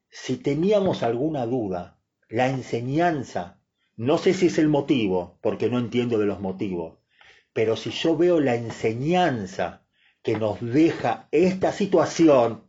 Si 0.09 0.37
teníamos 0.37 1.03
alguna 1.03 1.45
duda, 1.45 1.97
la 2.29 2.49
enseñanza, 2.49 3.59
no 3.95 4.17
sé 4.17 4.33
si 4.33 4.47
es 4.47 4.57
el 4.57 4.69
motivo, 4.69 5.37
porque 5.41 5.69
no 5.69 5.79
entiendo 5.79 6.17
de 6.17 6.25
los 6.25 6.39
motivos, 6.39 6.97
pero 7.53 7.75
si 7.75 7.91
yo 7.91 8.17
veo 8.17 8.39
la 8.39 8.55
enseñanza 8.55 9.85
que 10.23 10.37
nos 10.37 10.59
deja 10.61 11.27
esta 11.31 11.71
situación 11.71 12.63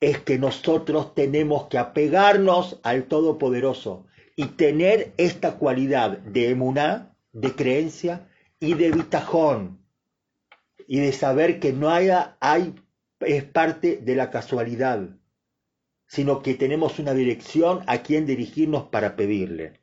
es 0.00 0.18
que 0.18 0.38
nosotros 0.38 1.14
tenemos 1.14 1.68
que 1.68 1.78
apegarnos 1.78 2.80
al 2.82 3.04
Todopoderoso 3.04 4.06
y 4.36 4.46
tener 4.46 5.12
esta 5.16 5.58
cualidad 5.58 6.18
de 6.18 6.50
emuná, 6.50 7.16
de 7.32 7.54
creencia 7.54 8.28
y 8.60 8.74
de 8.74 8.92
bitajón 8.92 9.84
y 10.86 11.00
de 11.00 11.12
saber 11.12 11.60
que 11.60 11.72
no 11.72 11.90
haya, 11.90 12.36
hay, 12.40 12.74
es 13.20 13.44
parte 13.44 13.96
de 13.96 14.14
la 14.14 14.30
casualidad, 14.30 15.08
sino 16.06 16.42
que 16.42 16.54
tenemos 16.54 16.98
una 16.98 17.12
dirección 17.12 17.82
a 17.86 17.98
quien 17.98 18.24
dirigirnos 18.24 18.88
para 18.88 19.16
pedirle. 19.16 19.80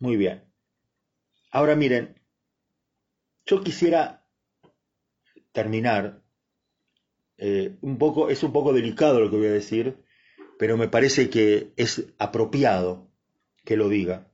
Muy 0.00 0.16
bien. 0.16 0.47
Ahora 1.50 1.74
miren, 1.74 2.20
yo 3.46 3.62
quisiera 3.62 4.26
terminar, 5.52 6.22
eh, 7.38 7.76
un 7.80 7.96
poco, 7.98 8.28
es 8.28 8.42
un 8.42 8.52
poco 8.52 8.72
delicado 8.72 9.20
lo 9.20 9.30
que 9.30 9.36
voy 9.36 9.46
a 9.46 9.52
decir, 9.52 9.96
pero 10.58 10.76
me 10.76 10.88
parece 10.88 11.30
que 11.30 11.72
es 11.76 12.12
apropiado 12.18 13.08
que 13.64 13.76
lo 13.76 13.88
diga. 13.88 14.28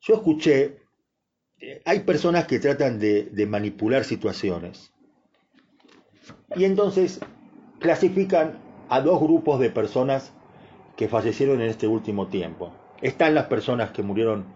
Yo 0.00 0.14
escuché, 0.14 0.78
eh, 1.58 1.80
hay 1.84 2.00
personas 2.00 2.46
que 2.46 2.58
tratan 2.58 2.98
de, 2.98 3.24
de 3.24 3.46
manipular 3.46 4.04
situaciones 4.04 4.92
y 6.54 6.64
entonces 6.64 7.20
clasifican 7.78 8.58
a 8.88 9.00
dos 9.00 9.20
grupos 9.20 9.60
de 9.60 9.70
personas 9.70 10.32
que 10.96 11.08
fallecieron 11.08 11.60
en 11.60 11.68
este 11.68 11.86
último 11.86 12.28
tiempo. 12.28 12.74
Están 13.00 13.34
las 13.34 13.46
personas 13.46 13.90
que 13.90 14.02
murieron 14.02 14.55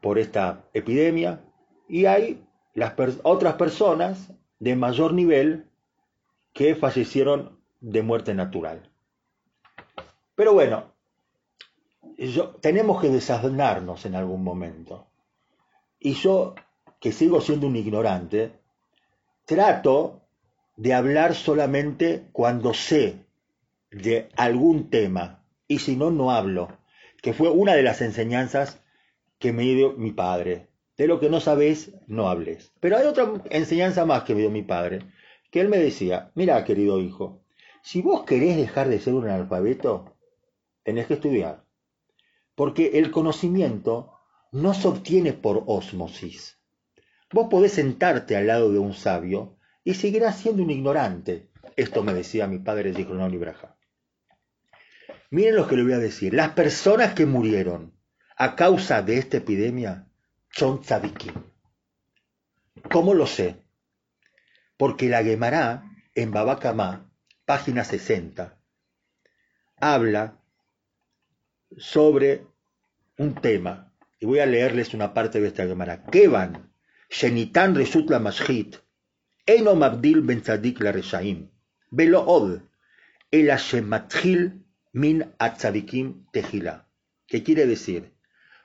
por 0.00 0.18
esta 0.18 0.64
epidemia 0.72 1.40
y 1.88 2.06
hay 2.06 2.44
las 2.74 2.94
otras 3.22 3.54
personas 3.54 4.32
de 4.58 4.76
mayor 4.76 5.12
nivel 5.12 5.66
que 6.52 6.74
fallecieron 6.74 7.58
de 7.80 8.02
muerte 8.02 8.34
natural. 8.34 8.90
Pero 10.34 10.52
bueno, 10.52 10.92
tenemos 12.60 13.00
que 13.00 13.08
desaznarnos 13.08 14.04
en 14.06 14.14
algún 14.14 14.42
momento. 14.42 15.06
Y 15.98 16.14
yo, 16.14 16.54
que 17.00 17.12
sigo 17.12 17.40
siendo 17.40 17.66
un 17.66 17.76
ignorante, 17.76 18.52
trato 19.44 20.22
de 20.76 20.94
hablar 20.94 21.34
solamente 21.34 22.28
cuando 22.32 22.74
sé 22.74 23.26
de 23.90 24.28
algún 24.36 24.90
tema, 24.90 25.42
y 25.66 25.78
si 25.80 25.96
no, 25.96 26.10
no 26.10 26.30
hablo, 26.30 26.68
que 27.22 27.32
fue 27.32 27.50
una 27.50 27.74
de 27.74 27.82
las 27.82 28.00
enseñanzas 28.00 28.80
que 29.38 29.52
me 29.52 29.62
dio 29.62 29.92
mi 29.92 30.12
padre. 30.12 30.68
De 30.96 31.06
lo 31.06 31.20
que 31.20 31.30
no 31.30 31.40
sabes, 31.40 31.92
no 32.06 32.28
hables. 32.28 32.72
Pero 32.80 32.96
hay 32.96 33.06
otra 33.06 33.32
enseñanza 33.50 34.04
más 34.04 34.24
que 34.24 34.34
me 34.34 34.40
dio 34.40 34.50
mi 34.50 34.62
padre, 34.62 35.00
que 35.50 35.60
él 35.60 35.68
me 35.68 35.78
decía, 35.78 36.32
mira, 36.34 36.64
querido 36.64 37.00
hijo, 37.00 37.42
si 37.82 38.02
vos 38.02 38.24
querés 38.24 38.56
dejar 38.56 38.88
de 38.88 38.98
ser 38.98 39.14
un 39.14 39.24
analfabeto, 39.24 40.16
tenés 40.82 41.06
que 41.06 41.14
estudiar. 41.14 41.64
Porque 42.54 42.98
el 42.98 43.10
conocimiento 43.10 44.12
no 44.50 44.74
se 44.74 44.88
obtiene 44.88 45.32
por 45.32 45.62
osmosis. 45.66 46.58
Vos 47.32 47.48
podés 47.48 47.72
sentarte 47.72 48.36
al 48.36 48.46
lado 48.46 48.72
de 48.72 48.78
un 48.78 48.94
sabio 48.94 49.56
y 49.84 49.94
seguirás 49.94 50.38
siendo 50.38 50.62
un 50.62 50.70
ignorante. 50.70 51.50
Esto 51.76 52.02
me 52.02 52.14
decía 52.14 52.46
mi 52.46 52.58
padre 52.58 52.92
de 52.92 53.04
Braja. 53.04 53.76
Miren 55.30 55.56
lo 55.56 55.68
que 55.68 55.76
le 55.76 55.84
voy 55.84 55.92
a 55.92 55.98
decir. 55.98 56.34
Las 56.34 56.50
personas 56.50 57.14
que 57.14 57.26
murieron 57.26 57.97
a 58.40 58.54
causa 58.54 59.02
de 59.02 59.18
esta 59.18 59.38
epidemia 59.38 60.06
son 60.50 60.80
tzadikim. 60.80 61.34
¿Cómo 62.88 63.12
lo 63.12 63.26
sé? 63.26 63.56
Porque 64.76 65.08
la 65.08 65.24
Gemara 65.24 65.90
en 66.14 66.30
Babacamá, 66.30 67.10
página 67.44 67.82
60, 67.82 68.56
habla 69.80 70.38
sobre 71.76 72.46
un 73.16 73.34
tema, 73.34 73.92
y 74.20 74.26
voy 74.26 74.38
a 74.38 74.46
leerles 74.46 74.94
una 74.94 75.14
parte 75.14 75.40
de 75.40 75.48
esta 75.48 75.66
Gemara. 75.66 76.04
Kevan, 76.04 76.72
Shenitan 77.10 77.74
Resut 77.74 78.08
la 78.08 78.20
Mashit, 78.20 78.76
Eno 79.46 79.74
Mabdil 79.74 80.20
Ben 80.20 80.42
Tzadik 80.42 80.78
la 80.80 80.92
Reshaim, 80.92 81.50
Velo 81.90 82.24
Od, 82.24 82.62
El 83.32 83.50
Min 84.92 85.34
Atzadikim 85.38 86.26
Tejila. 86.30 86.86
¿Qué 87.26 87.42
quiere 87.42 87.66
decir? 87.66 88.17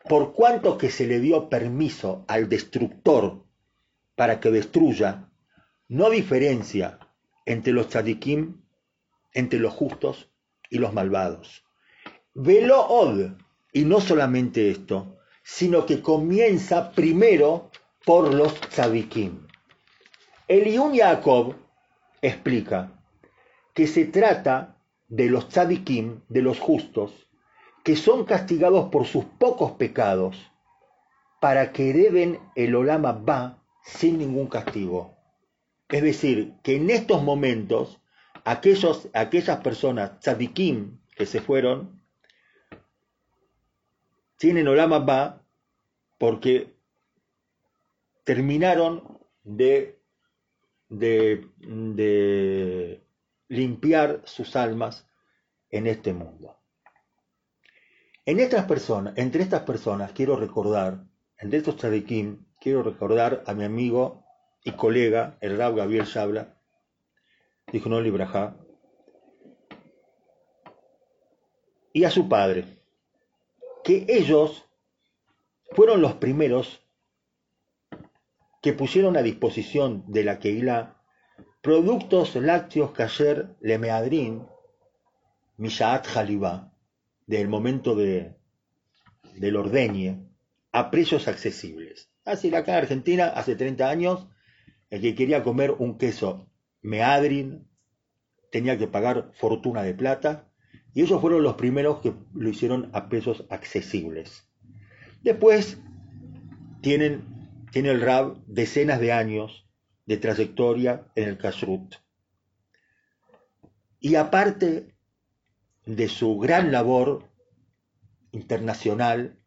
Por 0.07 0.33
cuanto 0.33 0.77
que 0.77 0.89
se 0.89 1.07
le 1.07 1.19
dio 1.19 1.49
permiso 1.49 2.25
al 2.27 2.49
destructor 2.49 3.43
para 4.15 4.39
que 4.39 4.51
destruya, 4.51 5.29
no 5.87 6.09
diferencia 6.09 6.99
entre 7.45 7.73
los 7.73 7.89
tzadikim, 7.89 8.61
entre 9.33 9.59
los 9.59 9.73
justos 9.73 10.29
y 10.69 10.77
los 10.77 10.93
malvados. 10.93 11.63
Velo 12.33 12.85
od, 12.87 13.31
y 13.71 13.85
no 13.85 14.01
solamente 14.01 14.69
esto, 14.69 15.17
sino 15.43 15.85
que 15.85 16.01
comienza 16.01 16.91
primero 16.91 17.71
por 18.05 18.33
los 18.33 18.59
tzadikim. 18.59 19.47
Eliún 20.47 20.95
Jacob 20.97 21.55
explica 22.21 22.91
que 23.73 23.87
se 23.87 24.05
trata 24.05 24.77
de 25.07 25.29
los 25.29 25.49
tzadikim, 25.49 26.21
de 26.29 26.41
los 26.41 26.59
justos, 26.59 27.11
que 27.83 27.95
son 27.97 28.23
castigados 28.23 28.89
por 28.89 29.05
sus 29.05 29.25
pocos 29.25 29.73
pecados 29.73 30.51
para 31.41 31.73
que 31.73 31.89
hereden 31.89 32.39
el 32.55 32.75
Olama 32.75 33.11
Ba 33.11 33.61
sin 33.83 34.17
ningún 34.17 34.47
castigo. 34.47 35.17
Es 35.89 36.01
decir, 36.01 36.53
que 36.63 36.77
en 36.77 36.89
estos 36.89 37.21
momentos 37.21 37.99
aquellos, 38.45 39.09
aquellas 39.13 39.59
personas 39.59 40.19
tzadikim 40.21 40.99
que 41.15 41.25
se 41.25 41.41
fueron 41.41 42.01
tienen 44.37 44.69
Olama 44.69 44.99
Ba 44.99 45.41
porque 46.17 46.73
terminaron 48.23 49.19
de, 49.43 49.99
de 50.87 51.43
limpiar 53.49 54.21
sus 54.23 54.55
almas 54.55 55.05
en 55.69 55.87
este 55.87 56.13
mundo. 56.13 56.62
En 58.25 58.39
estas 58.39 58.65
personas, 58.65 59.13
entre 59.17 59.43
estas 59.43 59.63
personas 59.63 60.13
quiero 60.13 60.37
recordar, 60.37 61.03
entre 61.37 61.57
estos 61.59 61.75
tzadikim, 61.75 62.45
quiero 62.59 62.81
recordar 62.81 63.43
a 63.45 63.53
mi 63.53 63.65
amigo 63.65 64.23
y 64.63 64.71
colega, 64.71 65.37
el 65.41 65.57
Rab 65.57 65.75
Gabriel 65.75 66.05
Shabla, 66.05 66.57
dijo 67.71 67.89
y 71.95 72.03
a 72.05 72.09
su 72.09 72.27
padre, 72.27 72.81
que 73.83 74.05
ellos 74.07 74.65
fueron 75.73 76.01
los 76.01 76.13
primeros 76.13 76.81
que 78.61 78.73
pusieron 78.73 79.17
a 79.17 79.21
disposición 79.21 80.05
de 80.07 80.23
la 80.23 80.39
Keilah 80.39 80.97
productos 81.61 82.35
lácteos 82.35 82.91
kasher 82.91 83.55
lemeadrin, 83.59 84.47
mishaat 85.57 86.07
jalibá, 86.07 86.72
del 87.37 87.49
momento 87.49 87.95
de, 87.95 88.35
del 89.35 89.55
ordeñe, 89.55 90.29
a 90.71 90.91
precios 90.91 91.27
accesibles. 91.27 92.11
Así 92.25 92.53
acá 92.53 92.73
en 92.73 92.77
Argentina, 92.79 93.27
hace 93.27 93.55
30 93.55 93.89
años, 93.89 94.27
el 94.89 95.01
que 95.01 95.15
quería 95.15 95.43
comer 95.43 95.71
un 95.71 95.97
queso 95.97 96.49
meadrin 96.81 97.67
tenía 98.51 98.77
que 98.77 98.87
pagar 98.87 99.31
fortuna 99.33 99.81
de 99.81 99.95
plata, 99.95 100.47
y 100.93 101.01
ellos 101.01 101.19
fueron 101.21 101.41
los 101.41 101.55
primeros 101.55 102.01
que 102.01 102.13
lo 102.35 102.49
hicieron 102.49 102.91
a 102.93 103.09
precios 103.09 103.45
accesibles. 103.49 104.47
Después 105.23 105.79
tienen, 106.81 107.23
tiene 107.71 107.89
el 107.89 108.01
RAB 108.01 108.45
decenas 108.45 108.99
de 108.99 109.11
años 109.11 109.67
de 110.05 110.17
trayectoria 110.17 111.07
en 111.15 111.29
el 111.29 111.37
kashrut. 111.39 111.95
Y 113.99 114.15
aparte 114.15 114.92
de 115.85 116.07
su 116.07 116.37
gran 116.39 116.71
labor 116.71 117.29
internacional 118.31 119.37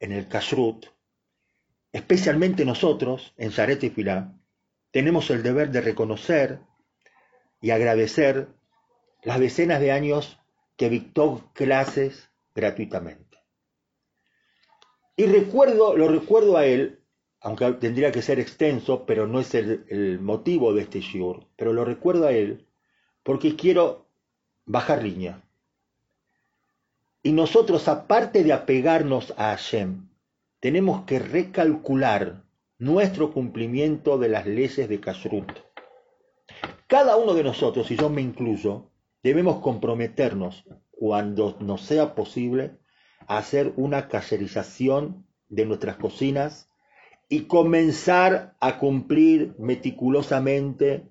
en 0.00 0.12
el 0.12 0.28
kashrut, 0.28 0.86
especialmente 1.92 2.64
nosotros 2.64 3.34
en 3.36 3.50
Sharet 3.50 3.82
y 3.84 3.90
Filá, 3.90 4.38
tenemos 4.90 5.30
el 5.30 5.42
deber 5.42 5.70
de 5.70 5.80
reconocer 5.80 6.60
y 7.60 7.70
agradecer 7.70 8.48
las 9.22 9.40
decenas 9.40 9.80
de 9.80 9.92
años 9.92 10.38
que 10.76 10.90
dictó 10.90 11.50
clases 11.54 12.30
gratuitamente. 12.54 13.26
Y 15.16 15.26
recuerdo, 15.26 15.96
lo 15.96 16.08
recuerdo 16.08 16.56
a 16.56 16.66
él, 16.66 17.00
aunque 17.40 17.72
tendría 17.72 18.12
que 18.12 18.22
ser 18.22 18.38
extenso, 18.38 19.06
pero 19.06 19.26
no 19.26 19.40
es 19.40 19.54
el, 19.54 20.20
motivo 20.20 20.74
de 20.74 20.82
este 20.82 21.00
shiur, 21.00 21.46
pero 21.56 21.72
lo 21.72 21.84
recuerdo 21.84 22.26
a 22.26 22.32
él 22.32 22.66
porque 23.22 23.56
quiero 23.56 24.06
bajar 24.66 25.02
línea. 25.02 25.42
Y 27.26 27.32
nosotros, 27.32 27.88
aparte 27.88 28.44
de 28.44 28.52
apegarnos 28.52 29.34
a 29.36 29.46
Hashem, 29.46 30.10
tenemos 30.60 31.06
que 31.06 31.18
recalcular 31.18 32.44
nuestro 32.78 33.32
cumplimiento 33.32 34.16
de 34.16 34.28
las 34.28 34.46
leyes 34.46 34.88
de 34.88 35.00
Kashrut. 35.00 35.50
Cada 36.86 37.16
uno 37.16 37.34
de 37.34 37.42
nosotros, 37.42 37.90
y 37.90 37.96
yo 37.96 38.10
me 38.10 38.22
incluyo, 38.22 38.92
debemos 39.24 39.58
comprometernos, 39.58 40.68
cuando 40.92 41.56
nos 41.58 41.80
sea 41.80 42.14
posible, 42.14 42.78
a 43.26 43.38
hacer 43.38 43.72
una 43.74 44.06
cacherización 44.06 45.26
de 45.48 45.66
nuestras 45.66 45.96
cocinas 45.96 46.70
y 47.28 47.46
comenzar 47.46 48.54
a 48.60 48.78
cumplir 48.78 49.56
meticulosamente 49.58 51.08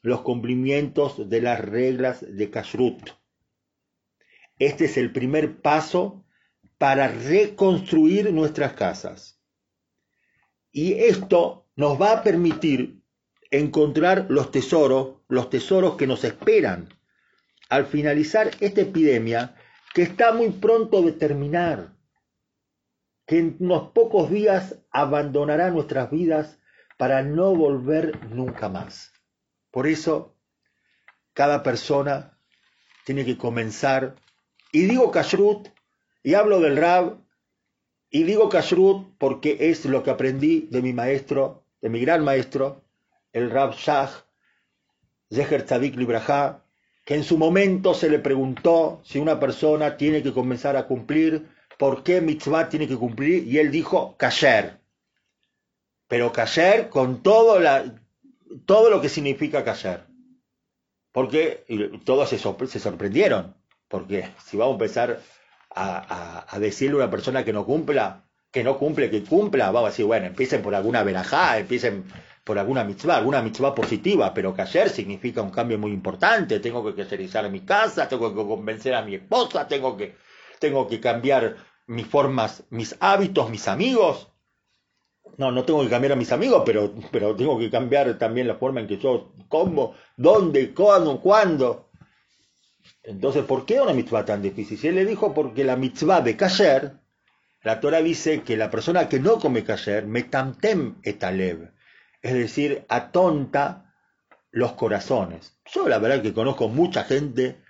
los 0.00 0.22
cumplimientos 0.22 1.28
de 1.28 1.42
las 1.42 1.60
reglas 1.60 2.24
de 2.26 2.48
Kashrut. 2.48 3.17
Este 4.58 4.86
es 4.86 4.96
el 4.96 5.12
primer 5.12 5.60
paso 5.60 6.24
para 6.78 7.08
reconstruir 7.08 8.32
nuestras 8.32 8.72
casas. 8.72 9.40
Y 10.70 10.94
esto 10.94 11.66
nos 11.76 12.00
va 12.00 12.12
a 12.12 12.22
permitir 12.22 13.02
encontrar 13.50 14.26
los 14.28 14.50
tesoros, 14.50 15.16
los 15.28 15.50
tesoros 15.50 15.96
que 15.96 16.06
nos 16.06 16.24
esperan 16.24 16.88
al 17.68 17.86
finalizar 17.86 18.50
esta 18.60 18.82
epidemia 18.82 19.56
que 19.94 20.02
está 20.02 20.32
muy 20.32 20.50
pronto 20.50 21.02
de 21.02 21.12
terminar, 21.12 21.94
que 23.26 23.38
en 23.38 23.56
unos 23.60 23.90
pocos 23.92 24.30
días 24.30 24.78
abandonará 24.90 25.70
nuestras 25.70 26.10
vidas 26.10 26.58
para 26.96 27.22
no 27.22 27.54
volver 27.54 28.28
nunca 28.28 28.68
más. 28.68 29.12
Por 29.70 29.86
eso, 29.86 30.36
cada 31.32 31.62
persona 31.62 32.38
tiene 33.04 33.24
que 33.24 33.38
comenzar 33.38 34.16
y 34.72 34.86
digo 34.86 35.10
kashrut, 35.10 35.68
y 36.22 36.34
hablo 36.34 36.60
del 36.60 36.76
Rab, 36.76 37.18
y 38.10 38.22
digo 38.24 38.48
kashrut 38.48 39.16
porque 39.18 39.56
es 39.70 39.84
lo 39.84 40.02
que 40.02 40.10
aprendí 40.10 40.68
de 40.70 40.82
mi 40.82 40.92
maestro, 40.92 41.64
de 41.80 41.88
mi 41.88 42.00
gran 42.00 42.24
maestro, 42.24 42.84
el 43.32 43.50
Rab 43.50 43.74
Shah, 43.74 44.10
Zeher 45.32 45.64
Tzadik 45.64 45.96
Libraja, 45.96 46.64
que 47.04 47.14
en 47.14 47.24
su 47.24 47.38
momento 47.38 47.94
se 47.94 48.10
le 48.10 48.18
preguntó 48.18 49.00
si 49.04 49.18
una 49.18 49.40
persona 49.40 49.96
tiene 49.96 50.22
que 50.22 50.32
comenzar 50.32 50.76
a 50.76 50.86
cumplir, 50.86 51.48
por 51.78 52.02
qué 52.02 52.20
mitzvah 52.20 52.68
tiene 52.68 52.88
que 52.88 52.96
cumplir, 52.96 53.46
y 53.46 53.58
él 53.58 53.70
dijo 53.70 54.16
kasher. 54.16 54.80
Pero 56.08 56.32
kasher 56.32 56.88
con 56.88 57.22
todo, 57.22 57.60
todo 58.66 58.90
lo 58.90 59.00
que 59.00 59.08
significa 59.08 59.64
kasher. 59.64 60.06
Porque 61.12 61.64
todos 62.04 62.28
se 62.28 62.38
sorprendieron. 62.78 63.54
Porque 63.88 64.28
si 64.44 64.56
vamos 64.56 64.72
a 64.72 64.76
empezar 64.76 65.20
a, 65.74 66.58
decirle 66.58 66.94
a 66.94 67.04
una 67.04 67.10
persona 67.10 67.44
que 67.44 67.52
no 67.52 67.64
cumpla, 67.64 68.24
que 68.50 68.64
no 68.64 68.78
cumple, 68.78 69.10
que 69.10 69.24
cumpla, 69.24 69.70
vamos 69.70 69.88
a 69.88 69.90
decir, 69.90 70.06
bueno, 70.06 70.26
empiecen 70.26 70.62
por 70.62 70.74
alguna 70.74 71.02
verajá, 71.02 71.58
empiecen 71.58 72.04
por 72.44 72.58
alguna 72.58 72.84
mitzvah, 72.84 73.16
alguna 73.16 73.42
mitzvah 73.42 73.74
positiva, 73.74 74.32
pero 74.32 74.54
que 74.54 74.62
ayer 74.62 74.88
significa 74.88 75.42
un 75.42 75.50
cambio 75.50 75.78
muy 75.78 75.92
importante, 75.92 76.60
tengo 76.60 76.84
que 76.84 76.94
caserizar 76.94 77.50
mi 77.50 77.60
casa, 77.60 78.08
tengo 78.08 78.30
que 78.34 78.36
convencer 78.36 78.94
a 78.94 79.02
mi 79.02 79.16
esposa, 79.16 79.68
tengo 79.68 79.96
que, 79.96 80.16
tengo 80.58 80.88
que 80.88 81.00
cambiar 81.00 81.56
mis 81.86 82.06
formas, 82.06 82.64
mis 82.70 82.96
hábitos, 83.00 83.50
mis 83.50 83.68
amigos. 83.68 84.28
No, 85.36 85.52
no 85.52 85.64
tengo 85.64 85.82
que 85.82 85.90
cambiar 85.90 86.12
a 86.12 86.16
mis 86.16 86.32
amigos, 86.32 86.62
pero, 86.64 86.94
pero 87.10 87.36
tengo 87.36 87.58
que 87.58 87.70
cambiar 87.70 88.18
también 88.18 88.48
la 88.48 88.56
forma 88.56 88.80
en 88.80 88.86
que 88.86 88.98
yo 88.98 89.32
como, 89.48 89.94
dónde, 90.16 90.72
cuándo, 90.72 91.20
cuándo. 91.20 91.87
Entonces, 93.08 93.42
¿por 93.46 93.64
qué 93.64 93.80
una 93.80 93.94
mitzvah 93.94 94.26
tan 94.26 94.42
difícil? 94.42 94.76
Si 94.76 94.86
él 94.86 94.96
le 94.96 95.06
dijo 95.06 95.32
porque 95.32 95.64
la 95.64 95.76
mitzvah 95.76 96.20
de 96.20 96.36
kasher, 96.36 96.92
la 97.62 97.80
Torah 97.80 98.02
dice 98.02 98.42
que 98.42 98.54
la 98.54 98.70
persona 98.70 99.08
que 99.08 99.18
no 99.18 99.38
come 99.38 99.64
kasher, 99.64 100.06
metamtem 100.06 100.96
etalev, 101.02 101.72
es 102.20 102.34
decir, 102.34 102.84
atonta 102.90 103.94
los 104.50 104.72
corazones. 104.72 105.58
Yo 105.64 105.88
la 105.88 105.98
verdad 105.98 106.20
que 106.20 106.34
conozco 106.34 106.68
mucha 106.68 107.04
gente 107.04 107.62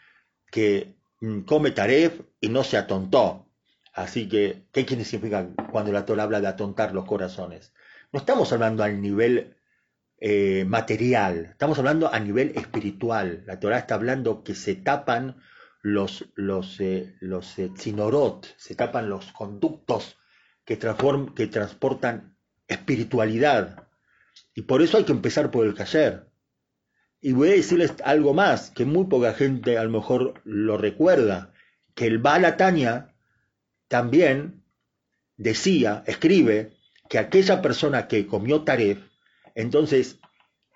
que 0.50 0.96
mm, 1.20 1.42
come 1.42 1.70
taref 1.70 2.20
y 2.40 2.48
no 2.48 2.64
se 2.64 2.76
atontó. 2.76 3.46
Así 3.92 4.28
que, 4.28 4.64
¿qué 4.72 4.84
significa 4.88 5.50
cuando 5.70 5.92
la 5.92 6.04
Torah 6.04 6.24
habla 6.24 6.40
de 6.40 6.48
atontar 6.48 6.92
los 6.92 7.04
corazones? 7.04 7.72
No 8.10 8.18
estamos 8.18 8.52
hablando 8.52 8.82
al 8.82 9.00
nivel 9.00 9.56
eh, 10.20 10.64
material, 10.66 11.46
estamos 11.52 11.78
hablando 11.78 12.12
a 12.12 12.18
nivel 12.18 12.52
espiritual. 12.56 13.44
La 13.46 13.60
Torah 13.60 13.78
está 13.78 13.94
hablando 13.94 14.42
que 14.42 14.54
se 14.54 14.74
tapan 14.74 15.36
los, 15.82 16.28
los, 16.34 16.80
eh, 16.80 17.14
los 17.20 17.58
eh, 17.58 17.70
se 18.56 18.74
tapan 18.74 19.08
los 19.08 19.32
conductos 19.32 20.18
que, 20.64 20.76
que 20.76 21.46
transportan 21.46 22.36
espiritualidad. 22.66 23.86
Y 24.54 24.62
por 24.62 24.82
eso 24.82 24.98
hay 24.98 25.04
que 25.04 25.12
empezar 25.12 25.50
por 25.50 25.66
el 25.66 25.74
cayer. 25.74 26.28
Y 27.20 27.32
voy 27.32 27.50
a 27.50 27.52
decirles 27.52 27.94
algo 28.04 28.34
más, 28.34 28.70
que 28.70 28.84
muy 28.84 29.06
poca 29.06 29.34
gente 29.34 29.78
a 29.78 29.84
lo 29.84 29.90
mejor 29.90 30.40
lo 30.44 30.78
recuerda, 30.78 31.52
que 31.94 32.06
el 32.06 32.18
Balatania 32.18 33.14
también 33.88 34.64
decía, 35.36 36.04
escribe, 36.06 36.72
que 37.08 37.18
aquella 37.18 37.62
persona 37.62 38.06
que 38.06 38.26
comió 38.26 38.62
taref 38.62 39.07
entonces, 39.58 40.20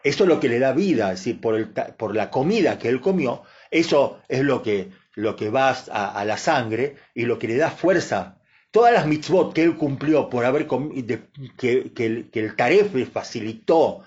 eso 0.02 0.24
es 0.24 0.28
lo 0.28 0.40
que 0.40 0.48
le 0.48 0.58
da 0.58 0.72
vida, 0.72 1.12
es 1.12 1.20
decir, 1.20 1.40
por, 1.40 1.54
el, 1.54 1.68
por 1.68 2.16
la 2.16 2.30
comida 2.30 2.80
que 2.80 2.88
él 2.88 3.00
comió, 3.00 3.44
eso 3.70 4.20
es 4.28 4.42
lo 4.42 4.60
que, 4.60 4.90
lo 5.14 5.36
que 5.36 5.50
va 5.50 5.70
a, 5.70 6.24
la 6.24 6.36
sangre 6.36 6.96
y 7.14 7.24
lo 7.24 7.38
que 7.38 7.46
le 7.46 7.56
da 7.56 7.70
fuerza. 7.70 8.40
Todas 8.72 8.92
las 8.92 9.06
mitzvot 9.06 9.54
que 9.54 9.62
él 9.62 9.76
cumplió 9.76 10.28
por 10.28 10.44
haber 10.44 10.66
que, 10.66 11.92
que, 11.94 12.06
el, 12.06 12.30
que 12.30 12.40
el 12.40 12.90
le 12.92 13.06
facilitó 13.06 14.02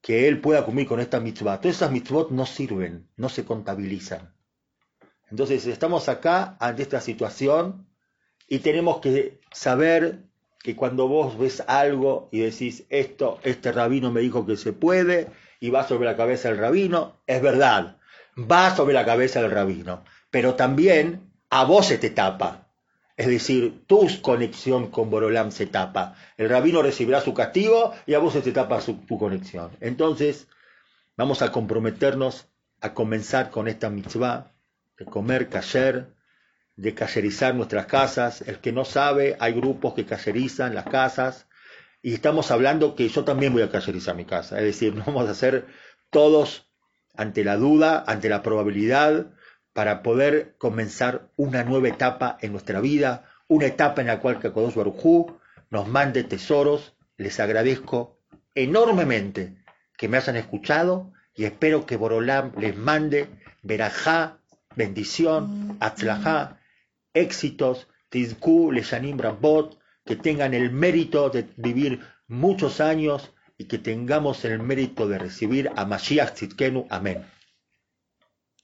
que 0.00 0.26
él 0.26 0.40
pueda 0.40 0.64
cumplir 0.64 0.86
con 0.86 1.00
esta 1.00 1.20
mitzvah, 1.20 1.60
todas 1.60 1.76
esas 1.76 1.90
mitzvot 1.90 2.30
no 2.30 2.46
sirven, 2.46 3.10
no 3.16 3.28
se 3.28 3.44
contabilizan. 3.44 4.34
Entonces 5.30 5.66
estamos 5.66 6.08
acá 6.08 6.56
ante 6.60 6.80
esta 6.80 7.02
situación 7.02 7.86
y 8.48 8.60
tenemos 8.60 9.00
que 9.00 9.38
saber 9.52 10.22
que 10.66 10.74
cuando 10.74 11.06
vos 11.06 11.38
ves 11.38 11.62
algo 11.68 12.28
y 12.32 12.40
decís 12.40 12.86
esto, 12.90 13.38
este 13.44 13.70
rabino 13.70 14.10
me 14.10 14.20
dijo 14.20 14.44
que 14.44 14.56
se 14.56 14.72
puede 14.72 15.28
y 15.60 15.70
va 15.70 15.86
sobre 15.86 16.06
la 16.06 16.16
cabeza 16.16 16.48
del 16.48 16.58
rabino, 16.58 17.20
es 17.28 17.40
verdad, 17.40 17.98
va 18.36 18.74
sobre 18.74 18.92
la 18.92 19.04
cabeza 19.04 19.40
del 19.40 19.52
rabino, 19.52 20.02
pero 20.28 20.56
también 20.56 21.30
a 21.50 21.62
vos 21.62 21.86
se 21.86 21.98
te 21.98 22.10
tapa. 22.10 22.66
Es 23.16 23.28
decir, 23.28 23.84
tu 23.86 24.08
conexión 24.22 24.90
con 24.90 25.08
Borolam 25.08 25.52
se 25.52 25.66
tapa. 25.66 26.16
El 26.36 26.48
rabino 26.48 26.82
recibirá 26.82 27.20
su 27.20 27.32
castigo 27.32 27.92
y 28.04 28.14
a 28.14 28.18
vos 28.18 28.32
se 28.32 28.42
te 28.42 28.50
tapa 28.50 28.80
su, 28.80 28.94
tu 28.94 29.20
conexión. 29.20 29.70
Entonces, 29.80 30.48
vamos 31.16 31.42
a 31.42 31.52
comprometernos 31.52 32.48
a 32.80 32.92
comenzar 32.92 33.50
con 33.50 33.68
esta 33.68 33.88
mitzvah 33.88 34.50
de 34.98 35.04
comer 35.04 35.48
kasher, 35.48 36.08
de 36.76 36.94
cayerizar 36.94 37.54
nuestras 37.54 37.86
casas. 37.86 38.42
El 38.42 38.58
que 38.60 38.72
no 38.72 38.84
sabe, 38.84 39.36
hay 39.40 39.52
grupos 39.52 39.94
que 39.94 40.06
cayerizan 40.06 40.74
las 40.74 40.84
casas 40.84 41.46
y 42.02 42.14
estamos 42.14 42.50
hablando 42.50 42.94
que 42.94 43.08
yo 43.08 43.24
también 43.24 43.52
voy 43.52 43.62
a 43.62 43.70
cayerizar 43.70 44.14
mi 44.14 44.24
casa. 44.24 44.58
Es 44.58 44.64
decir, 44.64 44.94
no 44.94 45.04
vamos 45.04 45.26
a 45.26 45.32
hacer 45.32 45.66
todos 46.10 46.70
ante 47.14 47.44
la 47.44 47.56
duda, 47.56 48.04
ante 48.06 48.28
la 48.28 48.42
probabilidad, 48.42 49.26
para 49.72 50.02
poder 50.02 50.54
comenzar 50.58 51.28
una 51.36 51.64
nueva 51.64 51.88
etapa 51.88 52.38
en 52.40 52.52
nuestra 52.52 52.80
vida, 52.80 53.24
una 53.48 53.66
etapa 53.66 54.00
en 54.00 54.06
la 54.06 54.20
cual 54.20 54.38
Kakodos 54.38 54.74
Barujú 54.74 55.38
nos 55.70 55.88
mande 55.88 56.24
tesoros. 56.24 56.94
Les 57.16 57.40
agradezco 57.40 58.20
enormemente 58.54 59.56
que 59.96 60.08
me 60.08 60.18
hayan 60.18 60.36
escuchado 60.36 61.12
y 61.34 61.44
espero 61.44 61.86
que 61.86 61.96
Borolam 61.96 62.52
les 62.58 62.76
mande 62.76 63.28
verajá, 63.62 64.38
bendición, 64.76 65.76
atzlajá, 65.80 66.55
éxitos, 67.24 67.88
tizku, 68.10 68.70
leshanim 68.72 69.16
brambot, 69.16 69.78
que 70.04 70.16
tengan 70.16 70.54
el 70.54 70.70
mérito 70.70 71.30
de 71.30 71.48
vivir 71.56 72.00
muchos 72.28 72.80
años 72.80 73.32
y 73.58 73.64
que 73.64 73.78
tengamos 73.78 74.44
el 74.44 74.58
mérito 74.60 75.08
de 75.08 75.18
recibir 75.18 75.70
a 75.76 75.84
Mashiach 75.84 76.34
Tzidkenu. 76.34 76.86
Amén. 76.90 77.24